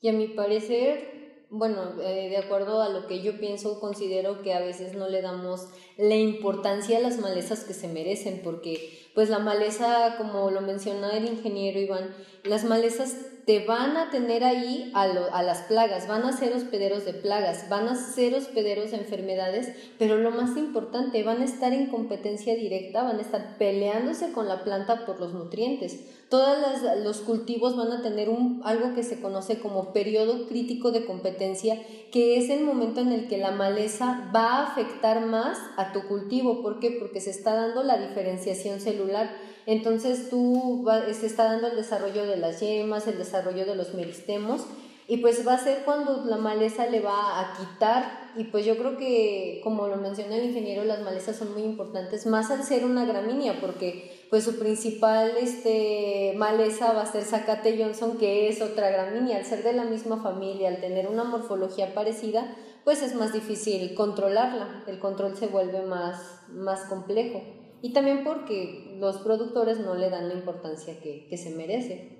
Y 0.00 0.08
a 0.08 0.12
mi 0.12 0.28
parecer, 0.28 1.46
bueno, 1.50 2.00
eh, 2.00 2.28
de 2.28 2.36
acuerdo 2.36 2.82
a 2.82 2.88
lo 2.88 3.06
que 3.06 3.22
yo 3.22 3.38
pienso, 3.38 3.80
considero 3.80 4.42
que 4.42 4.54
a 4.54 4.60
veces 4.60 4.94
no 4.94 5.08
le 5.08 5.22
damos 5.22 5.68
la 5.96 6.16
importancia 6.16 6.98
a 6.98 7.00
las 7.00 7.18
malezas 7.18 7.64
que 7.64 7.74
se 7.74 7.88
merecen, 7.88 8.42
porque 8.44 9.10
pues 9.14 9.30
la 9.30 9.40
maleza, 9.40 10.16
como 10.18 10.50
lo 10.50 10.60
menciona 10.60 11.16
el 11.16 11.26
ingeniero 11.26 11.80
Iván, 11.80 12.14
las 12.44 12.64
malezas 12.64 13.16
te 13.46 13.64
van 13.64 13.96
a 13.96 14.10
tener 14.10 14.44
ahí 14.44 14.92
a, 14.94 15.04
a, 15.04 15.42
las 15.42 15.62
plagas, 15.62 16.06
van 16.06 16.22
a 16.24 16.36
ser 16.36 16.52
hospederos 16.52 17.06
de 17.06 17.14
plagas, 17.14 17.70
van 17.70 17.88
a 17.88 17.94
ser 17.94 18.34
hospederos 18.34 18.90
de 18.90 18.98
enfermedades, 18.98 19.72
pero 19.98 20.18
lo 20.18 20.30
más 20.30 20.54
importante, 20.58 21.22
van 21.22 21.40
a 21.40 21.46
estar 21.46 21.72
en 21.72 21.86
competencia 21.86 22.54
directa, 22.54 23.02
van 23.02 23.16
a 23.18 23.22
estar 23.22 23.56
peleándose 23.56 24.32
con 24.32 24.48
la 24.48 24.64
planta 24.64 25.06
por 25.06 25.18
los 25.18 25.32
nutrientes. 25.32 26.27
Todos 26.28 26.58
los 27.02 27.20
cultivos 27.20 27.74
van 27.76 27.90
a 27.90 28.02
tener 28.02 28.28
un, 28.28 28.60
algo 28.64 28.94
que 28.94 29.02
se 29.02 29.20
conoce 29.20 29.60
como 29.60 29.94
periodo 29.94 30.46
crítico 30.46 30.90
de 30.90 31.06
competencia, 31.06 31.80
que 32.12 32.36
es 32.36 32.50
el 32.50 32.64
momento 32.64 33.00
en 33.00 33.12
el 33.12 33.28
que 33.28 33.38
la 33.38 33.50
maleza 33.50 34.30
va 34.34 34.56
a 34.56 34.66
afectar 34.66 35.24
más 35.24 35.58
a 35.76 35.92
tu 35.92 36.06
cultivo. 36.06 36.62
¿Por 36.62 36.80
qué? 36.80 36.96
Porque 36.98 37.22
se 37.22 37.30
está 37.30 37.54
dando 37.54 37.82
la 37.82 37.96
diferenciación 37.96 38.80
celular. 38.80 39.30
Entonces 39.64 40.28
tú 40.28 40.86
se 41.18 41.26
está 41.26 41.44
dando 41.44 41.68
el 41.68 41.76
desarrollo 41.76 42.26
de 42.26 42.36
las 42.36 42.60
yemas, 42.60 43.06
el 43.06 43.16
desarrollo 43.16 43.64
de 43.64 43.74
los 43.74 43.94
meristemos 43.94 44.66
y 45.10 45.16
pues 45.16 45.46
va 45.48 45.54
a 45.54 45.58
ser 45.58 45.84
cuando 45.86 46.26
la 46.26 46.36
maleza 46.36 46.86
le 46.86 47.00
va 47.00 47.40
a 47.40 47.56
quitar 47.56 48.30
y 48.36 48.44
pues 48.44 48.66
yo 48.66 48.76
creo 48.76 48.98
que 48.98 49.62
como 49.64 49.88
lo 49.88 49.96
mencionó 49.96 50.34
el 50.34 50.44
ingeniero 50.44 50.84
las 50.84 51.00
malezas 51.00 51.36
son 51.36 51.54
muy 51.54 51.62
importantes 51.62 52.26
más 52.26 52.50
al 52.50 52.62
ser 52.62 52.84
una 52.84 53.06
gramínea 53.06 53.58
porque 53.58 54.17
pues 54.30 54.44
su 54.44 54.58
principal 54.58 55.32
este 55.38 56.34
maleza 56.36 56.92
va 56.92 57.02
a 57.02 57.12
ser 57.12 57.22
Zacate 57.22 57.82
Johnson 57.82 58.18
que 58.18 58.48
es 58.48 58.60
otra 58.62 58.90
gramínea 58.90 59.38
al 59.38 59.44
ser 59.44 59.62
de 59.62 59.72
la 59.72 59.84
misma 59.84 60.22
familia 60.22 60.68
al 60.68 60.80
tener 60.80 61.08
una 61.08 61.24
morfología 61.24 61.94
parecida 61.94 62.54
pues 62.84 63.02
es 63.02 63.14
más 63.14 63.32
difícil 63.32 63.94
controlarla 63.94 64.84
el 64.86 64.98
control 64.98 65.36
se 65.36 65.46
vuelve 65.46 65.82
más 65.82 66.42
más 66.48 66.80
complejo 66.84 67.42
y 67.80 67.92
también 67.92 68.24
porque 68.24 68.96
los 68.98 69.18
productores 69.18 69.80
no 69.80 69.94
le 69.94 70.10
dan 70.10 70.28
la 70.28 70.34
importancia 70.34 71.00
que, 71.00 71.36
se 71.36 71.54
merece. 71.54 72.18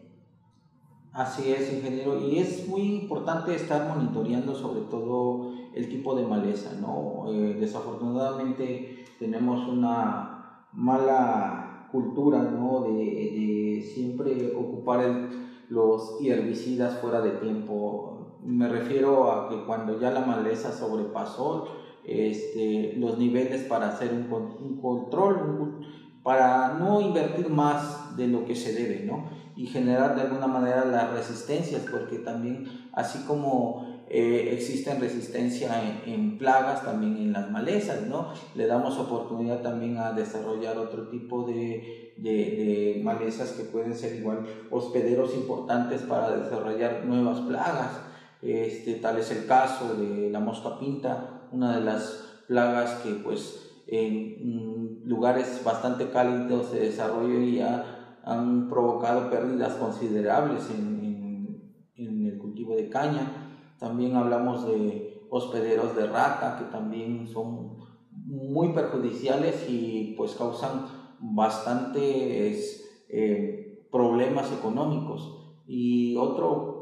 Así 1.13 1.51
es, 1.53 1.73
ingeniero, 1.73 2.21
y 2.21 2.39
es 2.39 2.69
muy 2.69 2.83
importante 2.83 3.55
estar 3.55 3.89
monitoreando 3.89 4.55
sobre 4.55 4.83
todo 4.83 5.53
el 5.75 5.89
tipo 5.89 6.15
de 6.15 6.27
maleza, 6.27 6.73
¿no? 6.81 7.33
Eh, 7.33 7.57
desafortunadamente 7.59 9.05
tenemos 9.19 9.67
una 9.69 10.67
mala 10.73 11.68
cultura, 11.91 12.43
¿no? 12.43 12.81
De, 12.83 13.83
siempre 13.95 14.55
ocupar 14.57 15.29
los 15.69 16.19
herbicidas 16.21 16.99
fuera 16.99 17.21
de 17.21 17.31
tiempo. 17.33 18.39
Me 18.43 18.69
refiero 18.69 19.31
a 19.31 19.49
que 19.49 19.65
cuando 19.65 20.01
ya 20.01 20.11
la 20.11 20.21
maleza 20.21 20.73
sobrepasó 20.73 21.69
este, 22.05 22.95
los 22.97 23.19
niveles 23.19 23.63
para 23.65 23.89
hacer 23.89 24.13
un, 24.13 24.33
un 24.33 24.81
control, 24.81 25.81
para 26.23 26.75
no 26.75 27.01
invertir 27.01 27.49
más 27.49 28.17
de 28.17 28.29
lo 28.29 28.45
que 28.45 28.55
se 28.55 28.73
debe, 28.73 29.05
¿no? 29.05 29.31
Y 29.57 29.67
generar 29.67 30.15
de 30.15 30.23
alguna 30.23 30.47
manera 30.47 30.85
las 30.85 31.13
resistencias, 31.13 31.87
porque 31.91 32.19
también, 32.19 32.67
así 32.93 33.25
como 33.27 33.88
eh, 34.11 34.51
existen 34.53 35.01
resistencia 35.01 36.03
en, 36.07 36.39
plagas, 36.39 36.85
también 36.85 37.17
en 37.17 37.33
las 37.33 37.51
malezas, 37.51 38.07
¿no? 38.07 38.33
Le 38.55 38.67
damos 38.67 38.99
oportunidad 38.99 39.61
también 39.61 39.99
a 39.99 40.13
desarrollar 40.13 40.79
otro 40.79 41.09
tipo 41.09 41.45
de, 41.45 42.15
de, 42.17 43.01
malezas 43.05 43.53
que 43.53 43.65
pueden 43.65 43.95
ser 43.95 44.17
igual 44.17 44.47
hospederos 44.71 45.35
importantes 45.35 46.03
para 46.03 46.37
desarrollar 46.37 47.05
nuevas 47.05 47.41
plagas. 47.41 48.01
Este, 48.41 48.95
tal 48.95 49.19
es 49.19 49.31
el 49.31 49.47
caso 49.47 49.95
de 49.95 50.31
la 50.31 50.41
mosca 50.41 50.79
pinta, 50.79 51.49
una 51.53 51.79
de 51.79 51.85
las 51.85 52.43
plagas 52.47 53.01
que 53.03 53.11
pues 53.11 53.69
en 53.89 55.03
lugares 55.05 55.63
bastante 55.65 56.11
cálidos 56.11 56.73
de 56.73 56.81
desarrollo 56.81 57.41
y 57.41 57.57
ya 57.57 58.21
han 58.25 58.69
provocado 58.69 59.31
pérdidas 59.31 59.75
considerables 59.75 60.69
en, 60.71 61.09
el 61.97 62.39
cultivo 62.39 62.77
de 62.77 62.89
caña. 62.91 63.48
También 63.79 64.17
hablamos 64.17 64.67
de 64.67 65.27
hospederos 65.31 65.95
de 65.97 66.07
rata 66.07 66.57
que 66.59 66.65
también 66.65 67.27
son 67.27 67.77
muy 68.11 68.73
perjudiciales 68.73 69.67
y 69.69 70.15
pues 70.17 70.35
causan 70.35 70.87
bastantes 71.21 73.05
eh, 73.09 73.89
problemas 73.91 74.53
económicos. 74.53 75.35
Y 75.67 76.17
otro 76.17 76.79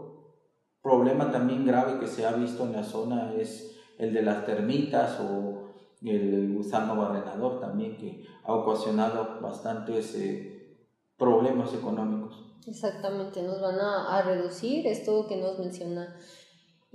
problema 0.83 1.31
también 1.31 1.67
grave 1.67 1.99
que 1.99 2.07
se 2.07 2.27
ha 2.27 2.33
visto 2.33 2.65
en 2.65 2.73
la 2.73 2.85
zona 2.85 3.35
es 3.35 3.77
el 3.99 4.15
de 4.15 4.23
las 4.23 4.47
termitas 4.47 5.21
o 5.21 5.73
el 6.03 6.55
gusano 6.55 6.97
barrenador 6.97 7.61
también, 7.61 7.97
que 7.97 8.25
ha 8.45 8.55
ocasionado 8.55 9.41
bastantes 9.41 10.15
eh, 10.15 10.87
problemas 11.17 11.73
económicos. 11.75 12.45
Exactamente, 12.67 13.43
nos 13.43 13.61
van 13.61 13.79
a, 13.81 14.17
a, 14.17 14.23
reducir 14.23 14.87
esto 14.87 15.27
que 15.29 15.37
nos 15.37 15.59
menciona 15.59 16.17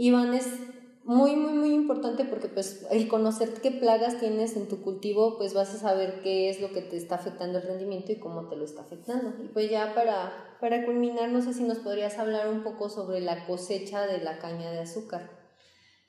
Iván. 0.02 0.34
Es 0.34 0.47
muy, 1.04 1.36
muy, 1.36 1.54
muy 1.54 1.74
importante 1.74 2.26
porque 2.26 2.47
pues 2.47 2.88
el 2.89 3.08
conocer 3.08 3.54
qué 3.62 3.70
plagas 3.70 4.20
tienes 4.20 4.56
en 4.56 4.68
tu 4.68 4.82
cultivo, 4.82 5.38
pues 5.38 5.54
vas 5.54 5.76
a 5.76 5.78
saber 5.78 6.22
qué 6.24 6.49
es 6.49 6.60
lo 6.60 6.72
que 6.72 6.82
te 6.82 6.97
está 6.97 7.16
afectando 7.16 7.60
el 7.60 7.68
rendimiento 7.68 8.12
y 8.12 8.20
cómo 8.20 8.47
te 8.47 8.56
lo 8.56 8.66
está 8.66 8.82
afectando. 8.82 9.32
Y 9.43 9.49
pues 9.49 9.70
ya 9.70 9.93
para, 9.93 10.58
para 10.60 10.86
culminar, 10.86 11.30
no 11.30 11.41
sé 11.43 11.54
si 11.54 11.64
nos 11.64 11.78
podrías 11.78 12.18
hablar 12.18 12.49
un 12.49 12.64
poco 12.64 12.89
sobre 12.89 13.20
la 13.20 13.45
cosecha 13.45 14.08
de 14.08 14.24
la 14.24 14.39
caña 14.39 14.72
de 14.72 14.80
azúcar. 14.80 15.30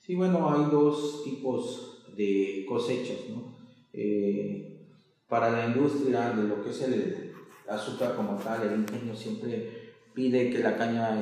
Sí, 0.01 0.15
bueno, 0.15 0.51
hay 0.51 0.71
dos 0.71 1.23
tipos 1.25 2.07
de 2.17 2.65
cosechas, 2.67 3.29
¿no? 3.29 3.55
Eh, 3.93 4.89
para 5.29 5.51
la 5.51 5.67
industria 5.67 6.31
de 6.31 6.45
lo 6.45 6.65
que 6.65 6.71
es 6.71 6.81
el 6.83 7.35
azúcar 7.69 8.17
como 8.17 8.39
tal, 8.39 8.63
el 8.63 8.81
ingenio 8.81 9.15
siempre 9.15 9.93
pide 10.15 10.51
que 10.51 10.61
la 10.61 10.77
caña 10.79 11.19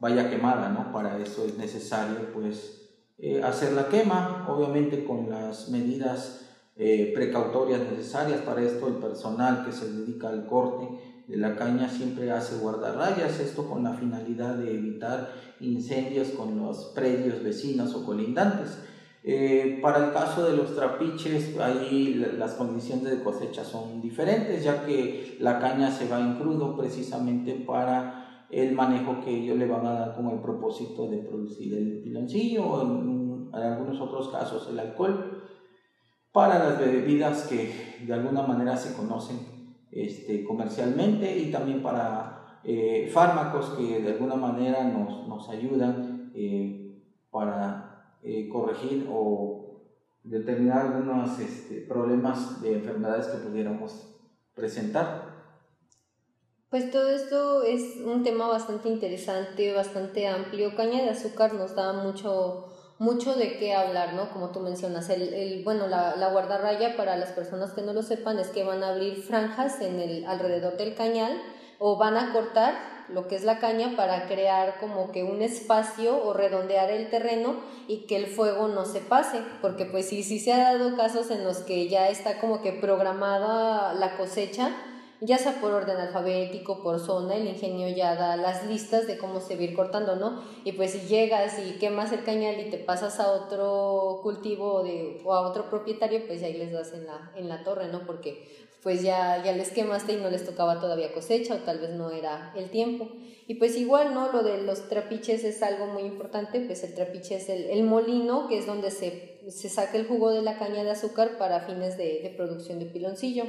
vaya 0.00 0.30
quemada, 0.30 0.70
¿no? 0.70 0.92
Para 0.92 1.18
eso 1.18 1.44
es 1.44 1.56
necesario, 1.56 2.32
pues, 2.32 2.88
eh, 3.18 3.42
hacer 3.42 3.74
la 3.74 3.88
quema, 3.88 4.46
obviamente 4.48 5.04
con 5.04 5.28
las 5.28 5.68
medidas 5.68 6.40
eh, 6.76 7.12
precautorias 7.14 7.80
necesarias. 7.80 8.40
Para 8.40 8.62
esto 8.62 8.88
el 8.88 8.94
personal 8.94 9.64
que 9.64 9.72
se 9.72 9.92
dedica 9.92 10.30
al 10.30 10.46
corte 10.46 10.88
de 11.26 11.36
la 11.36 11.54
caña 11.54 11.88
siempre 11.88 12.32
hace 12.32 12.56
guardarrayas, 12.56 13.38
esto 13.38 13.68
con 13.68 13.84
la 13.84 13.92
finalidad 13.92 14.54
de 14.54 14.74
evitar 14.74 15.32
incendios 15.60 16.28
con 16.30 16.58
los 16.58 16.92
predios 16.94 17.42
vecinos 17.42 17.94
o 17.94 18.04
colindantes. 18.04 18.78
Eh, 19.22 19.78
para 19.82 20.06
el 20.06 20.12
caso 20.14 20.44
de 20.48 20.56
los 20.56 20.74
trapiches, 20.74 21.58
ahí 21.58 22.14
las 22.38 22.54
condiciones 22.54 23.10
de 23.10 23.22
cosecha 23.22 23.64
son 23.64 24.00
diferentes, 24.00 24.64
ya 24.64 24.86
que 24.86 25.36
la 25.40 25.60
caña 25.60 25.90
se 25.90 26.08
va 26.08 26.18
en 26.18 26.36
crudo 26.36 26.76
precisamente 26.76 27.52
para 27.66 28.19
el 28.50 28.74
manejo 28.74 29.20
que 29.24 29.30
ellos 29.30 29.56
le 29.56 29.66
van 29.66 29.86
a 29.86 29.92
dar 29.92 30.16
con 30.16 30.28
el 30.28 30.40
propósito 30.40 31.08
de 31.08 31.18
producir 31.18 31.74
el 31.74 32.02
piloncillo 32.02 32.66
o 32.66 32.82
en, 32.82 33.20
algunos 33.52 34.00
otros 34.00 34.28
casos 34.28 34.68
el 34.70 34.78
alcohol 34.78 35.42
para 36.32 36.58
las 36.58 36.78
bebidas 36.78 37.48
que 37.48 38.04
de 38.06 38.14
alguna 38.14 38.42
manera 38.42 38.76
se 38.76 38.96
conocen 38.96 39.38
este, 39.90 40.44
comercialmente 40.44 41.36
y 41.36 41.50
también 41.50 41.82
para 41.82 42.60
eh, 42.62 43.10
fármacos 43.12 43.70
que 43.70 44.00
de 44.00 44.12
alguna 44.12 44.36
manera 44.36 44.84
nos, 44.84 45.26
nos 45.26 45.48
ayudan 45.48 46.30
eh, 46.34 46.96
para 47.30 48.18
eh, 48.22 48.48
corregir 48.48 49.08
o 49.10 49.80
determinar 50.22 50.86
algunos 50.86 51.38
este, 51.38 51.80
problemas 51.80 52.60
de 52.60 52.74
enfermedades 52.74 53.28
que 53.28 53.48
pudiéramos 53.48 54.14
presentar. 54.54 55.29
Pues 56.70 56.92
todo 56.92 57.10
esto 57.10 57.64
es 57.64 57.96
un 57.96 58.22
tema 58.22 58.46
bastante 58.46 58.88
interesante, 58.88 59.72
bastante 59.72 60.28
amplio. 60.28 60.76
Caña 60.76 61.02
de 61.02 61.10
azúcar 61.10 61.52
nos 61.54 61.74
da 61.74 61.92
mucho, 61.92 62.68
mucho 63.00 63.34
de 63.34 63.58
qué 63.58 63.74
hablar, 63.74 64.14
¿no? 64.14 64.30
Como 64.30 64.50
tú 64.50 64.60
mencionas, 64.60 65.10
el, 65.10 65.34
el 65.34 65.64
bueno, 65.64 65.88
la, 65.88 66.14
la, 66.14 66.30
guardarraya 66.30 66.96
para 66.96 67.16
las 67.16 67.30
personas 67.32 67.72
que 67.72 67.82
no 67.82 67.92
lo 67.92 68.04
sepan 68.04 68.38
es 68.38 68.50
que 68.50 68.62
van 68.62 68.84
a 68.84 68.90
abrir 68.90 69.20
franjas 69.20 69.80
en 69.80 69.98
el, 69.98 70.24
alrededor 70.26 70.76
del 70.76 70.94
cañal 70.94 71.42
o 71.80 71.96
van 71.96 72.16
a 72.16 72.32
cortar 72.32 72.74
lo 73.08 73.26
que 73.26 73.34
es 73.34 73.42
la 73.42 73.58
caña 73.58 73.96
para 73.96 74.28
crear 74.28 74.78
como 74.78 75.10
que 75.10 75.24
un 75.24 75.42
espacio 75.42 76.22
o 76.22 76.34
redondear 76.34 76.88
el 76.92 77.10
terreno 77.10 77.56
y 77.88 78.06
que 78.06 78.14
el 78.14 78.28
fuego 78.28 78.68
no 78.68 78.84
se 78.84 79.00
pase, 79.00 79.42
porque 79.60 79.86
pues 79.86 80.08
sí, 80.08 80.22
sí 80.22 80.38
se 80.38 80.52
ha 80.52 80.74
dado 80.74 80.96
casos 80.96 81.32
en 81.32 81.42
los 81.42 81.58
que 81.58 81.88
ya 81.88 82.08
está 82.10 82.38
como 82.38 82.62
que 82.62 82.70
programada 82.70 83.92
la 83.94 84.16
cosecha, 84.16 84.70
ya 85.20 85.38
sea 85.38 85.60
por 85.60 85.72
orden 85.72 85.98
alfabético, 85.98 86.82
por 86.82 86.98
zona, 86.98 87.36
el 87.36 87.46
ingenio 87.46 87.88
ya 87.88 88.14
da 88.14 88.36
las 88.36 88.66
listas 88.66 89.06
de 89.06 89.18
cómo 89.18 89.40
se 89.40 89.54
va 89.54 89.60
a 89.60 89.64
ir 89.64 89.74
cortando, 89.74 90.16
¿no? 90.16 90.42
Y 90.64 90.72
pues 90.72 90.92
si 90.92 91.00
llegas 91.00 91.58
y 91.58 91.78
quemas 91.78 92.12
el 92.12 92.24
cañal 92.24 92.58
y 92.58 92.70
te 92.70 92.78
pasas 92.78 93.20
a 93.20 93.30
otro 93.32 94.20
cultivo 94.22 94.74
o, 94.74 94.82
de, 94.82 95.20
o 95.24 95.34
a 95.34 95.46
otro 95.46 95.68
propietario, 95.68 96.26
pues 96.26 96.42
ahí 96.42 96.54
les 96.54 96.72
das 96.72 96.92
en 96.94 97.06
la, 97.06 97.32
en 97.36 97.48
la 97.48 97.62
torre, 97.64 97.88
¿no? 97.88 98.06
Porque 98.06 98.48
pues 98.82 99.02
ya, 99.02 99.42
ya 99.44 99.52
les 99.52 99.70
quemaste 99.70 100.14
y 100.14 100.16
no 100.16 100.30
les 100.30 100.46
tocaba 100.46 100.80
todavía 100.80 101.12
cosecha 101.12 101.54
o 101.54 101.58
tal 101.58 101.80
vez 101.80 101.90
no 101.90 102.10
era 102.10 102.52
el 102.56 102.70
tiempo. 102.70 103.08
Y 103.46 103.56
pues 103.56 103.76
igual, 103.76 104.14
¿no? 104.14 104.32
Lo 104.32 104.42
de 104.42 104.62
los 104.62 104.88
trapiches 104.88 105.44
es 105.44 105.62
algo 105.62 105.86
muy 105.86 106.02
importante, 106.04 106.60
pues 106.60 106.82
el 106.84 106.94
trapiche 106.94 107.36
es 107.36 107.48
el, 107.48 107.82
molino, 107.82 108.48
que 108.48 108.58
es 108.58 108.66
donde 108.66 108.90
se, 108.90 109.40
se, 109.50 109.68
saca 109.68 109.98
el 109.98 110.06
jugo 110.06 110.30
de 110.30 110.40
la 110.40 110.56
caña 110.58 110.84
de 110.84 110.90
azúcar 110.90 111.36
para 111.36 111.60
fines 111.60 111.98
de, 111.98 112.20
de 112.22 112.30
producción 112.30 112.78
de 112.78 112.86
piloncillo. 112.86 113.44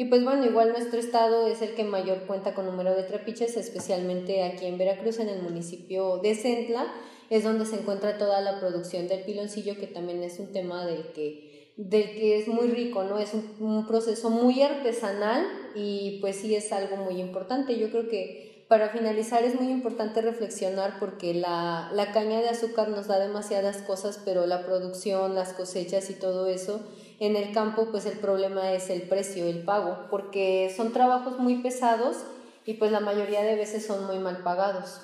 Y 0.00 0.04
pues 0.04 0.22
bueno, 0.22 0.46
igual 0.46 0.70
nuestro 0.70 1.00
estado 1.00 1.48
es 1.48 1.60
el 1.60 1.74
que 1.74 1.82
mayor 1.82 2.18
cuenta 2.28 2.54
con 2.54 2.66
número 2.66 2.94
de 2.94 3.02
trapiches, 3.02 3.56
especialmente 3.56 4.44
aquí 4.44 4.66
en 4.66 4.78
Veracruz, 4.78 5.18
en 5.18 5.28
el 5.28 5.42
municipio 5.42 6.18
de 6.18 6.36
Centla, 6.36 6.86
es 7.30 7.42
donde 7.42 7.66
se 7.66 7.80
encuentra 7.80 8.16
toda 8.16 8.40
la 8.40 8.60
producción 8.60 9.08
del 9.08 9.24
piloncillo, 9.24 9.76
que 9.76 9.88
también 9.88 10.22
es 10.22 10.38
un 10.38 10.52
tema 10.52 10.86
del 10.86 11.12
que 11.12 11.48
del 11.76 12.10
que 12.10 12.38
es 12.38 12.48
muy 12.48 12.68
rico, 12.68 13.04
¿no? 13.04 13.18
Es 13.18 13.32
un, 13.34 13.86
proceso 13.86 14.30
muy 14.30 14.62
artesanal 14.62 15.46
y 15.76 16.18
pues 16.20 16.36
sí 16.36 16.54
es 16.54 16.72
algo 16.72 16.96
muy 16.96 17.20
importante. 17.20 17.78
Yo 17.78 17.90
creo 17.90 18.08
que 18.08 18.64
para 18.68 18.90
finalizar 18.90 19.44
es 19.44 19.54
muy 19.60 19.70
importante 19.70 20.20
reflexionar 20.20 20.98
porque 21.00 21.34
la, 21.34 21.90
la 21.92 22.12
caña 22.12 22.40
de 22.40 22.48
azúcar 22.48 22.88
nos 22.88 23.06
da 23.08 23.18
demasiadas 23.18 23.78
cosas, 23.82 24.20
pero 24.24 24.46
la 24.46 24.64
producción, 24.64 25.36
las 25.36 25.52
cosechas 25.52 26.10
y 26.10 26.14
todo 26.14 26.48
eso, 26.48 26.80
en 27.20 27.36
el 27.36 27.52
campo 27.52 27.88
pues 27.90 28.06
el 28.06 28.18
problema 28.18 28.72
es 28.72 28.90
el 28.90 29.02
precio, 29.02 29.44
el 29.46 29.64
pago, 29.64 30.06
porque 30.10 30.72
son 30.74 30.92
trabajos 30.92 31.38
muy 31.38 31.62
pesados 31.62 32.24
y 32.64 32.74
pues 32.74 32.92
la 32.92 33.00
mayoría 33.00 33.42
de 33.42 33.56
veces 33.56 33.86
son 33.86 34.06
muy 34.06 34.18
mal 34.18 34.42
pagados. 34.42 35.00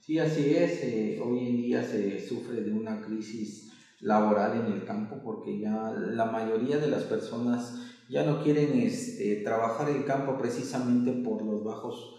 Sí, 0.00 0.18
así 0.18 0.54
es. 0.54 0.82
Eh, 0.82 1.22
hoy 1.24 1.48
en 1.48 1.56
día 1.56 1.82
se 1.82 2.20
sufre 2.26 2.60
de 2.60 2.72
una 2.72 3.00
crisis 3.00 3.72
laboral 4.00 4.60
en 4.60 4.72
el 4.72 4.84
campo 4.84 5.16
porque 5.24 5.58
ya 5.58 5.92
la 5.92 6.26
mayoría 6.26 6.76
de 6.76 6.88
las 6.88 7.04
personas 7.04 7.80
ya 8.10 8.24
no 8.24 8.42
quieren 8.42 8.78
este, 8.80 9.36
trabajar 9.36 9.88
el 9.88 10.04
campo 10.04 10.36
precisamente 10.36 11.12
por 11.12 11.42
los 11.42 11.64
bajos 11.64 12.16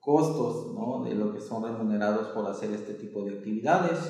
costos 0.00 0.74
¿no? 0.74 1.04
de 1.04 1.14
lo 1.14 1.32
que 1.32 1.40
son 1.40 1.62
remunerados 1.62 2.28
por 2.28 2.50
hacer 2.50 2.72
este 2.72 2.94
tipo 2.94 3.24
de 3.24 3.36
actividades. 3.36 4.00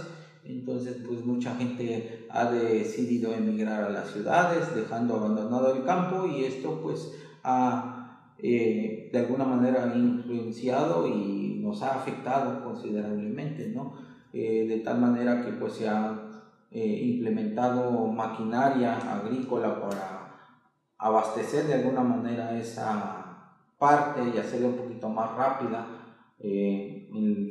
Entonces, 0.44 0.96
pues 1.06 1.24
mucha 1.24 1.54
gente 1.54 2.26
ha 2.28 2.50
decidido 2.50 3.32
emigrar 3.32 3.84
a 3.84 3.90
las 3.90 4.10
ciudades, 4.10 4.74
dejando 4.74 5.16
abandonado 5.16 5.74
el 5.74 5.84
campo 5.84 6.26
y 6.26 6.44
esto 6.44 6.80
pues 6.82 7.12
ha 7.44 8.02
eh, 8.38 9.08
de 9.12 9.18
alguna 9.20 9.44
manera 9.44 9.92
influenciado 9.94 11.06
y 11.06 11.60
nos 11.62 11.80
ha 11.82 11.94
afectado 11.94 12.64
considerablemente, 12.64 13.68
¿no? 13.68 13.94
Eh, 14.32 14.66
de 14.66 14.78
tal 14.78 15.00
manera 15.00 15.44
que 15.44 15.52
pues 15.52 15.74
se 15.74 15.88
ha 15.88 16.44
eh, 16.70 17.00
implementado 17.04 18.06
maquinaria 18.08 18.96
agrícola 18.96 19.80
para 19.80 20.58
abastecer 20.98 21.66
de 21.66 21.74
alguna 21.74 22.02
manera 22.02 22.58
esa 22.58 23.54
parte 23.78 24.22
y 24.34 24.38
hacerla 24.38 24.68
un 24.68 24.76
poquito 24.76 25.08
más 25.08 25.36
rápida, 25.36 25.86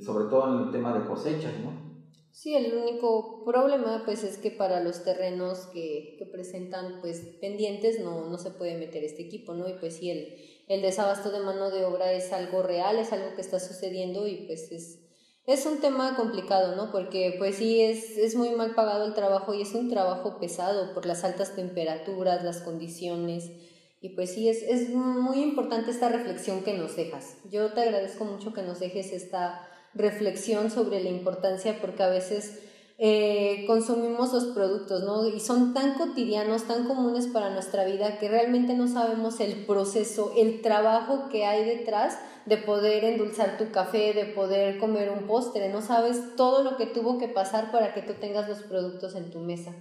sobre 0.02 0.26
todo 0.26 0.58
en 0.58 0.66
el 0.66 0.72
tema 0.72 0.94
de 0.94 1.06
cosechas, 1.06 1.54
¿no? 1.64 1.91
Sí, 2.32 2.56
el 2.56 2.74
único 2.74 3.44
problema 3.44 4.04
pues 4.06 4.24
es 4.24 4.38
que 4.38 4.52
para 4.52 4.82
los 4.82 5.04
terrenos 5.04 5.68
que, 5.74 6.16
que 6.18 6.26
presentan 6.26 7.00
pues 7.02 7.20
pendientes 7.42 8.00
no, 8.00 8.30
no 8.30 8.38
se 8.38 8.52
puede 8.52 8.78
meter 8.78 9.04
este 9.04 9.24
equipo, 9.24 9.54
¿no? 9.54 9.68
Y 9.68 9.74
pues 9.74 9.98
sí, 9.98 10.10
el, 10.10 10.38
el 10.70 10.82
desabasto 10.82 11.30
de 11.32 11.42
mano 11.42 11.70
de 11.70 11.84
obra 11.84 12.14
es 12.14 12.32
algo 12.32 12.64
real, 12.64 12.98
es 12.98 13.12
algo 13.12 13.36
que 13.36 13.42
está 13.42 13.60
sucediendo 13.60 14.28
y 14.28 14.46
pues 14.48 14.72
es, 14.72 15.02
es 15.46 15.66
un 15.66 15.82
tema 15.82 16.16
complicado, 16.16 16.78
¿no? 16.78 16.92
Porque 16.94 17.36
pues 17.38 17.56
sí, 17.56 17.82
es, 17.82 18.18
es 18.18 18.36
muy 18.36 18.52
mal 18.52 18.76
pagado 18.76 19.06
el 19.06 19.14
trabajo 19.14 19.54
y 19.54 19.64
es 19.64 19.74
un 19.74 19.90
trabajo 19.90 20.40
pesado 20.40 20.94
por 20.94 21.06
las 21.06 21.26
altas 21.26 21.56
temperaturas, 21.56 22.46
las 22.46 22.62
condiciones. 22.62 23.52
Y 24.00 24.16
pues 24.16 24.34
sí, 24.34 24.48
es, 24.48 24.64
es 24.64 24.90
muy 24.90 25.42
importante 25.42 25.92
esta 25.92 26.08
reflexión 26.08 26.64
que 26.64 26.78
nos 26.78 26.96
dejas. 26.96 27.38
Yo 27.52 27.74
te 27.74 27.82
agradezco 27.82 28.24
mucho 28.24 28.54
que 28.54 28.64
nos 28.64 28.80
dejes 28.80 29.12
esta 29.12 29.68
reflexión 29.94 30.72
sobre 30.72 31.04
la 31.04 31.10
importancia 31.10 31.78
porque 31.82 32.04
a 32.04 32.10
veces 32.10 32.60
eh, 33.04 33.64
consumimos 33.66 34.32
los 34.32 34.46
productos, 34.54 35.04
¿no? 35.04 35.28
Y 35.28 35.39
son 35.39 35.74
tan 35.74 35.96
cotidianos, 35.96 36.68
tan 36.68 36.88
comunes 36.88 37.26
para 37.26 37.50
nuestra 37.50 37.84
vida 37.84 38.20
que 38.20 38.30
realmente 38.30 38.76
no 38.76 38.88
sabemos 38.88 39.39
el 39.39 39.66
proceso, 39.66 40.34
el 40.38 40.62
trabajo 40.62 41.28
que 41.30 41.46
hay 41.46 41.66
detrás 41.66 42.20
de 42.46 42.58
poder 42.58 43.04
endulzar 43.04 43.58
tu 43.58 43.72
café, 43.72 44.14
de 44.14 44.26
poder 44.26 44.78
comer 44.78 45.10
un 45.10 45.26
postre, 45.26 45.70
no 45.70 45.82
sabes 45.82 46.36
todo 46.36 46.64
lo 46.64 46.78
que 46.78 46.86
tuvo 46.86 47.18
que 47.18 47.28
pasar 47.28 47.72
para 47.72 47.94
que 47.94 48.04
tú 48.04 48.14
tengas 48.14 48.48
los 48.48 48.62
productos 48.64 49.16
en 49.16 49.32
tu 49.32 49.39
mesa. 49.39 49.74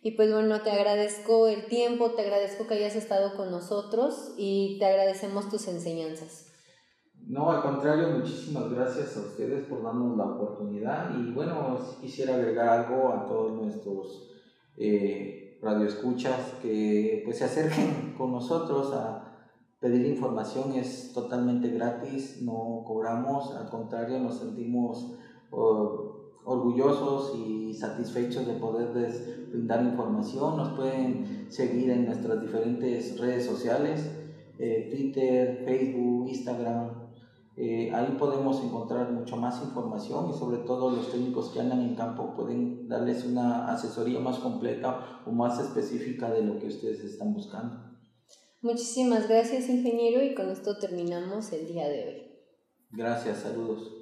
Y 0.00 0.12
pues 0.12 0.30
bueno, 0.30 0.60
te 0.60 0.70
agradezco 0.70 1.48
el 1.48 1.66
tiempo, 1.66 2.10
te 2.12 2.22
agradezco 2.22 2.66
que 2.66 2.74
hayas 2.74 2.94
estado 2.94 3.36
con 3.36 3.50
nosotros 3.50 4.32
y 4.36 4.78
te 4.78 4.84
agradecemos 4.84 5.48
tus 5.48 5.66
enseñanzas. 5.66 6.43
No, 7.26 7.50
al 7.50 7.62
contrario, 7.62 8.10
muchísimas 8.18 8.70
gracias 8.70 9.16
a 9.16 9.20
ustedes 9.20 9.66
por 9.66 9.82
darnos 9.82 10.16
la 10.16 10.24
oportunidad. 10.24 11.10
Y 11.18 11.32
bueno, 11.32 11.78
si 11.78 12.02
quisiera 12.02 12.34
agregar 12.34 12.68
algo 12.68 13.08
a 13.08 13.26
todos 13.26 13.52
nuestros 13.52 14.30
eh, 14.76 15.58
radioescuchas 15.62 16.54
que 16.60 17.22
pues 17.24 17.38
se 17.38 17.44
acerquen 17.44 18.14
con 18.18 18.32
nosotros 18.32 18.92
a 18.92 19.48
pedir 19.80 20.06
información, 20.06 20.72
es 20.72 21.12
totalmente 21.12 21.68
gratis, 21.68 22.42
no 22.42 22.84
cobramos, 22.86 23.54
al 23.54 23.68
contrario, 23.70 24.18
nos 24.18 24.38
sentimos 24.38 25.14
orgullosos 25.50 27.36
y 27.36 27.72
satisfechos 27.72 28.46
de 28.46 28.54
poderles 28.54 29.50
brindar 29.50 29.82
información, 29.82 30.56
nos 30.56 30.70
pueden 30.76 31.46
seguir 31.48 31.90
en 31.90 32.06
nuestras 32.06 32.40
diferentes 32.40 33.18
redes 33.18 33.46
sociales, 33.46 34.10
eh, 34.58 34.88
Twitter, 34.90 35.62
Facebook, 35.64 36.28
Instagram, 36.28 37.03
eh, 37.56 37.92
ahí 37.94 38.16
podemos 38.18 38.62
encontrar 38.64 39.12
mucho 39.12 39.36
más 39.36 39.62
información 39.62 40.30
y 40.30 40.38
sobre 40.38 40.58
todo 40.58 40.90
los 40.90 41.12
técnicos 41.12 41.50
que 41.50 41.60
andan 41.60 41.82
en 41.82 41.94
campo 41.94 42.34
pueden 42.34 42.88
darles 42.88 43.24
una 43.24 43.72
asesoría 43.72 44.18
más 44.18 44.38
completa 44.38 45.22
o 45.24 45.30
más 45.30 45.60
específica 45.60 46.32
de 46.32 46.42
lo 46.42 46.58
que 46.58 46.66
ustedes 46.66 47.04
están 47.04 47.32
buscando. 47.32 47.76
Muchísimas 48.60 49.28
gracias 49.28 49.68
ingeniero 49.68 50.22
y 50.24 50.34
con 50.34 50.50
esto 50.50 50.78
terminamos 50.78 51.52
el 51.52 51.68
día 51.68 51.88
de 51.88 52.04
hoy. 52.04 52.22
Gracias, 52.90 53.38
saludos. 53.38 53.92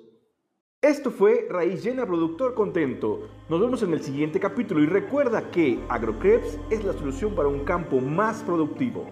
Esto 0.80 1.10
fue 1.10 1.46
Raíz 1.50 1.84
Llena 1.84 2.06
Productor 2.06 2.54
Contento. 2.54 3.28
Nos 3.48 3.60
vemos 3.60 3.82
en 3.82 3.92
el 3.92 4.02
siguiente 4.02 4.40
capítulo 4.40 4.82
y 4.82 4.86
recuerda 4.86 5.50
que 5.50 5.78
AgroCreps 5.88 6.58
es 6.70 6.84
la 6.84 6.92
solución 6.92 7.34
para 7.34 7.48
un 7.48 7.64
campo 7.64 8.00
más 8.00 8.42
productivo. 8.42 9.06